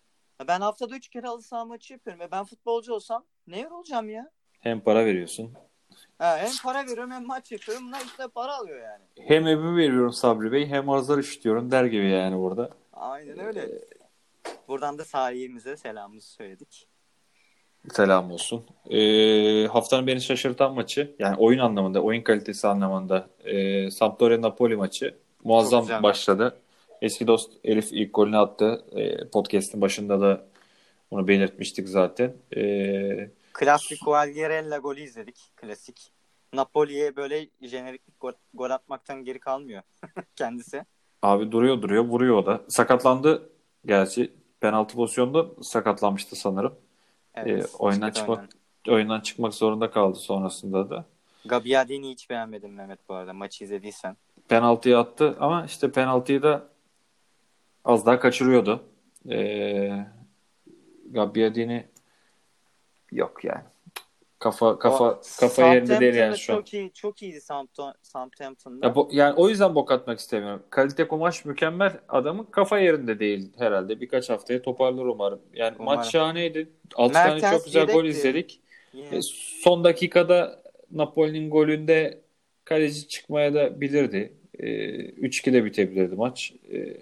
Ben 0.48 0.61
haftada 0.61 0.96
3 0.96 1.09
kere 1.09 1.26
halı 1.26 1.42
saha 1.42 1.64
maçı 1.64 1.92
yapıyorum. 1.92 2.20
Ya 2.20 2.31
ben 2.31 2.44
futbolcu 2.44 2.94
olsam 2.94 3.24
ne 3.46 3.61
yorulacağım 3.61 4.09
ya? 4.09 4.31
Hem 4.61 4.81
para 4.81 5.07
veriyorsun. 5.07 5.55
Ha, 6.18 6.38
hem 6.38 6.52
para 6.64 6.87
veriyorum 6.87 7.11
hem 7.11 7.26
maç 7.26 7.52
yapıyorum. 7.52 7.87
Bunlar 7.87 8.00
işte 8.05 8.29
para 8.29 8.57
alıyor 8.57 8.83
yani. 8.83 9.05
Hem 9.29 9.46
evi 9.46 9.76
veriyorum 9.76 10.12
Sabri 10.12 10.52
Bey 10.52 10.66
hem 10.66 10.90
azar 10.90 11.18
işliyorum 11.18 11.70
der 11.70 11.85
gibi 11.85 12.11
yani 12.11 12.38
burada. 12.38 12.70
Aynen 12.96 13.38
öyle. 13.38 13.68
Buradan 14.68 14.98
da 14.98 15.04
sahiyemize 15.04 15.76
selamımızı 15.76 16.28
söyledik. 16.28 16.88
Selam 17.92 18.32
olsun. 18.32 18.66
Ee, 18.90 19.66
haftanın 19.66 20.06
beni 20.06 20.20
şaşırtan 20.20 20.74
maçı 20.74 21.16
yani 21.18 21.37
oyun 21.37 21.59
anlamında, 21.59 22.02
oyun 22.02 22.22
kalitesi 22.22 22.68
anlamında 22.68 23.28
e, 23.44 23.90
Sampdoria 23.90 24.42
Napoli 24.42 24.76
maçı 24.76 25.14
muazzam 25.44 26.02
başladı. 26.02 26.61
Eski 27.02 27.26
dost 27.26 27.52
Elif 27.64 27.92
ilk 27.92 28.14
golünü 28.14 28.37
attı. 28.37 28.85
E, 28.92 29.28
podcast'in 29.28 29.80
başında 29.80 30.20
da 30.20 30.46
bunu 31.11 31.28
belirtmiştik 31.28 31.88
zaten. 31.88 32.37
E, 32.56 33.30
Klasik 33.52 34.04
Gualgierella 34.04 34.78
golü 34.78 35.00
izledik. 35.00 35.52
Klasik. 35.56 36.12
Napoli'ye 36.52 37.16
böyle 37.16 37.48
jeneriklik 37.62 38.20
gol, 38.20 38.32
gol 38.54 38.70
atmaktan 38.70 39.24
geri 39.24 39.40
kalmıyor 39.40 39.82
kendisi. 40.37 40.85
Abi 41.22 41.52
duruyor 41.52 41.83
duruyor 41.83 42.05
vuruyor 42.05 42.37
o 42.37 42.46
da. 42.46 42.61
Sakatlandı 42.68 43.50
gerçi 43.87 44.33
penaltı 44.61 44.96
pozisyonunda 44.96 45.62
sakatlanmıştı 45.62 46.37
sanırım. 46.37 46.74
Evet. 47.35 47.64
Ee, 47.64 47.76
oyundan 47.79 48.11
çıkmak- 48.11 48.38
oyundan. 48.38 48.49
Oyundan 48.88 49.20
çıkmak 49.20 49.55
zorunda 49.55 49.91
kaldı 49.91 50.18
sonrasında 50.18 50.91
da. 50.91 51.05
Gabbiadini'yi 51.45 52.12
hiç 52.12 52.30
beğenmedim 52.30 52.74
Mehmet 52.74 53.09
bu 53.09 53.14
arada 53.14 53.32
maçı 53.32 53.64
izlediysen. 53.64 54.16
penaltıyı 54.49 54.99
attı 54.99 55.36
ama 55.41 55.64
işte 55.64 55.93
penaltıyı 55.93 56.43
da 56.43 56.68
az 57.84 58.07
daha 58.07 58.20
kaçırıyordu. 58.20 58.82
Ee, 59.30 60.07
Gabbiadini 61.11 61.86
yok 63.12 63.45
yani. 63.45 63.64
Kafa 64.39 64.78
kafa 64.78 65.11
O 65.11 65.20
kafa 65.41 65.74
yerinde 65.74 66.01
değil 66.01 66.14
yani 66.14 66.39
şu 66.39 66.53
an. 66.53 66.57
Çok 66.57 66.74
iyi, 66.74 66.93
çok 66.93 67.22
iyiydi 67.22 67.41
Southampton, 67.41 67.95
Southampton'da. 68.03 68.87
Ya 68.87 68.95
bu, 68.95 69.09
yani 69.12 69.34
o 69.34 69.49
yüzden 69.49 69.74
bok 69.74 69.93
atmak 69.93 70.18
istemiyorum. 70.18 70.62
Kalite 70.70 71.09
kumaş 71.09 71.45
mükemmel. 71.45 72.01
Adamın 72.09 72.45
kafa 72.45 72.78
yerinde 72.78 73.18
değil 73.18 73.53
herhalde. 73.59 74.01
Birkaç 74.01 74.30
haftaya 74.30 74.62
toparlar 74.62 75.05
umarım. 75.05 75.41
Yani 75.55 75.76
Umarım. 75.78 75.99
maç 75.99 76.12
şahaneydi. 76.12 76.68
6 76.95 77.12
tane 77.14 77.41
çok 77.41 77.64
güzel 77.64 77.87
gol 77.87 78.05
yedekti. 78.05 78.18
izledik. 78.18 78.61
Yine 78.93 79.16
E, 79.16 79.22
son 79.62 79.84
dakikada 79.84 80.62
Napoli'nin 80.93 81.51
golünde 81.51 82.20
kaleci 82.64 83.09
çıkmaya 83.09 83.55
da 83.55 83.80
bilirdi. 83.80 84.32
E, 84.59 84.66
3-2 84.66 85.53
de 85.53 85.64
bitebilirdi 85.64 86.14
maç. 86.16 86.53
E, 86.72 86.97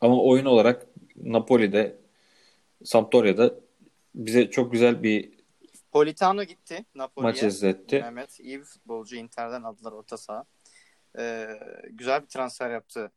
ama 0.00 0.22
oyun 0.22 0.44
olarak 0.44 0.86
Napoli'de 1.16 1.96
Sampdoria'da 2.84 3.54
bize 4.14 4.50
çok 4.50 4.72
güzel 4.72 5.02
bir 5.02 5.34
Politano 5.94 6.44
gitti 6.44 6.84
Napoli'ye. 6.94 7.32
maç 7.32 7.42
izletti. 7.42 8.00
Mehmet 8.00 8.40
iyi 8.40 8.58
bir 8.58 8.64
futbolcu. 8.64 9.16
Inter'den 9.16 9.62
aldılar 9.62 9.92
orta 9.92 10.16
saha. 10.16 10.44
Ee, 11.18 11.48
güzel 11.90 12.22
bir 12.22 12.26
transfer 12.26 12.70
yaptı 12.70 13.12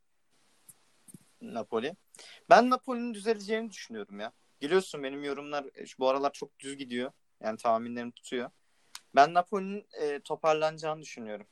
Napoli. 1.41 1.95
Ben 2.49 2.69
Napoli'nin 2.69 3.13
düzeleceğini 3.13 3.69
düşünüyorum 3.69 4.19
ya. 4.19 4.31
Biliyorsun 4.61 5.03
benim 5.03 5.23
yorumlar 5.23 5.63
e, 5.63 5.85
bu 5.99 6.09
aralar 6.09 6.31
çok 6.31 6.59
düz 6.59 6.77
gidiyor. 6.77 7.11
Yani 7.43 7.57
tahminlerim 7.57 8.11
tutuyor. 8.11 8.49
Ben 9.15 9.33
Napoli'nin 9.33 9.87
e, 10.01 10.19
toparlanacağını 10.19 11.01
düşünüyorum. 11.01 11.47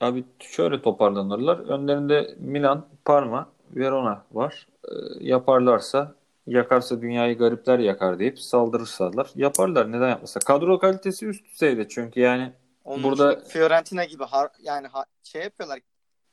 Abi 0.00 0.24
şöyle 0.38 0.82
toparlanırlar. 0.82 1.58
Önlerinde 1.58 2.34
Milan, 2.38 2.88
Parma, 3.04 3.52
Verona 3.70 4.26
var. 4.32 4.68
Ee, 4.84 4.92
yaparlarsa 5.20 6.14
yakarsa 6.46 7.00
dünyayı 7.02 7.38
garipler 7.38 7.78
yakar 7.78 8.18
deyip 8.18 8.38
saldırırsalar 8.40 9.30
yaparlar. 9.34 9.92
Neden 9.92 10.08
yapmasa? 10.08 10.40
Kadro 10.40 10.78
kalitesi 10.78 11.26
üst 11.26 11.44
düzeyde 11.52 11.88
çünkü 11.88 12.20
yani 12.20 12.52
Onun 12.84 13.02
Burada- 13.02 13.40
Fiorentina 13.40 14.04
gibi 14.04 14.22
har- 14.22 14.50
yani 14.62 14.86
ha- 14.86 15.04
şey 15.22 15.42
yapıyorlar. 15.42 15.78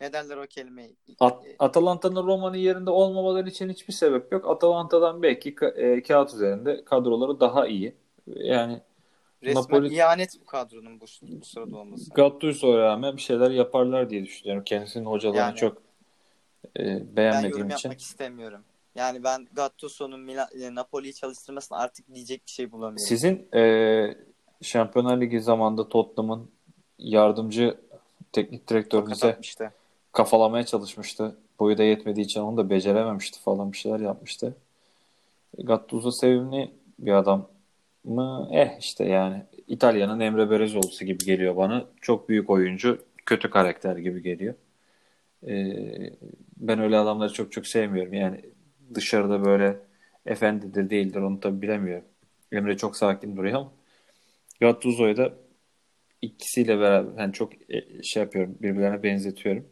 Ne 0.02 0.14
derler 0.14 0.38
o 0.38 0.48
kelimeyi? 0.48 0.96
At- 1.20 1.44
Atalanta'nın 1.60 2.28
Roma'nın 2.28 2.58
yerinde 2.58 2.90
olmamaları 2.90 3.50
için 3.50 3.70
hiçbir 3.70 3.94
sebep 3.94 4.32
yok. 4.32 4.50
Atalanta'dan 4.50 5.24
belki 5.24 5.56
ka- 5.56 5.74
e, 5.78 6.04
kağıt 6.04 6.34
üzerinde 6.34 6.86
kadroları 6.86 7.40
daha 7.40 7.68
iyi. 7.68 7.96
Yani 8.36 8.82
Resmen 9.44 9.64
Napoli- 9.64 9.94
ihanet 9.94 10.42
bu 10.42 10.46
kadronun 10.46 11.02
bu, 11.02 11.06
bu 11.22 11.46
sırada 11.46 11.78
olması. 11.78 12.12
Gattuso'ya 12.14 12.78
rağmen 12.78 13.18
bir 13.18 13.22
şeyler 13.22 13.52
yaparlar 13.52 14.10
diye 14.10 14.24
düşünüyorum. 14.26 14.64
Kendisinin 14.64 15.06
hocalarını 15.06 15.40
Yani- 15.40 15.56
çok 15.56 15.78
e, 16.80 16.84
Ben 16.86 17.16
beğenmediğim 17.16 17.58
yorum 17.58 17.70
için. 17.70 17.90
yapmak 17.90 18.02
istemiyorum. 18.02 18.62
Yani 18.96 19.24
ben 19.24 19.48
Gattuso'nun 19.54 20.28
e, 20.28 20.76
Napoli'yi 20.76 21.14
çalıştırmasına 21.14 21.78
artık 21.78 22.16
diyecek 22.16 22.46
bir 22.46 22.52
şey 22.52 22.72
bulamıyorum. 22.72 23.08
Sizin 23.08 23.48
e, 23.56 24.16
Şampiyonlar 24.62 25.22
Ligi 25.22 25.42
zamanında 25.42 25.90
Tottenham'ın 25.90 26.50
yardımcı 27.00 27.78
teknik 28.32 28.68
direktörünüze 28.68 29.40
kafalamaya 30.12 30.66
çalışmıştı. 30.66 31.36
Boyu 31.60 31.78
da 31.78 31.84
yetmediği 31.84 32.26
için 32.26 32.42
onu 32.42 32.58
da 32.58 32.70
becerememişti 32.70 33.40
falan 33.40 33.72
bir 33.72 33.78
şeyler 33.78 34.00
yapmıştı. 34.00 34.56
Gattuso 35.58 36.12
sevimli 36.12 36.72
bir 37.00 37.12
adam 37.12 37.48
mı? 38.04 38.50
Eh 38.52 38.78
işte 38.80 39.06
yani 39.06 39.44
İtalya'nın 39.68 40.20
Emre 40.20 40.50
Belözoğlu'su 40.50 41.06
gibi 41.06 41.26
geliyor 41.26 41.56
bana. 41.56 41.86
Çok 42.02 42.30
büyük 42.30 42.50
oyuncu, 42.50 43.06
kötü 43.26 43.50
karakter 43.50 43.98
gibi 43.98 44.24
geliyor. 44.24 44.54
Ee, 45.48 46.14
ben 46.58 46.80
öyle 46.80 46.98
adamları 46.98 47.34
çok 47.34 47.52
çok 47.52 47.68
sevmiyorum. 47.68 48.14
Yani 48.14 48.42
dışarıda 48.96 49.46
böyle 49.46 49.78
efendidir 50.26 50.90
değildir 50.90 51.22
onu 51.22 51.40
tabii 51.40 51.62
bilemiyorum. 51.62 52.06
Emre 52.52 52.78
çok 52.78 52.98
sakin 52.98 53.38
duruyor 53.38 53.56
ama 53.60 53.72
Gattuso'yu 54.62 55.18
da 55.18 55.34
ikisiyle 56.22 56.80
beraber 56.80 57.22
yani 57.22 57.34
çok 57.34 57.54
e, 57.72 58.04
şey 58.04 58.24
yapıyorum 58.24 58.58
birbirlerine 58.62 59.04
benzetiyorum. 59.04 59.66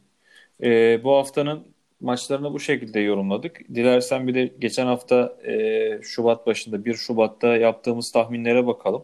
Ee, 0.63 1.03
bu 1.03 1.15
haftanın 1.15 1.67
maçlarını 1.99 2.53
bu 2.53 2.59
şekilde 2.59 2.99
yorumladık. 2.99 3.61
Dilersen 3.75 4.27
bir 4.27 4.35
de 4.35 4.53
geçen 4.59 4.85
hafta 4.85 5.37
e, 5.47 5.99
Şubat 6.01 6.47
başında 6.47 6.85
1 6.85 6.93
Şubat'ta 6.93 7.47
yaptığımız 7.57 8.11
tahminlere 8.11 8.67
bakalım. 8.67 9.03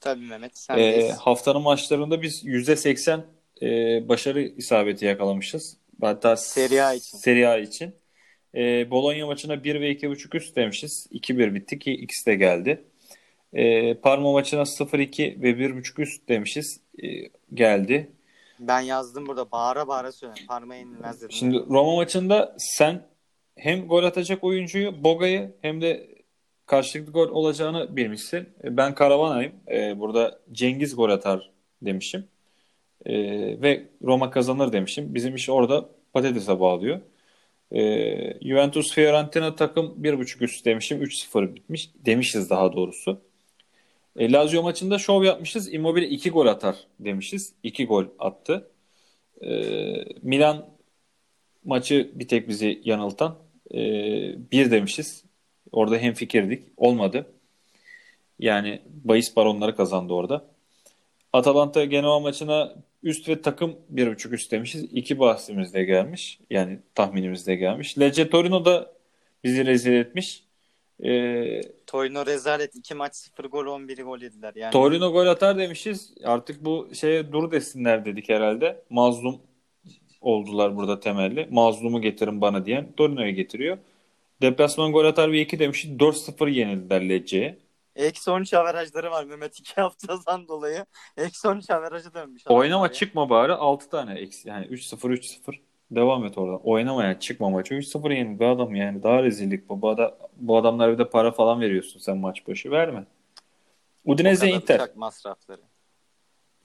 Tabii 0.00 0.24
Mehmet. 0.24 0.58
Sen 0.58 0.78
Ee, 0.78 1.10
haftanın 1.10 1.62
maçlarında 1.62 2.22
biz 2.22 2.44
%80 2.44 3.20
e, 3.62 3.68
başarı 4.08 4.42
isabeti 4.42 5.04
yakalamışız. 5.04 5.76
Hatta 6.00 6.36
Serie 6.36 6.80
A 6.80 6.94
için. 6.94 7.18
Serie 7.18 7.46
A 7.46 7.58
için. 7.58 7.94
E, 8.54 8.90
Bologna 8.90 9.26
maçına 9.26 9.64
1 9.64 9.80
ve 9.80 9.92
2.5 9.92 10.36
üst 10.36 10.56
demişiz. 10.56 11.06
2-1 11.12 11.54
bitti 11.54 11.78
ki 11.78 11.92
ikisi 11.92 12.26
de 12.26 12.34
geldi. 12.34 12.84
E, 13.52 13.94
Parma 13.94 14.32
maçına 14.32 14.60
0-2 14.62 15.42
ve 15.42 15.50
1.5 15.50 16.02
üst 16.02 16.28
demişiz. 16.28 16.80
E, 17.02 17.06
geldi. 17.54 18.10
Ben 18.58 18.80
yazdım 18.80 19.26
burada 19.26 19.50
bağıra 19.50 19.88
bağıra 19.88 20.12
söylüyorum. 20.12 20.44
Parmağı 20.48 20.78
yenilmez 20.78 21.16
dedim. 21.16 21.32
Şimdi 21.32 21.58
Roma 21.58 21.94
maçında 21.94 22.54
sen 22.58 23.02
hem 23.56 23.88
gol 23.88 24.04
atacak 24.04 24.44
oyuncuyu 24.44 25.04
Boga'yı 25.04 25.52
hem 25.62 25.80
de 25.80 26.08
karşılıklı 26.66 27.12
gol 27.12 27.28
olacağını 27.28 27.96
bilmişsin. 27.96 28.48
Ben 28.64 28.94
Karavanayım. 28.94 29.52
E, 29.70 30.00
burada 30.00 30.38
Cengiz 30.52 30.96
gol 30.96 31.10
atar 31.10 31.50
demişim. 31.82 32.24
E, 33.06 33.12
ve 33.62 33.88
Roma 34.02 34.30
kazanır 34.30 34.72
demişim. 34.72 35.14
Bizim 35.14 35.34
iş 35.34 35.50
orada 35.50 35.88
patatese 36.12 36.60
bağlıyor. 36.60 37.00
E, 37.74 37.80
Juventus 38.48 38.92
Fiorentina 38.92 39.56
takım 39.56 40.04
1.5 40.04 40.44
üst 40.44 40.64
demişim. 40.64 41.02
3-0 41.02 41.54
bitmiş. 41.54 41.90
Demişiz 41.94 42.50
daha 42.50 42.72
doğrusu. 42.72 43.20
E, 44.16 44.32
Lazio 44.32 44.62
maçında 44.62 44.98
şov 44.98 45.24
yapmışız. 45.24 45.74
Immobile 45.74 46.08
2 46.08 46.30
gol 46.30 46.46
atar 46.46 46.76
demişiz. 47.00 47.52
2 47.62 47.86
gol 47.86 48.04
attı. 48.18 48.70
E, 49.42 49.50
Milan 50.22 50.68
maçı 51.64 52.10
bir 52.14 52.28
tek 52.28 52.48
bizi 52.48 52.80
yanıltan 52.84 53.38
e, 53.74 53.78
bir 54.52 54.70
demişiz. 54.70 55.24
Orada 55.72 55.98
hemfikirdik. 55.98 56.64
Olmadı. 56.76 57.26
Yani 58.38 58.82
bahis 58.86 59.36
baronları 59.36 59.76
kazandı 59.76 60.12
orada. 60.12 60.44
Atalanta 61.32 61.84
Genoa 61.84 62.20
maçına 62.20 62.74
üst 63.02 63.28
ve 63.28 63.42
takım 63.42 63.76
bir 63.88 64.10
buçuk 64.10 64.32
üst 64.32 64.52
demişiz. 64.52 64.84
İki 64.92 65.18
bahsimiz 65.18 65.74
de 65.74 65.84
gelmiş. 65.84 66.40
Yani 66.50 66.78
tahminimiz 66.94 67.46
de 67.46 67.54
gelmiş. 67.54 67.98
Lecce 67.98 68.30
Torino 68.30 68.64
da 68.64 68.92
bizi 69.44 69.66
rezil 69.66 69.92
etmiş. 69.92 70.44
E, 71.04 71.60
Torino 71.86 72.26
rezalet. 72.26 72.76
2 72.76 72.94
maç 72.94 73.16
0 73.16 73.44
gol 73.44 73.66
11 73.66 73.98
gol 73.98 74.20
yediler. 74.20 74.52
Yani 74.56 74.72
Torino 74.72 75.12
gol 75.12 75.26
atar 75.26 75.58
demişiz. 75.58 76.14
Artık 76.24 76.64
bu 76.64 76.88
şeye 76.94 77.32
dur 77.32 77.50
desinler 77.50 78.04
dedik 78.04 78.28
herhalde. 78.28 78.82
Mazlum 78.90 79.40
oldular 80.20 80.76
burada 80.76 81.00
temelli. 81.00 81.48
Mazlumu 81.50 82.00
getirin 82.00 82.40
bana 82.40 82.66
diyen 82.66 82.92
Torino'yu 82.96 83.34
getiriyor. 83.34 83.78
Deplasman 84.42 84.92
gol 84.92 85.04
atar 85.04 85.32
ve 85.32 85.40
2 85.40 85.58
demişiz. 85.58 85.90
4-0 85.90 86.50
yenildiler 86.50 87.08
Lecce'ye. 87.08 87.58
Eksi 87.96 88.30
13 88.30 88.54
averajları 88.54 89.10
var 89.10 89.24
Mehmet 89.24 89.58
2 89.60 89.80
haftadan 89.80 90.48
dolayı. 90.48 90.86
Eksi 91.16 91.48
13 91.48 91.70
averajı 91.70 92.14
dönmüş. 92.14 92.42
Oynama 92.46 92.86
ya. 92.86 92.92
çıkma 92.92 93.30
bari 93.30 93.52
6 93.52 93.88
tane 93.90 94.14
eksi. 94.14 94.48
Yani 94.48 94.66
3-0 94.66 95.12
3-0 95.12 95.60
devam 95.90 96.24
et 96.24 96.38
oradan. 96.38 96.60
Oynamaya 96.64 97.20
çıkma 97.20 97.50
maçı. 97.50 97.74
3-0 97.74 98.12
yenildi 98.14 98.44
adam 98.46 98.74
yani. 98.74 99.02
Daha 99.02 99.22
rezillik 99.22 99.68
bu. 99.68 99.82
Bu, 99.82 99.88
ada- 99.88 100.18
bu 100.36 100.56
adamlara 100.56 100.92
bir 100.92 100.98
de 100.98 101.10
para 101.10 101.32
falan 101.32 101.60
veriyorsun 101.60 102.00
sen 102.00 102.18
maç 102.18 102.46
başı. 102.48 102.70
Verme. 102.70 103.04
Udinese 104.04 104.48
Inter. 104.48 104.88
masrafları. 104.96 105.60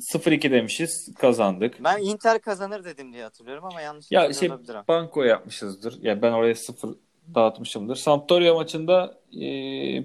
0-2 0.02 0.52
demişiz. 0.52 1.14
Kazandık. 1.20 1.84
Ben 1.84 1.98
Inter 1.98 2.42
kazanır 2.42 2.84
dedim 2.84 3.14
diye 3.14 3.24
hatırlıyorum 3.24 3.66
ama 3.66 3.82
yanlış 3.82 4.12
Ya 4.12 4.34
şey 4.34 4.52
olabilir 4.52 4.76
ha. 4.76 4.84
banko 4.88 5.24
yapmışızdır. 5.24 6.02
Ya 6.02 6.22
ben 6.22 6.32
oraya 6.32 6.56
sıfır 6.56 6.96
dağıtmışımdır. 7.36 7.96
Sampdoria 7.96 8.54
maçında 8.54 9.18
e, 9.34 9.40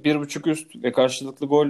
bir 0.05 0.21
buçuk 0.21 0.47
üst 0.47 0.77
ve 0.77 0.93
karşılıklı 0.93 1.47
gol 1.47 1.69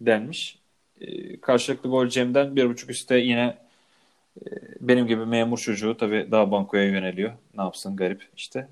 denmiş. 0.00 0.58
E, 1.00 1.40
karşılıklı 1.40 1.90
gol 1.90 2.08
Cem'den 2.08 2.56
bir 2.56 2.68
buçuk 2.68 2.90
üstte 2.90 3.18
yine 3.18 3.58
e, 4.40 4.46
benim 4.80 5.06
gibi 5.06 5.26
memur 5.26 5.58
çocuğu 5.58 5.96
tabii 5.96 6.28
daha 6.30 6.50
bankoya 6.50 6.84
yöneliyor. 6.84 7.32
Ne 7.56 7.62
yapsın 7.62 7.96
garip 7.96 8.28
işte. 8.36 8.68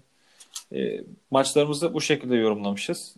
E, 0.73 1.01
maçlarımızı 1.31 1.95
bu 1.95 2.01
şekilde 2.01 2.37
yorumlamışız. 2.37 3.17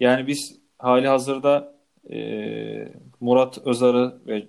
Yani 0.00 0.26
biz 0.26 0.58
hali 0.78 1.08
hazırda 1.08 1.74
e, 2.10 2.18
Murat 3.20 3.58
Özarı 3.58 4.18
ve 4.26 4.46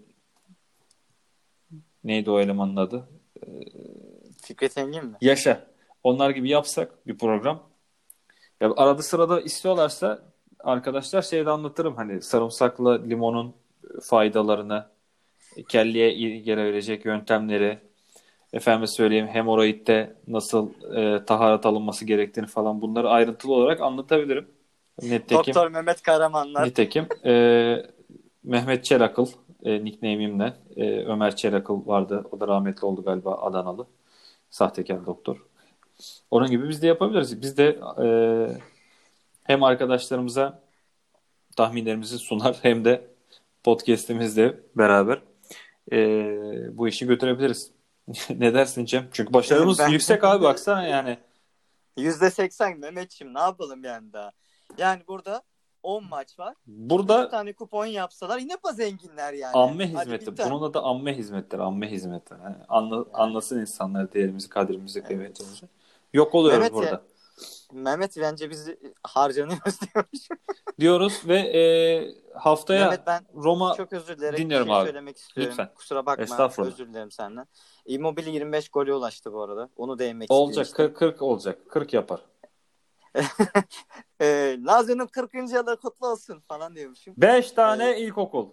neydi 2.04 2.32
o 2.32 2.40
elemanın 2.40 2.76
adı? 2.76 3.08
Fikret 4.42 4.78
Engin 4.78 5.06
mi? 5.06 5.16
Yaşa. 5.22 5.68
Onlar 6.04 6.30
gibi 6.30 6.50
yapsak 6.50 7.08
bir 7.08 7.18
program. 7.18 7.69
Ya 8.62 8.74
arada 8.78 9.02
sırada 9.02 9.42
istiyorlarsa 9.42 10.20
arkadaşlar 10.60 11.22
şeyde 11.22 11.50
anlatırım 11.50 11.96
hani 11.96 12.22
sarımsaklı 12.22 13.10
limonun 13.10 13.54
faydalarını, 14.02 14.86
kelleye 15.68 16.14
iyi 16.14 16.44
gelebilecek 16.44 17.06
yöntemleri, 17.06 17.80
efendim 18.54 18.88
söyleyeyim 18.88 19.28
hemoroidde 19.28 20.16
nasıl 20.28 20.70
e, 20.96 21.26
taharat 21.26 21.66
alınması 21.66 22.06
gerektiğini 22.06 22.48
falan 22.48 22.82
bunları 22.82 23.10
ayrıntılı 23.10 23.54
olarak 23.54 23.82
anlatabilirim. 23.82 24.48
Nitekim, 25.02 25.38
Doktor 25.38 25.68
Mehmet 25.72 26.02
Karamanlar. 26.02 26.68
nitekim 26.68 27.08
e, 27.26 27.86
Mehmet 28.44 28.86
Çelakıl 28.86 29.28
e, 29.64 29.84
nickname'imle 29.86 30.54
e, 30.76 31.06
Ömer 31.06 31.36
Çelakıl 31.36 31.88
vardı. 31.88 32.26
O 32.32 32.40
da 32.40 32.48
rahmetli 32.48 32.86
oldu 32.86 33.04
galiba 33.04 33.36
Adanalı. 33.36 33.88
Sahtekar 34.50 35.06
doktor. 35.06 35.49
Onun 36.32 36.50
gibi 36.50 36.70
biz 36.70 36.82
de 36.82 36.88
yapabiliriz. 36.88 37.42
Biz 37.42 37.58
de 37.58 37.80
e, 38.04 38.08
hem 39.44 39.64
arkadaşlarımıza 39.64 40.62
tahminlerimizi 41.58 42.18
sunar 42.18 42.58
hem 42.62 42.86
de 42.86 43.08
podcast'imizle 43.64 44.60
beraber 44.76 45.22
e, 45.92 45.98
bu 46.78 46.88
işi 46.88 47.08
götürebiliriz. 47.08 47.72
ne 48.30 48.54
dersin 48.54 48.86
Cem? 48.86 49.08
Çünkü 49.12 49.34
başarımız 49.34 49.80
Ben- 49.80 49.90
yüksek 49.90 50.24
abi 50.24 50.44
baksana 50.44 50.88
yani. 50.88 51.18
%80 51.98 52.76
Mehmetçim 52.76 53.34
ne 53.34 53.40
yapalım 53.40 53.84
yani 53.84 54.14
daha. 54.14 54.32
Yani 54.78 55.02
burada 55.08 55.44
10 55.84 56.10
maç 56.10 56.40
var. 56.40 56.56
Burada 56.68 57.26
Bir 57.26 57.30
tane 57.30 57.54
kupon 57.54 57.86
yapsalar 57.86 58.40
yine 58.40 58.58
pa 58.58 58.72
zenginler 58.72 59.34
yani. 59.34 59.54
amme 59.54 59.88
hizmeti. 59.88 60.38
Bunun 60.38 60.62
adı 60.62 60.80
amme 60.80 61.18
hizmetleri. 61.18 61.62
Amme 61.62 61.92
hizmetleri. 61.92 62.40
Yani 62.44 62.56
anla, 62.70 63.06
anlasın 63.14 63.60
insanlar 63.60 64.14
değerimizi, 64.14 64.50
kadirimizi, 64.50 65.04
kıymetimizi. 65.04 65.66
Yok 66.14 66.36
oluyoruz 66.36 66.60
Mehmet 66.60 66.72
ya- 66.72 66.92
burada. 66.92 67.04
Mehmet 67.74 68.18
bence 68.18 68.50
biz 68.50 68.70
harcanıyoruz 69.04 69.80
diyormuş. 69.94 70.28
Diyoruz 70.80 71.22
ve 71.28 71.38
e, 71.40 71.62
haftaya 72.34 72.86
Mehmet 72.86 73.08
ben 73.08 73.26
Roma 73.36 73.74
çok 73.74 73.94
özür 73.94 74.18
dilerim. 74.18 74.38
Dinliyorum 74.38 74.68
bir 74.68 74.72
şey 74.72 74.80
abi. 74.80 74.86
söylemek 74.86 75.18
istiyorum. 75.18 75.52
Lütfen. 75.52 75.74
Kusura 75.76 76.06
bakma. 76.06 76.24
Estağfurullah. 76.24 76.72
Özür 76.74 76.88
dilerim 76.88 77.12
senden. 77.12 77.48
Immobile 77.86 78.32
25 78.32 78.70
golü 78.70 78.94
ulaştı 78.94 79.34
bu 79.34 79.42
arada. 79.42 79.70
Onu 79.78 80.00
değinmek 80.00 80.32
olacak 80.32 80.66
istemiştim. 80.66 80.98
40 80.98 80.98
40 80.98 81.22
olacak. 81.22 81.60
40 81.70 81.94
yapar. 81.94 82.22
Ee, 84.22 84.58
Lazio'nun 84.66 85.08
40. 85.08 85.34
yılı 85.34 85.78
kutlu 85.80 86.08
olsun 86.08 86.40
falan 86.48 86.76
diyormuşum. 86.76 87.14
5 87.18 87.52
tane 87.52 88.00
ilkokul. 88.00 88.50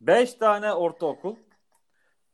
5 0.00 0.34
tane 0.34 0.72
ortaokul. 0.72 1.36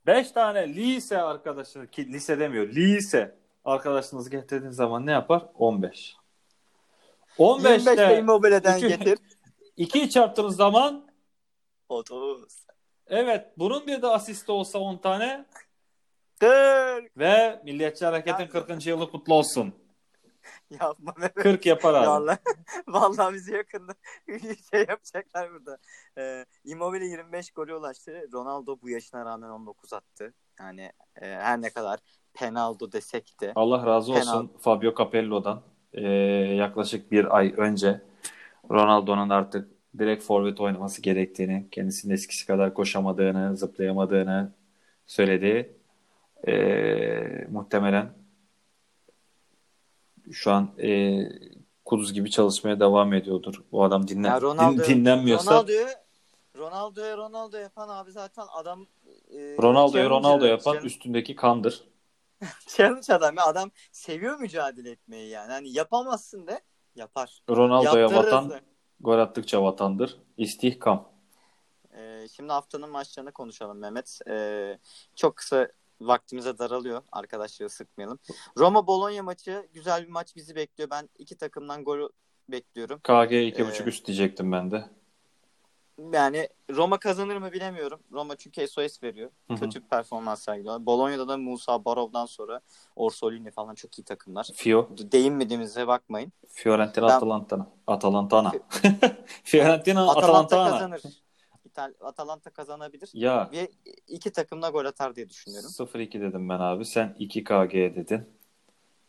5 0.05 0.31
tane 0.31 0.75
lise 0.75 1.21
arkadaşı 1.21 1.87
ki 1.87 2.13
lise 2.13 2.39
demiyor. 2.39 2.67
Lise 2.67 3.42
arkadaşınızı 3.65 4.29
getirdiğiniz 4.29 4.75
zaman 4.75 5.05
ne 5.05 5.11
yapar? 5.11 5.45
15. 5.55 6.15
15 7.37 7.71
25 7.71 7.85
de 7.85 7.93
ile 7.93 8.17
Immobile'den 8.19 8.77
iki- 8.77 8.87
getir. 8.87 9.19
2'yi 9.77 10.09
çarptığınız 10.09 10.55
zaman 10.55 11.07
30. 11.89 12.65
evet 13.07 13.47
bunun 13.57 13.87
bir 13.87 14.01
de 14.01 14.07
asisti 14.07 14.51
olsa 14.51 14.79
10 14.79 14.97
tane 14.97 15.45
40. 16.39 17.17
ve 17.17 17.61
Milliyetçi 17.63 18.05
Hareket'in 18.05 18.43
Ya- 18.43 18.49
40. 18.49 18.87
yılı 18.87 19.11
kutlu 19.11 19.33
olsun. 19.33 19.73
Yapma 20.81 21.13
Mehmet. 21.17 21.33
40 21.35 21.65
yapar 21.65 21.93
abi. 21.93 22.07
Vallahi, 22.07 22.37
vallahi 22.87 23.33
bizi 23.33 23.53
yakında 23.53 23.93
şey 24.71 24.85
yapacaklar 24.89 25.51
burada. 25.53 25.77
Ee, 26.17 26.45
Immobile 26.63 27.05
25 27.05 27.51
golü 27.51 27.75
ulaştı. 27.75 28.27
Ronaldo 28.33 28.81
bu 28.81 28.89
yaşına 28.89 29.25
rağmen 29.25 29.49
19 29.49 29.93
attı. 29.93 30.33
Yani 30.59 30.91
e, 31.21 31.25
her 31.25 31.61
ne 31.61 31.69
kadar 31.69 31.99
penaldo 32.33 32.91
desek 32.91 33.35
de. 33.41 33.51
Allah 33.55 33.85
razı 33.85 34.11
olsun. 34.13 34.51
Fabio 34.59 34.93
Capello'dan. 34.97 35.61
Ee, 35.93 36.01
yaklaşık 36.57 37.11
bir 37.11 37.37
ay 37.37 37.53
önce 37.57 38.01
Ronaldo'nun 38.71 39.29
artık 39.29 39.69
direkt 39.97 40.23
forvet 40.23 40.59
oynaması 40.59 41.01
gerektiğini, 41.01 41.67
kendisinin 41.71 42.13
eskisi 42.13 42.45
kadar 42.47 42.73
koşamadığını, 42.73 43.57
zıplayamadığını 43.57 44.51
söyledi. 45.07 45.75
Ee, 46.47 47.47
muhtemelen 47.51 48.09
şu 50.31 50.51
an 50.51 50.69
e, 50.81 51.19
kuduz 51.85 52.13
gibi 52.13 52.31
çalışmaya 52.31 52.79
devam 52.79 53.13
ediyordur. 53.13 53.63
Bu 53.71 53.83
adam 53.83 54.07
dinlen, 54.07 54.29
Ya 54.29 54.41
Ronaldo, 54.41 54.83
din- 54.83 54.89
dinlenmiyorsa 54.95 55.51
Ronaldo'yu 55.51 55.85
Ronaldo'ya 56.57 57.17
Ronaldo 57.17 57.57
yapan 57.57 57.89
abi 57.89 58.11
zaten 58.11 58.45
adam 58.55 58.87
e, 59.31 59.57
Ronaldo'yu 59.61 60.03
challenge- 60.03 60.09
Ronaldo 60.09 60.45
yapan 60.45 60.77
üstündeki 60.85 61.35
kandır. 61.35 61.83
challenge 62.67 63.13
adam 63.13 63.35
ya 63.37 63.45
adam 63.45 63.71
seviyor 63.91 64.39
mücadele 64.39 64.91
etmeyi 64.91 65.29
yani. 65.29 65.51
Hani 65.51 65.69
yapamazsın 65.69 66.47
de 66.47 66.61
yapar. 66.95 67.43
Ronaldo'ya 67.49 68.13
vatan 68.13 68.61
gol 68.99 69.19
attıkça 69.19 69.63
vatandır. 69.63 70.17
İstihkam. 70.37 71.13
Ee, 71.97 72.27
şimdi 72.35 72.51
haftanın 72.51 72.89
maçlarını 72.89 73.31
konuşalım 73.31 73.77
Mehmet. 73.77 74.19
Ee, 74.29 74.79
çok 75.15 75.35
kısa 75.35 75.67
vaktimize 76.01 76.57
daralıyor. 76.57 77.01
Arkadaşları 77.11 77.69
sıkmayalım. 77.69 78.19
Roma 78.57 78.87
Bologna 78.87 79.23
maçı 79.23 79.67
güzel 79.73 80.03
bir 80.03 80.09
maç 80.09 80.35
bizi 80.35 80.55
bekliyor. 80.55 80.89
Ben 80.89 81.09
iki 81.19 81.37
takımdan 81.37 81.83
gol 81.83 82.09
bekliyorum. 82.49 82.99
KG 82.99 83.31
2.5 83.31 83.83
Ee, 83.83 83.85
üst 83.85 84.07
diyecektim 84.07 84.51
ben 84.51 84.71
de. 84.71 84.85
Yani 86.13 86.49
Roma 86.71 86.99
kazanır 86.99 87.37
mı 87.37 87.51
bilemiyorum. 87.51 87.99
Roma 88.11 88.35
çünkü 88.35 88.67
SOS 88.67 89.03
veriyor. 89.03 89.29
Hı 89.47 89.53
hı. 89.53 89.59
Kötü 89.59 89.83
bir 89.83 89.87
performans 89.89 90.43
sergiliyorlar. 90.43 90.85
Bologna'da 90.85 91.27
da 91.27 91.37
Musa 91.37 91.85
Barov'dan 91.85 92.25
sonra 92.25 92.61
Orsolini 92.95 93.51
falan 93.51 93.75
çok 93.75 93.99
iyi 93.99 94.03
takımlar. 94.03 94.49
Fio, 94.55 94.89
Değinmediğimize 94.97 95.87
bakmayın. 95.87 96.33
Fiorentina, 96.47 97.07
Ben- 97.07 97.15
Atalanta. 97.15 97.67
Atalantana. 97.87 98.51
Fiorentina, 99.43 100.09
Atalanta 100.11 100.55
Atalantana. 100.57 100.71
kazanır. 100.71 101.01
İtal 101.65 101.93
Atalanta 102.01 102.49
kazanabilir. 102.49 103.09
Ya 103.13 103.49
Ve 103.53 103.71
iki 104.07 104.31
takım 104.31 104.61
da 104.61 104.69
gol 104.69 104.85
atar 104.85 105.15
diye 105.15 105.29
düşünüyorum. 105.29 105.69
0-2 105.69 106.21
dedim 106.21 106.49
ben 106.49 106.59
abi. 106.59 106.85
Sen 106.85 107.15
2 107.19 107.43
KG 107.43 107.73
dedin. 107.73 108.29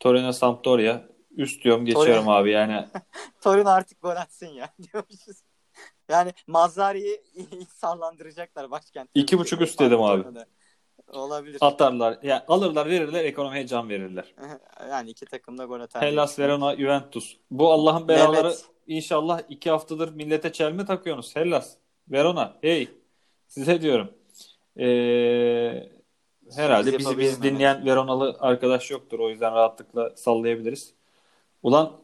Torino 0.01 0.32
Sampdoria. 0.32 1.03
Üst 1.37 1.64
diyorum 1.64 1.85
geçiyorum 1.85 2.28
abi 2.28 2.51
yani. 2.51 2.89
Torino 3.41 3.68
artık 3.68 4.03
gol 4.03 4.11
atsın 4.16 4.47
ya 4.47 4.68
diyormuşuz. 4.82 5.43
Yani 6.09 6.32
Mazzari'yi 6.46 7.22
sallandıracaklar 7.74 8.70
başkent. 8.70 9.11
İki 9.14 9.38
buçuk 9.38 9.61
üst 9.61 9.80
dedim 9.80 10.02
abi. 10.02 10.24
Olabilir. 11.12 11.59
Atarlar. 11.61 12.18
Yani 12.22 12.42
alırlar 12.48 12.86
verirler 12.86 13.24
ekonomiye 13.24 13.66
can 13.66 13.88
verirler. 13.88 14.34
yani 14.90 15.11
iki 15.11 15.26
takım 15.26 15.59
da 15.59 15.64
gol 15.64 15.80
atar. 15.80 16.02
Hellas 16.02 16.38
Verona 16.38 16.76
Juventus. 16.76 17.36
Bu 17.50 17.72
Allah'ın 17.72 18.09
belaları 18.09 18.42
Mehmet. 18.42 18.64
inşallah 18.86 19.40
iki 19.48 19.70
haftadır 19.70 20.14
millete 20.14 20.52
çelme 20.52 20.84
takıyorsunuz. 20.84 21.36
Hellas 21.36 21.74
Verona 22.09 22.57
hey 22.61 22.88
size 23.46 23.82
diyorum. 23.82 24.12
Ee, 24.78 25.88
herhalde 26.57 26.92
Biz 26.92 26.98
bizi 26.98 27.18
bizi 27.18 27.42
dinleyen 27.42 27.86
Veronalı 27.86 28.36
arkadaş 28.40 28.90
yoktur. 28.90 29.18
O 29.18 29.30
yüzden 29.30 29.55
rahatlıkla 29.55 30.12
sallayabiliriz. 30.16 30.94
Ulan 31.62 32.03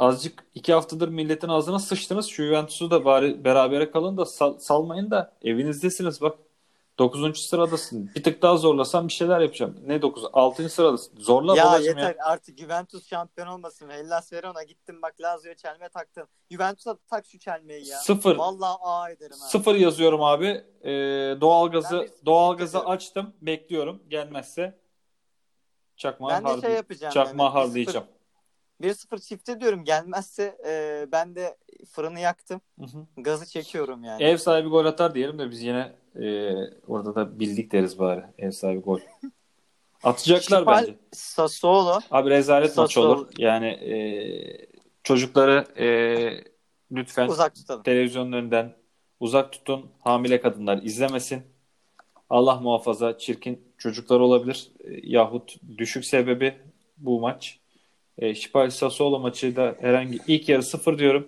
azıcık 0.00 0.44
iki 0.54 0.72
haftadır 0.72 1.08
milletin 1.08 1.48
ağzına 1.48 1.78
sıçtınız. 1.78 2.26
Şu 2.26 2.42
Juventus'u 2.42 2.90
da 2.90 3.04
bari 3.04 3.44
berabere 3.44 3.90
kalın 3.90 4.16
da 4.16 4.26
sal- 4.26 4.58
salmayın 4.58 5.10
da 5.10 5.36
evinizdesiniz 5.42 6.20
bak. 6.20 6.38
9. 6.98 7.42
sıradasın. 7.42 8.10
Bir 8.16 8.22
tık 8.22 8.42
daha 8.42 8.56
zorlasam 8.56 9.08
bir 9.08 9.12
şeyler 9.12 9.40
yapacağım. 9.40 9.76
Ne 9.86 10.02
9? 10.02 10.24
6. 10.32 10.68
sıradasın. 10.68 11.20
Zorla 11.20 11.56
ya 11.56 11.78
yeter 11.78 12.14
ya. 12.18 12.24
artık 12.24 12.58
Juventus 12.58 13.08
şampiyon 13.08 13.48
olmasın. 13.48 13.90
Hellas 13.90 14.32
Verona 14.32 14.62
gittim 14.62 15.02
bak 15.02 15.20
Lazio 15.20 15.54
çelme 15.54 15.88
taktın. 15.88 16.28
Juventus'a 16.50 16.96
tak 17.10 17.26
şu 17.26 17.38
çelmeyi 17.38 17.88
ya. 17.88 17.98
Sıfır. 17.98 18.36
Vallahi 18.36 18.78
A 18.82 19.10
ederim 19.10 19.36
ha. 19.40 19.48
Sıfır 19.48 19.74
yazıyorum 19.74 20.22
abi. 20.22 20.64
Ee, 20.82 20.90
doğalgazı 21.40 22.08
doğalgazı 22.26 22.80
açtım. 22.80 23.32
Bekliyorum. 23.42 24.02
Gelmezse 24.08 24.78
Ben 26.30 26.44
de 26.44 26.60
şey 26.60 26.70
Mehmet, 27.36 27.54
harlayacağım. 27.54 28.06
1-0 28.80 29.20
çifte 29.20 29.60
diyorum. 29.60 29.84
Gelmezse 29.84 30.56
e, 30.66 31.06
ben 31.12 31.34
de 31.34 31.56
fırını 31.90 32.20
yaktım. 32.20 32.60
Hı 32.78 32.84
hı. 32.84 33.06
Gazı 33.16 33.46
çekiyorum 33.46 34.04
yani. 34.04 34.22
Ev 34.22 34.36
sahibi 34.36 34.68
gol 34.68 34.84
atar 34.84 35.14
diyelim 35.14 35.38
de 35.38 35.50
biz 35.50 35.62
yine 35.62 35.92
e, 36.20 36.54
orada 36.88 37.14
da 37.14 37.40
bildik 37.40 37.72
deriz 37.72 37.98
bari. 37.98 38.24
Ev 38.38 38.50
sahibi 38.50 38.80
gol. 38.80 39.00
Atacaklar 40.02 40.58
Şipal, 40.58 40.82
bence. 40.82 40.94
Sassuolo. 41.12 42.00
Abi 42.10 42.30
rezalet 42.30 42.76
maç 42.76 42.96
olur. 42.96 43.28
Yani 43.38 43.66
e, 43.66 43.96
çocukları 45.02 45.64
e, 45.78 45.86
lütfen 46.92 47.28
Uzak 47.28 47.54
tutalım. 47.54 47.82
televizyonun 47.82 48.32
önünden 48.32 48.76
uzak 49.20 49.52
tutun. 49.52 49.90
Hamile 50.00 50.40
kadınlar 50.40 50.82
izlemesin. 50.82 51.42
Allah 52.30 52.60
muhafaza 52.60 53.18
çirkin 53.18 53.64
çocuklar 53.78 54.20
olabilir. 54.20 54.70
E, 54.84 54.88
yahut 55.02 55.56
düşük 55.78 56.04
sebebi 56.04 56.54
bu 56.98 57.20
maç. 57.20 57.60
E, 58.20 58.34
Şipal 58.34 58.70
Sassuolo 58.70 59.20
maçı 59.20 59.56
da 59.56 59.76
herhangi 59.80 60.18
ilk 60.26 60.48
yarı 60.48 60.62
sıfır 60.62 60.98
diyorum. 60.98 61.26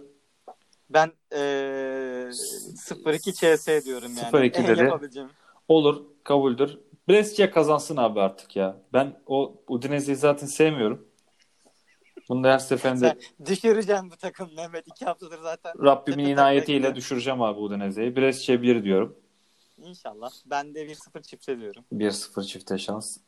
Ben 0.91 1.13
e, 1.33 1.37
0-2 1.37 3.33
CS 3.33 3.85
diyorum 3.85 4.13
yani. 4.17 4.49
0-2 4.49 4.57
En 4.57 4.67
dedi. 4.69 4.81
yapabileceğim. 4.85 5.31
Olur, 5.69 6.05
kabuldür. 6.25 6.79
Brescia 7.09 7.51
kazansın 7.51 7.97
abi 7.97 8.21
artık 8.21 8.57
ya. 8.57 8.77
Ben 8.93 9.21
o 9.27 9.55
Udinese'yi 9.69 10.17
zaten 10.17 10.47
sevmiyorum. 10.47 11.09
Bunu 12.29 12.45
da 12.45 12.53
her 12.53 12.59
seferinde 12.59 12.99
Sen 13.39 13.47
düşüreceğim 13.47 14.11
bu 14.11 14.17
takım 14.17 14.55
Mehmet. 14.57 14.87
2 14.87 15.05
haftadır 15.05 15.39
zaten. 15.39 15.73
Rabbimin 15.85 16.25
inayetiyle 16.25 16.95
düşüreceğim 16.95 17.43
abi 17.43 17.61
Udinese'yi. 17.61 18.17
Brescia 18.17 18.63
1 18.63 18.85
diyorum. 18.85 19.17
İnşallah. 19.79 20.31
Ben 20.47 20.75
de 20.75 20.87
1-0 20.87 21.23
çifte 21.23 21.61
diyorum. 21.61 21.85
1-0 21.93 22.47
çifte 22.47 22.79
şans. 22.79 23.19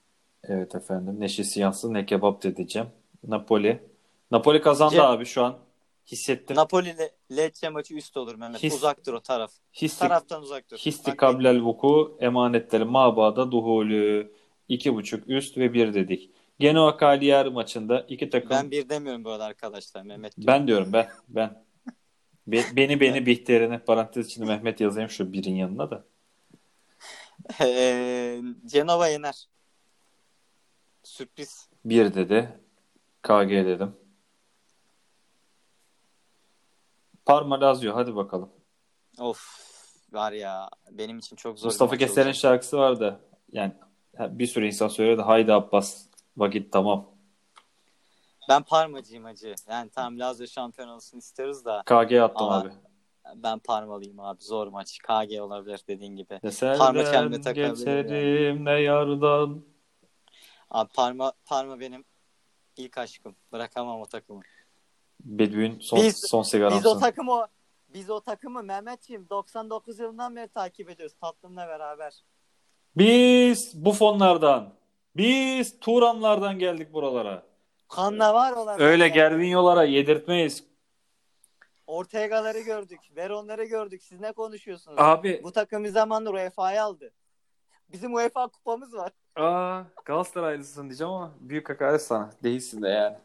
Evet 0.45 0.75
efendim. 0.75 1.21
Neşesi 1.21 1.61
yansın 1.61 1.95
ne 1.95 2.07
kebap 2.07 2.43
dedeceğim. 2.43 2.89
Napoli. 3.29 3.83
Napoli 4.31 4.61
kazandı 4.61 4.95
Cem- 4.95 5.03
abi 5.07 5.25
şu 5.27 5.45
an. 5.45 5.59
Hissettim. 6.07 6.57
Napoli 6.57 6.89
ile 6.91 7.11
Lecce 7.37 7.69
maçı 7.69 7.95
üst 7.95 8.17
olur 8.17 8.35
Mehmet. 8.35 8.63
His- 8.63 8.75
Uzaktır 8.75 9.13
o 9.13 9.21
taraf. 9.21 9.53
Histi, 9.83 9.99
Taraftan 9.99 10.43
uzaktır. 10.43 10.79
histi 10.79 11.17
kablel 11.17 11.61
vuku 11.63 12.17
emanetleri 12.21 12.85
mabada 12.85 13.53
duhulü. 13.53 14.33
2.5 14.69 15.23
üst 15.27 15.59
ve 15.59 15.73
1 15.75 15.95
dedik. 15.95 16.31
Genoa 16.59 16.97
Cagliari 17.01 17.51
maçında 17.51 18.01
iki 18.09 18.31
takım 18.31 18.51
Ben 18.51 18.71
bir 18.71 18.89
demiyorum 18.89 19.25
bu 19.25 19.31
arada 19.31 19.45
arkadaşlar. 19.45 20.03
Mehmet 20.03 20.37
diyor. 20.37 20.47
Ben 20.47 20.67
diyorum 20.67 20.93
ben. 20.93 21.09
Ben. 21.29 21.65
Be- 22.47 22.65
beni 22.77 23.01
beni 23.01 23.27
Bihter'ine 23.27 23.79
parantez 23.79 24.27
içinde 24.27 24.45
Mehmet 24.47 24.81
yazayım 24.81 25.11
şu 25.11 25.33
birin 25.33 25.55
yanına 25.55 25.91
da. 25.91 26.05
Eee, 27.61 28.43
Cenova 28.67 29.09
yener. 29.09 29.49
Sürpriz. 31.03 31.69
Bir 31.85 32.15
dedi. 32.15 32.59
KG 33.25 33.51
dedim. 33.51 33.97
Parma 37.25 37.61
Lazio 37.61 37.97
hadi 37.97 38.17
bakalım. 38.17 38.51
Of 39.19 39.41
var 40.13 40.33
ya 40.33 40.69
benim 40.91 41.19
için 41.19 41.37
çok 41.37 41.59
zor. 41.59 41.67
Mustafa 41.67 41.97
Keser'in 41.97 42.33
şarkısı 42.33 42.79
vardı. 42.79 43.21
Yani 43.53 43.73
bir 44.19 44.47
sürü 44.47 44.67
insan 44.67 44.89
söyledi. 44.89 45.23
Haydi 45.23 45.53
Abbas 45.53 46.07
vakit 46.37 46.73
tamam. 46.73 47.11
Ben 48.49 48.63
Parmacıyım 48.63 49.25
acı. 49.25 49.55
Yani 49.69 49.91
tam 49.91 50.19
Lazio 50.19 50.47
şampiyon 50.47 50.89
olsun 50.89 51.19
istiyoruz 51.19 51.65
da. 51.65 51.83
KG 51.87 52.13
attım 52.13 52.49
abi. 52.49 52.71
Ben 53.35 53.59
Parmalıyım 53.59 54.21
abi. 54.21 54.43
Zor 54.43 54.67
maç. 54.67 54.99
KG 54.99 55.41
olabilir 55.41 55.81
dediğin 55.89 56.17
gibi. 56.17 56.41
Ne 56.43 56.51
Parma 56.79 57.05
çelme 57.05 57.05
selden 57.05 57.43
takabilir 57.43 58.03
geçerim 58.03 58.65
ne 58.65 58.81
yardan. 58.81 59.65
Abi 60.71 60.93
Parma, 60.93 61.33
Parma 61.47 61.81
benim 61.81 62.05
ilk 62.77 62.99
aşkım. 62.99 63.37
Bırakamam 63.53 64.01
o 64.01 64.07
takımı. 64.07 64.41
Bedüğün 65.21 65.81
son, 65.81 65.99
Biz- 65.99 66.17
son 66.17 66.43
sigaramsın. 66.43 66.79
Biz 66.79 66.87
o 66.87 66.99
takımı 66.99 67.47
biz 67.89 68.11
o 68.11 68.21
takımı 68.21 68.63
Mehmetciğim 68.63 69.29
99 69.31 69.99
yılından 69.99 70.37
beri 70.37 70.49
takip 70.49 70.91
ediyoruz 70.91 71.17
tatlımla 71.21 71.69
beraber. 71.69 72.25
Biz 72.97 73.85
bu 73.85 73.93
fonlardan, 73.93 74.75
biz 75.17 75.81
Turanlardan 75.81 76.59
geldik 76.59 76.93
buralara. 76.93 77.47
Kanla 77.89 78.35
var 78.35 78.53
olan. 78.53 78.81
Öyle 78.81 79.09
Gervinyolara 79.09 79.85
yedirtmeyiz. 79.85 80.65
Ortega'ları 81.87 82.61
gördük. 82.61 83.01
Veron'ları 83.17 83.65
gördük. 83.65 84.03
Siz 84.03 84.21
ne 84.21 84.33
konuşuyorsunuz? 84.33 84.97
Abi, 85.01 85.41
Bu 85.43 85.53
takım 85.53 85.85
bir 85.85 85.89
zamandır 85.89 86.35
UEFA'yı 86.35 86.83
aldı. 86.83 87.13
Bizim 87.89 88.15
UEFA 88.15 88.49
kupamız 88.49 88.95
var. 88.95 89.13
Aa, 89.37 89.83
Galatasaraylısın 90.05 90.85
diyeceğim 90.89 91.13
ama 91.13 91.35
büyük 91.41 91.69
hakaret 91.71 92.03
sana. 92.03 92.31
Değilsin 92.43 92.83
de 92.83 92.89
yani. 92.89 93.17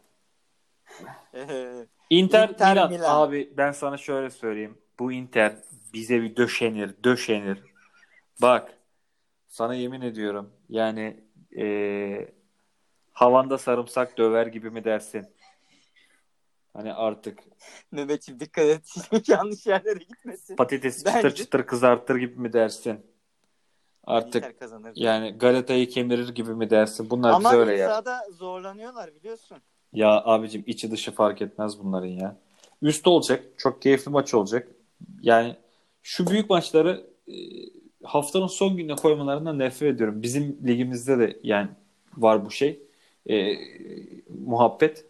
Inter, 2.10 2.48
Inter 2.48 2.72
Milan. 2.74 2.90
Milan. 2.90 3.20
Abi 3.22 3.52
ben 3.56 3.72
sana 3.72 3.96
şöyle 3.96 4.30
söyleyeyim. 4.30 4.78
Bu 4.98 5.12
Inter 5.12 5.52
bize 5.92 6.22
bir 6.22 6.36
döşenir, 6.36 6.94
döşenir. 7.04 7.62
Bak 8.42 8.74
sana 9.48 9.74
yemin 9.74 10.00
ediyorum 10.00 10.52
yani 10.68 11.24
eee, 11.50 12.32
havanda 13.12 13.58
sarımsak 13.58 14.18
döver 14.18 14.46
gibi 14.46 14.70
mi 14.70 14.84
dersin? 14.84 15.26
Hani 16.72 16.94
artık 16.94 17.38
Mehmetciğim 17.92 18.40
dikkat 18.40 18.64
et. 18.64 18.94
Yanlış 19.28 19.66
yerlere 19.66 19.98
gitmesin. 19.98 20.56
patates 20.56 21.04
Bence- 21.06 21.16
çıtır 21.28 21.34
çıtır 21.44 21.66
kızartır 21.66 22.16
gibi 22.16 22.40
mi 22.40 22.52
dersin? 22.52 23.06
Artık 24.04 24.34
Inter 24.36 24.58
kazanır. 24.58 24.92
yani 24.94 25.30
Galata'yı 25.38 25.88
kemirir 25.88 26.28
gibi 26.28 26.54
mi 26.54 26.70
dersin? 26.70 27.10
Bunlar 27.10 27.30
Ama 27.32 27.48
bize 27.50 27.60
öyle 27.60 27.76
ya. 27.76 27.88
sahada 27.88 28.20
zorlanıyorlar 28.32 29.14
biliyorsun. 29.14 29.58
Ya 29.92 30.22
abicim 30.24 30.64
içi 30.66 30.90
dışı 30.90 31.12
fark 31.12 31.42
etmez 31.42 31.78
bunların 31.82 32.06
ya. 32.08 32.36
Üst 32.82 33.06
olacak. 33.06 33.44
Çok 33.56 33.82
keyifli 33.82 34.10
maç 34.10 34.34
olacak. 34.34 34.68
Yani 35.22 35.56
şu 36.02 36.26
büyük 36.26 36.50
maçları 36.50 37.06
e, 37.28 37.34
haftanın 38.04 38.46
son 38.46 38.76
gününe 38.76 38.94
koymalarından 38.96 39.58
nefret 39.58 39.94
ediyorum. 39.94 40.22
Bizim 40.22 40.58
ligimizde 40.66 41.18
de 41.18 41.40
yani 41.42 41.68
var 42.16 42.46
bu 42.46 42.50
şey. 42.50 42.82
E, 43.30 43.56
muhabbet. 44.46 45.04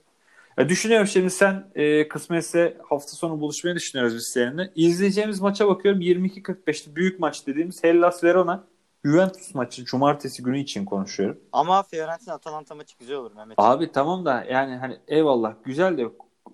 Ya 0.58 0.68
düşünüyorum 0.68 1.06
şimdi 1.06 1.30
sen 1.30 1.70
e, 1.74 2.08
kısmetse 2.08 2.76
hafta 2.88 3.12
sonu 3.12 3.40
buluşmayı 3.40 3.76
düşünüyoruz 3.76 4.14
biz 4.14 4.28
seninle. 4.28 4.72
İzleyeceğimiz 4.74 5.40
maça 5.40 5.68
bakıyorum 5.68 6.00
22.45'te 6.00 6.96
büyük 6.96 7.20
maç 7.20 7.46
dediğimiz 7.46 7.84
Hellas 7.84 8.24
Verona 8.24 8.64
Juventus 9.04 9.54
maçı 9.54 9.84
cumartesi 9.84 10.42
günü 10.42 10.58
için 10.58 10.84
konuşuyorum. 10.84 11.40
Ama 11.52 11.82
Fiorentina 11.82 12.34
Atalanta 12.34 12.74
maçı 12.74 12.98
güzel 12.98 13.16
olur 13.16 13.32
Mehmet. 13.32 13.54
Abi 13.58 13.92
tamam 13.92 14.24
da 14.24 14.44
yani 14.44 14.76
hani 14.76 14.98
eyvallah 15.08 15.54
güzel 15.64 15.98
de 15.98 16.08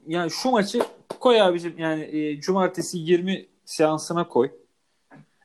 yani 0.07 0.31
şu 0.31 0.51
maçı 0.51 0.83
koy 1.21 1.41
abicim 1.43 1.79
yani 1.79 2.03
e, 2.03 2.41
cumartesi 2.41 2.99
20 2.99 3.47
seansına 3.65 4.29
koy. 4.29 4.51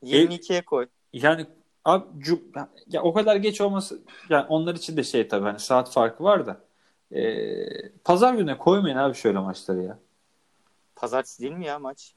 22'ye 0.03 0.61
koy. 0.65 0.87
Yani 1.13 1.45
abi 1.85 2.05
cu- 2.23 2.67
ya 2.87 3.01
o 3.03 3.13
kadar 3.13 3.35
geç 3.35 3.61
olması 3.61 4.01
yani 4.29 4.45
onlar 4.49 4.75
için 4.75 4.97
de 4.97 5.03
şey 5.03 5.27
tabii 5.27 5.45
hani 5.45 5.59
saat 5.59 5.91
farkı 5.91 6.23
var 6.23 6.45
da 6.45 6.61
e, 7.17 7.89
pazar 7.89 8.33
gününe 8.33 8.57
koymayın 8.57 8.97
abi 8.97 9.15
şöyle 9.15 9.39
maçları 9.39 9.81
ya. 9.83 9.99
Pazartesi 10.95 11.41
değil 11.41 11.53
mi 11.53 11.65
ya 11.65 11.79
maç? 11.79 12.13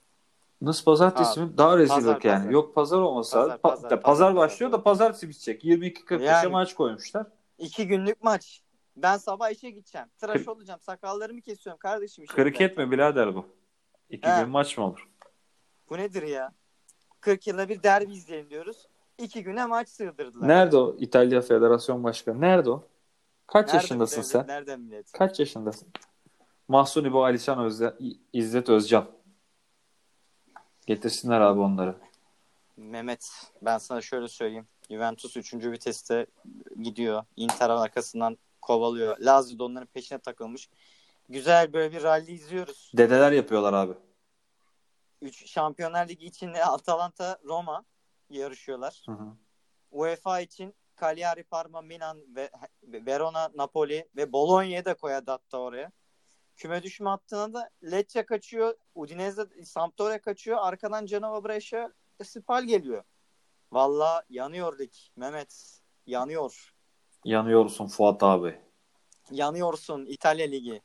Nasıl 0.64 0.84
pazartesi 0.84 1.40
Abi, 1.40 1.50
mi? 1.50 1.58
Daha 1.58 1.78
rezillik 1.78 1.96
pazar, 1.98 2.20
yani. 2.22 2.38
pazar. 2.38 2.50
Yok 2.50 2.74
pazar 2.74 2.98
olmasa 2.98 3.40
Pazar. 3.40 3.56
Pa- 3.56 3.60
pazar, 3.62 3.82
pazar, 3.82 4.02
pazar, 4.02 4.36
başlıyor 4.36 4.70
pazar. 4.70 4.80
da 4.80 4.84
pazartesi 4.84 5.28
bitecek. 5.28 5.64
22.45'e 5.64 6.24
Yani. 6.24 6.48
maç 6.48 6.74
koymuşlar. 6.74 7.26
İki 7.58 7.86
günlük 7.86 8.22
maç. 8.24 8.62
Ben 8.96 9.16
sabah 9.16 9.50
işe 9.50 9.70
gideceğim. 9.70 10.06
Tıraş 10.18 10.40
Kır- 10.42 10.46
olacağım. 10.46 10.80
Sakallarımı 10.80 11.40
kesiyorum 11.40 11.78
kardeşim. 11.78 12.24
işe 12.24 12.34
Kriket 12.34 12.78
mi 12.78 12.90
birader 12.90 13.34
bu? 13.34 13.46
İki 14.10 14.28
He. 14.28 14.40
gün 14.40 14.48
maç 14.48 14.78
mı 14.78 14.86
olur? 14.86 15.08
Bu 15.90 15.98
nedir 15.98 16.22
ya? 16.22 16.52
40 17.20 17.46
yılda 17.46 17.68
bir 17.68 17.82
derbi 17.82 18.12
izleyelim 18.12 18.50
diyoruz. 18.50 18.88
İki 19.18 19.42
güne 19.42 19.66
maç 19.66 19.88
sığdırdılar. 19.88 20.48
Nerede 20.48 20.76
o 20.76 20.96
İtalya 20.98 21.40
Federasyon 21.40 22.04
Başkanı? 22.04 22.40
Nerede 22.40 22.70
o? 22.70 22.84
Kaç 23.46 23.66
Nerede 23.66 23.76
yaşındasın 23.76 24.22
sen? 24.22 24.46
Nereden 24.46 24.80
millet? 24.80 25.12
Kaç 25.12 25.40
yaşındasın? 25.40 25.88
Mahsuni 26.68 27.12
bu 27.12 27.24
Alişan 27.24 27.58
Özde, 27.64 27.94
İzzet 28.32 28.68
Özcan. 28.68 29.04
Getirsinler 30.86 31.40
abi 31.40 31.60
onları. 31.60 31.96
Mehmet 32.76 33.30
ben 33.62 33.78
sana 33.78 34.00
şöyle 34.00 34.28
söyleyeyim. 34.28 34.66
Juventus 34.90 35.36
3. 35.36 35.54
viteste 35.54 36.26
gidiyor. 36.82 37.24
Inter 37.36 37.70
arkasından 37.70 38.38
kovalıyor. 38.62 39.18
Lazio 39.18 39.58
da 39.58 39.64
onların 39.64 39.86
peşine 39.86 40.18
takılmış. 40.18 40.68
Güzel 41.28 41.72
böyle 41.72 41.96
bir 41.96 42.02
rally 42.02 42.32
izliyoruz. 42.32 42.92
Dedeler 42.96 43.32
yapıyorlar 43.32 43.72
abi. 43.72 43.94
3 45.22 45.50
Şampiyonlar 45.50 46.08
Ligi 46.08 46.26
için 46.26 46.54
Atalanta, 46.54 47.38
Roma 47.44 47.84
yarışıyorlar. 48.30 49.02
Hı 49.06 49.12
hı. 49.12 49.36
UEFA 49.90 50.40
için 50.40 50.74
Cagliari, 51.00 51.42
Parma, 51.42 51.82
Milan 51.82 52.20
ve 52.36 52.50
Verona, 52.82 53.50
Napoli 53.54 54.08
ve 54.16 54.32
Bologna'yı 54.32 54.84
da 54.84 54.94
koyadı 54.94 55.30
hatta 55.30 55.58
oraya. 55.58 55.92
Küme 56.56 56.82
düşme 56.82 57.08
hattına 57.10 57.52
da 57.54 57.70
Lecce 57.84 58.26
kaçıyor. 58.26 58.74
Udinese, 58.94 59.42
Sampdoria 59.64 60.18
kaçıyor. 60.18 60.58
Arkadan 60.60 61.06
Genova, 61.06 61.44
Brescia, 61.44 61.88
Spal 62.24 62.64
geliyor. 62.64 63.02
Valla 63.72 64.22
yanıyor 64.30 64.78
lig. 64.78 64.92
Mehmet 65.16 65.78
yanıyor. 66.06 66.74
Yanıyorsun 67.24 67.86
Fuat 67.86 68.22
abi. 68.22 68.58
Yanıyorsun 69.30 70.06
İtalya 70.06 70.46
Ligi. 70.46 70.80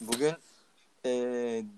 Bugün 0.00 0.32
e, 1.06 1.10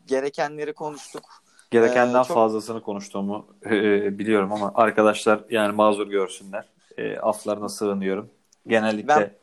gerekenleri 0.07 0.73
konuştuk. 0.73 1.25
Gerekenden 1.71 2.21
Ee, 2.21 2.25
çok- 2.25 2.35
fazlasını 2.35 2.83
konuştuğumu 2.83 3.47
e, 3.65 4.19
biliyorum 4.19 4.53
ama 4.53 4.73
arkadaşlar 4.75 5.45
yani 5.51 5.73
mazur 5.73 6.07
görsünler. 6.07 6.69
E, 6.99 7.19
aflarına 7.19 7.69
sığınıyorum. 7.69 8.31
Genellikle 8.67 9.09
Ben 9.09 9.37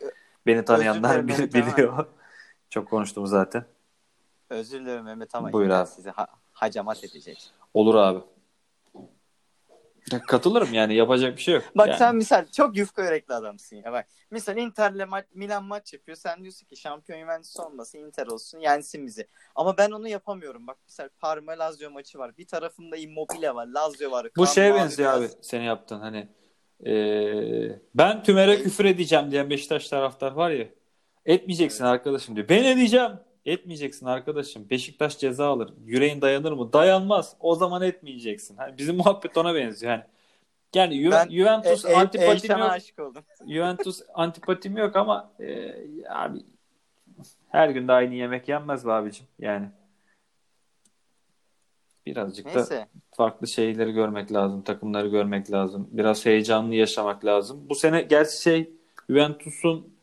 beni 0.47 0.65
tanıyanlar 0.65 1.27
bil- 1.27 1.53
biliyor. 1.53 2.05
Çok 2.69 2.89
konuştum 2.89 3.27
zaten. 3.27 3.65
özür 4.49 4.81
dilerim 4.81 5.03
Mehmet 5.03 5.35
ama 5.35 5.53
Buyur 5.53 5.69
abi. 5.69 5.87
sizi 5.89 6.09
ha- 6.09 6.27
hacamat 6.53 7.03
edecek. 7.03 7.49
Olur 7.73 7.95
abi. 7.95 8.19
Katılırım 10.27 10.73
yani 10.73 10.95
yapacak 10.95 11.37
bir 11.37 11.41
şey 11.41 11.53
yok. 11.55 11.63
Bak 11.75 11.87
Yani. 11.87 11.97
sen 11.97 12.15
misal 12.15 12.45
çok 12.51 12.77
yufka 12.77 13.03
yürekli 13.03 13.33
adamsın 13.33 13.75
ya 13.75 13.91
bak. 13.91 14.05
Misal 14.31 14.57
Inter'le 14.57 14.99
ma- 15.05 15.25
Milan 15.33 15.63
maç 15.63 15.93
yapıyor. 15.93 16.17
Sen 16.17 16.41
diyorsun 16.41 16.65
ki 16.65 16.75
şampiyon 16.77 17.19
Juventus 17.19 17.59
olmasın 17.59 17.97
Inter 17.99 18.27
olsun 18.27 18.59
yensin 18.59 19.07
bizi. 19.07 19.27
Ama 19.55 19.77
ben 19.77 19.91
onu 19.91 20.07
yapamıyorum. 20.07 20.67
Bak 20.67 20.77
misal 20.87 21.09
Parma 21.19 21.51
Lazio 21.51 21.89
maçı 21.91 22.17
var. 22.19 22.37
Bir 22.37 22.47
tarafında 22.47 22.97
Immobile 22.97 23.55
var. 23.55 23.67
Lazio 23.67 24.11
var. 24.11 24.27
Bu 24.37 24.43
Kan 24.43 24.51
şeye 24.51 24.69
mavi 24.71 24.79
benziyor 24.79 25.11
abi 25.13 25.19
beyaz. 25.19 25.35
seni 25.41 25.65
yaptın 25.65 25.99
hani 25.99 26.27
e, 26.85 27.79
ben 27.95 28.23
Tümer'e 28.23 28.63
küfür 28.63 28.85
edeceğim 28.85 29.31
diyen 29.31 29.49
Beşiktaş 29.49 29.89
taraftar 29.89 30.31
var 30.31 30.49
ya 30.49 30.67
etmeyeceksin 31.25 31.83
arkadaşım 31.85 32.35
diyor. 32.35 32.49
Ben 32.49 32.63
edeceğim. 32.63 33.11
Etmeyeceksin 33.45 34.05
arkadaşım. 34.05 34.69
Beşiktaş 34.69 35.17
ceza 35.19 35.47
alır. 35.47 35.73
Yüreğin 35.85 36.21
dayanır 36.21 36.51
mı? 36.51 36.73
Dayanmaz. 36.73 37.35
O 37.39 37.55
zaman 37.55 37.81
etmeyeceksin. 37.81 38.57
Hani 38.57 38.77
bizim 38.77 38.95
muhabbet 38.95 39.37
ona 39.37 39.55
benziyor. 39.55 39.91
Hani 39.91 40.03
yani 40.75 40.95
Ju- 40.95 41.11
Ben 41.11 41.29
Juventus 41.29 41.85
E- 41.85 41.89
e- 41.89 41.95
antipatim 41.95 42.57
yok. 42.57 42.69
aşık 42.69 42.99
oldum. 42.99 43.23
Juventus 43.47 44.01
antipatim 44.13 44.77
yok 44.77 44.95
ama 44.95 45.31
e, 45.39 45.73
abi 46.09 46.39
her 47.49 47.69
gün 47.69 47.87
de 47.87 47.91
aynı 47.91 48.15
yemek 48.15 48.49
yenmez 48.49 48.85
be 48.85 48.91
abicim. 48.91 49.25
Yani 49.39 49.67
birazcık 52.05 52.45
da 52.45 52.49
Neyse. 52.55 52.87
farklı 53.11 53.47
şeyleri 53.47 53.91
görmek 53.91 54.33
lazım, 54.33 54.61
takımları 54.61 55.07
görmek 55.07 55.51
lazım. 55.51 55.87
Biraz 55.91 56.25
heyecanlı 56.25 56.75
yaşamak 56.75 57.25
lazım. 57.25 57.69
Bu 57.69 57.75
sene 57.75 58.01
gerçi 58.01 58.41
şey 58.41 58.69
Juventus'un 59.09 59.94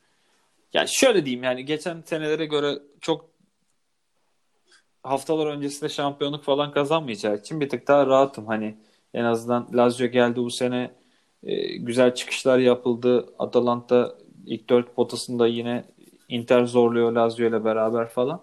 ya 0.73 0.87
şöyle 0.87 1.25
diyeyim 1.25 1.45
yani 1.45 1.65
geçen 1.65 2.03
senelere 2.07 2.47
göre 2.47 2.79
çok 3.01 3.31
haftalar 5.03 5.47
öncesinde 5.47 5.89
şampiyonluk 5.89 6.45
falan 6.45 6.73
kazanmayacağı 6.73 7.37
için 7.37 7.61
bir 7.61 7.69
tık 7.69 7.89
daha 7.89 8.07
rahatım. 8.07 8.47
Hani 8.47 8.77
en 9.15 9.25
azından 9.25 9.69
Lazio 9.75 10.07
geldi 10.07 10.37
bu 10.37 10.51
sene 10.51 10.91
e, 11.43 11.77
güzel 11.77 12.15
çıkışlar 12.15 12.59
yapıldı. 12.59 13.35
Atalanta 13.39 14.19
ilk 14.47 14.71
dört 14.71 14.97
potasında 14.97 15.47
yine 15.47 15.85
Inter 16.29 16.65
zorluyor 16.65 17.13
Lazio 17.13 17.49
ile 17.49 17.65
beraber 17.65 18.09
falan. 18.09 18.43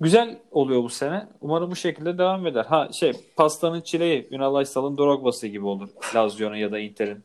Güzel 0.00 0.38
oluyor 0.50 0.82
bu 0.82 0.88
sene. 0.88 1.28
Umarım 1.40 1.70
bu 1.70 1.76
şekilde 1.76 2.18
devam 2.18 2.46
eder. 2.46 2.64
Ha 2.64 2.88
şey 2.92 3.12
pastanın 3.36 3.80
çileği 3.80 4.28
Ünal 4.30 4.54
Aysal'ın 4.54 4.98
Drogba'sı 4.98 5.46
gibi 5.46 5.66
olur. 5.66 5.88
Lazio'nun 6.14 6.56
ya 6.56 6.72
da 6.72 6.78
Inter'in 6.78 7.24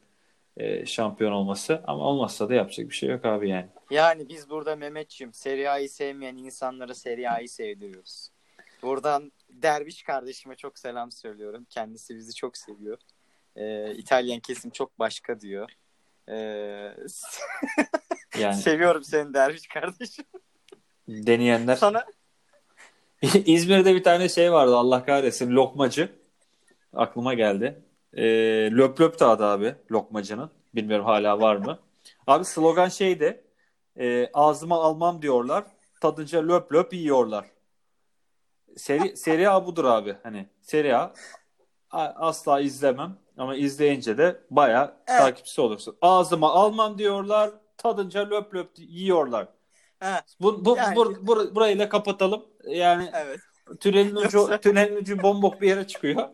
e, 0.57 0.85
şampiyon 0.85 1.31
olması. 1.31 1.81
Ama 1.87 2.03
olmazsa 2.03 2.49
da 2.49 2.53
yapacak 2.53 2.89
bir 2.89 2.95
şey 2.95 3.09
yok 3.09 3.25
abi 3.25 3.49
yani. 3.49 3.67
Yani 3.89 4.29
biz 4.29 4.49
burada 4.49 4.75
Mehmetçim 4.75 5.33
Serie 5.33 5.67
A'yı 5.67 5.89
sevmeyen 5.89 6.35
insanlara 6.35 6.93
Serie 6.93 7.27
A'yı 7.27 7.49
sevdiriyoruz. 7.49 8.29
Buradan 8.81 9.31
Derviş 9.49 10.03
kardeşime 10.03 10.55
çok 10.55 10.79
selam 10.79 11.11
söylüyorum. 11.11 11.67
Kendisi 11.69 12.15
bizi 12.15 12.35
çok 12.35 12.57
seviyor. 12.57 12.97
Ee, 13.55 13.93
İtalyan 13.93 14.39
kesim 14.39 14.71
çok 14.71 14.99
başka 14.99 15.39
diyor. 15.39 15.69
Ee, 16.29 16.93
Yani 18.39 18.55
seviyorum 18.55 19.03
seni 19.03 19.33
Derviş 19.33 19.67
kardeşim. 19.67 20.25
deneyenler 21.07 21.75
Sana 21.75 22.05
İzmir'de 23.45 23.95
bir 23.95 24.03
tane 24.03 24.29
şey 24.29 24.51
vardı 24.51 24.75
Allah 24.75 25.05
kahretsin 25.05 25.51
lokmacı. 25.51 26.09
Aklıma 26.93 27.33
geldi. 27.33 27.81
Ee, 28.13 28.23
löp 28.71 29.01
löp 29.01 29.21
abi 29.21 29.75
lokmacının. 29.91 30.51
Bilmiyorum 30.75 31.05
hala 31.05 31.41
var 31.41 31.55
mı. 31.55 31.79
Abi 32.27 32.45
slogan 32.45 32.89
şeydi. 32.89 33.43
E, 33.99 34.29
ağzıma 34.33 34.83
almam 34.83 35.21
diyorlar. 35.21 35.63
Tadınca 36.01 36.47
löp 36.47 36.73
löp 36.73 36.93
yiyorlar. 36.93 37.45
Seri, 38.77 39.17
seri 39.17 39.49
A 39.49 39.65
budur 39.65 39.85
abi. 39.85 40.15
Hani 40.23 40.47
seri 40.61 40.95
A 40.95 41.13
asla 42.15 42.59
izlemem. 42.59 43.17
Ama 43.37 43.55
izleyince 43.55 44.17
de 44.17 44.41
bayağı 44.49 44.93
Evet. 45.07 45.19
takipçisi 45.21 45.61
olursun. 45.61 45.97
Ağzıma 46.01 46.51
almam 46.53 46.97
diyorlar. 46.97 47.51
Tadınca 47.77 48.29
löp 48.29 48.55
löp 48.55 48.69
yiyorlar. 48.77 49.47
ha, 49.99 50.21
Bu, 50.41 50.65
bu, 50.65 50.77
Yani- 50.77 50.95
bur- 50.95 51.25
bur- 51.27 51.55
burayı 51.55 51.79
da 51.79 51.89
kapatalım. 51.89 52.45
Yani 52.67 53.09
evet. 53.13 53.39
tünelin 53.79 54.15
ucu, 54.15 54.37
Yoksa- 54.37 54.61
tünelin 54.61 54.95
ucu 54.95 55.23
bombok 55.23 55.61
bir 55.61 55.67
yere 55.67 55.87
çıkıyor. 55.87 56.29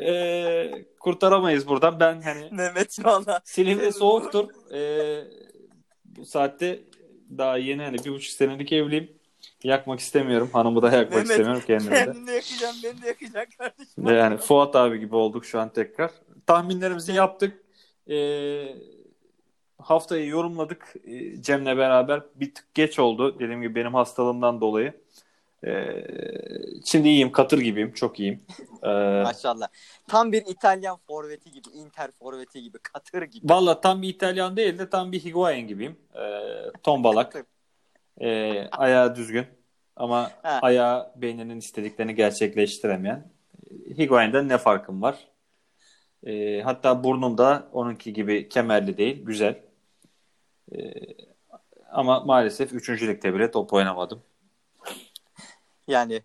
Ee, 0.00 0.84
kurtaramayız 1.00 1.68
buradan. 1.68 2.00
Ben 2.00 2.22
hani 2.22 2.48
Mehmet 2.52 3.04
valla. 3.04 3.40
Silivri 3.44 3.92
soğuktur. 3.92 4.48
Ee, 4.72 5.24
saatte 6.24 6.80
daha 7.38 7.58
yeni 7.58 7.82
hani 7.82 7.98
bir 8.04 8.10
buçuk 8.10 8.32
senelik 8.32 8.72
evliyim. 8.72 9.10
Yakmak 9.64 10.00
istemiyorum. 10.00 10.50
Hanımı 10.52 10.82
da 10.82 10.86
yakmak 10.86 11.10
Mehmet, 11.10 11.30
istemiyorum 11.30 11.62
kendimi 11.66 11.90
de. 11.90 12.04
Kendini 12.04 12.26
de 12.26 12.32
yakacağım, 12.32 12.76
beni 12.84 13.02
de 13.02 13.06
yakacak 13.06 13.48
kardeşim. 13.58 14.06
Yani 14.06 14.36
Fuat 14.36 14.76
abi 14.76 14.98
gibi 15.00 15.16
olduk 15.16 15.44
şu 15.44 15.60
an 15.60 15.72
tekrar. 15.72 16.10
Tahminlerimizi 16.46 17.12
yaptık. 17.12 17.64
Ee, 18.10 18.76
haftayı 19.78 20.26
yorumladık 20.28 20.94
ee, 21.04 21.42
Cem'le 21.42 21.66
beraber. 21.66 22.22
Bir 22.34 22.54
tık 22.54 22.74
geç 22.74 22.98
oldu. 22.98 23.38
Dediğim 23.38 23.62
gibi 23.62 23.74
benim 23.74 23.94
hastalığımdan 23.94 24.60
dolayı. 24.60 24.92
Ee, 25.64 26.04
şimdi 26.84 27.08
iyiyim. 27.08 27.32
Katır 27.32 27.58
gibiyim. 27.58 27.92
Çok 27.92 28.20
iyiyim. 28.20 28.42
Ee, 28.82 28.88
Maşallah. 29.24 29.68
Tam 30.08 30.32
bir 30.32 30.42
İtalyan 30.46 30.96
forveti 31.06 31.50
gibi, 31.52 31.68
Inter 31.74 32.10
forveti 32.18 32.62
gibi, 32.62 32.78
Katır 32.78 33.22
gibi. 33.22 33.48
Valla 33.48 33.80
tam 33.80 34.02
bir 34.02 34.08
İtalyan 34.08 34.56
değil 34.56 34.78
de 34.78 34.90
tam 34.90 35.12
bir 35.12 35.20
Higuain 35.24 35.68
gibiyim. 35.68 35.96
Ee, 36.14 36.22
tombalak. 36.82 37.46
Ee, 38.20 38.68
ayağı 38.70 39.16
düzgün. 39.16 39.46
Ama 39.96 40.30
Ha. 40.42 40.58
ayağı 40.62 41.12
beyninin 41.16 41.58
istediklerini 41.58 42.14
gerçekleştiremeyen. 42.14 43.32
Higuain'den 43.98 44.48
ne 44.48 44.58
farkım 44.58 45.02
var? 45.02 45.28
Ee, 46.26 46.60
hatta 46.64 47.04
burnum 47.04 47.38
da 47.38 47.68
onunki 47.72 48.12
gibi 48.12 48.48
kemerli 48.48 48.96
değil. 48.98 49.24
Güzel. 49.24 49.58
Ee, 50.72 50.78
ama 51.90 52.20
maalesef 52.20 52.72
3. 52.72 53.02
ligde 53.08 53.34
bile 53.34 53.50
top 53.50 53.72
oynamadım. 53.72 54.22
Yani 55.88 56.22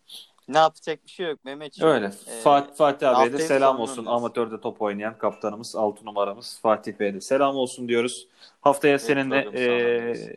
ne 0.48 0.58
yapacak 0.58 1.06
bir 1.06 1.12
şey 1.12 1.26
yok 1.28 1.46
Mehmetciğim. 1.46 1.92
Öyle. 1.92 2.06
Ee, 2.06 2.42
Fatih, 2.44 2.76
Fatih 2.76 3.10
abiye 3.10 3.34
de 3.34 3.38
selam 3.40 3.80
olsun. 3.80 3.96
diyoruz. 4.06 4.12
Amatörde 4.22 4.62
top 4.62 4.82
oynayan 4.82 5.18
kaptanımız, 5.18 5.76
6 5.76 6.06
numaramız 6.06 6.60
Fatih 6.62 6.94
Bey'e 7.00 7.14
de 7.14 7.22
selam 7.22 7.56
olsun 7.56 7.88
diyoruz. 7.88 8.28
Haftaya 8.62 8.92
Evet, 8.92 9.02
seninle 9.02 9.48
eee, 9.54 10.34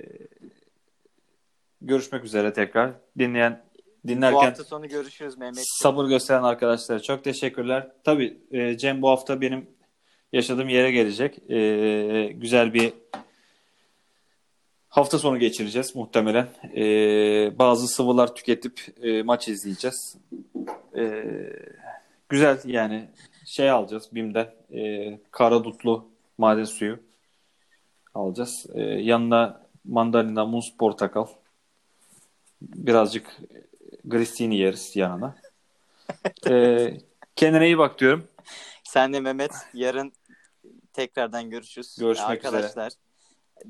görüşmek 1.81 2.25
üzere 2.25 2.53
tekrar. 2.53 2.91
Dinleyen 3.19 3.65
Bu 4.05 4.09
dinlerken 4.09 4.39
hafta 4.47 4.65
sonu 4.65 4.89
görüşürüz 4.89 5.39
Mehmet. 5.39 5.65
sabır 5.67 6.05
gösteren 6.05 6.43
arkadaşlara 6.43 7.01
çok 7.03 7.25
teşekkürler. 7.25 7.89
Tabii 8.05 8.39
e, 8.51 8.77
Cem 8.79 9.03
bu 9.03 9.09
hafta 9.11 9.41
benim 9.41 9.67
yaşadığım 10.33 10.69
yere 10.69 10.91
gelecek. 10.93 11.51
E, 11.51 12.33
güzel 12.35 12.75
bir 12.75 12.93
hafta 14.95 15.19
sonu 15.19 15.39
geçireceğiz 15.39 15.97
muhtemelen. 15.97 16.49
E, 16.77 16.85
bazı 17.59 17.89
sıvılar 17.89 18.35
tüketip 18.35 18.95
e, 19.03 19.23
maç 19.23 19.49
izleyeceğiz. 19.49 20.17
E, 20.97 21.25
güzel 22.29 22.61
yani 22.65 23.09
şey 23.47 23.71
alacağız 23.71 24.09
BİM'den 24.13 24.55
e, 24.73 25.19
kara 25.31 25.65
dutlu 25.65 26.09
maden 26.39 26.65
suyu 26.65 27.01
alacağız. 28.15 28.67
E, 28.75 28.81
yanına 28.83 29.61
mandalina, 29.85 30.47
muz, 30.47 30.75
portakal. 30.79 31.27
Birazcık 32.63 33.37
gristini 34.05 34.57
yeriz 34.57 34.97
yanına. 34.97 35.37
E, 36.51 36.97
kendine 37.37 37.67
iyi 37.67 37.79
bak 37.79 38.01
diyorum. 38.01 38.29
Sen 38.85 39.13
de 39.13 39.21
Mehmet 39.21 39.53
yarın 39.75 40.13
tekrardan 40.93 41.51
görüşürüz. 41.51 41.97
Görüşmek 42.01 42.45
Arkadaşlar 42.45 42.93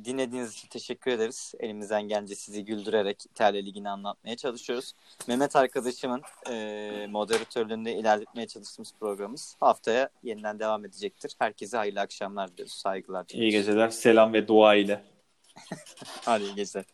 dinlediğiniz 0.04 0.52
için 0.52 0.68
teşekkür 0.68 1.10
ederiz. 1.10 1.54
Elimizden 1.60 2.02
gelince 2.02 2.34
sizi 2.34 2.64
güldürerek 2.64 3.26
İtalya 3.26 3.62
Ligi'ni 3.62 3.90
anlatmaya 3.90 4.36
çalışıyoruz. 4.36 4.92
Mehmet 5.28 5.56
arkadaşımın 5.56 6.22
e, 6.50 7.06
moderatörlüğünde 7.10 7.94
ilerletmeye 7.94 8.46
çalıştığımız 8.46 8.94
programımız 9.00 9.56
haftaya 9.60 10.08
yeniden 10.22 10.58
devam 10.58 10.84
edecektir. 10.84 11.32
Herkese 11.38 11.76
hayırlı 11.76 12.00
akşamlar 12.00 12.52
diliyoruz. 12.52 12.74
Saygılar 12.74 13.26
İyi 13.32 13.50
geceler. 13.50 13.88
Selam 13.88 14.32
ve 14.32 14.48
dua 14.48 14.74
ile. 14.74 15.04
Hadi 16.24 16.44
iyi 16.44 16.54
geceler. 16.54 16.84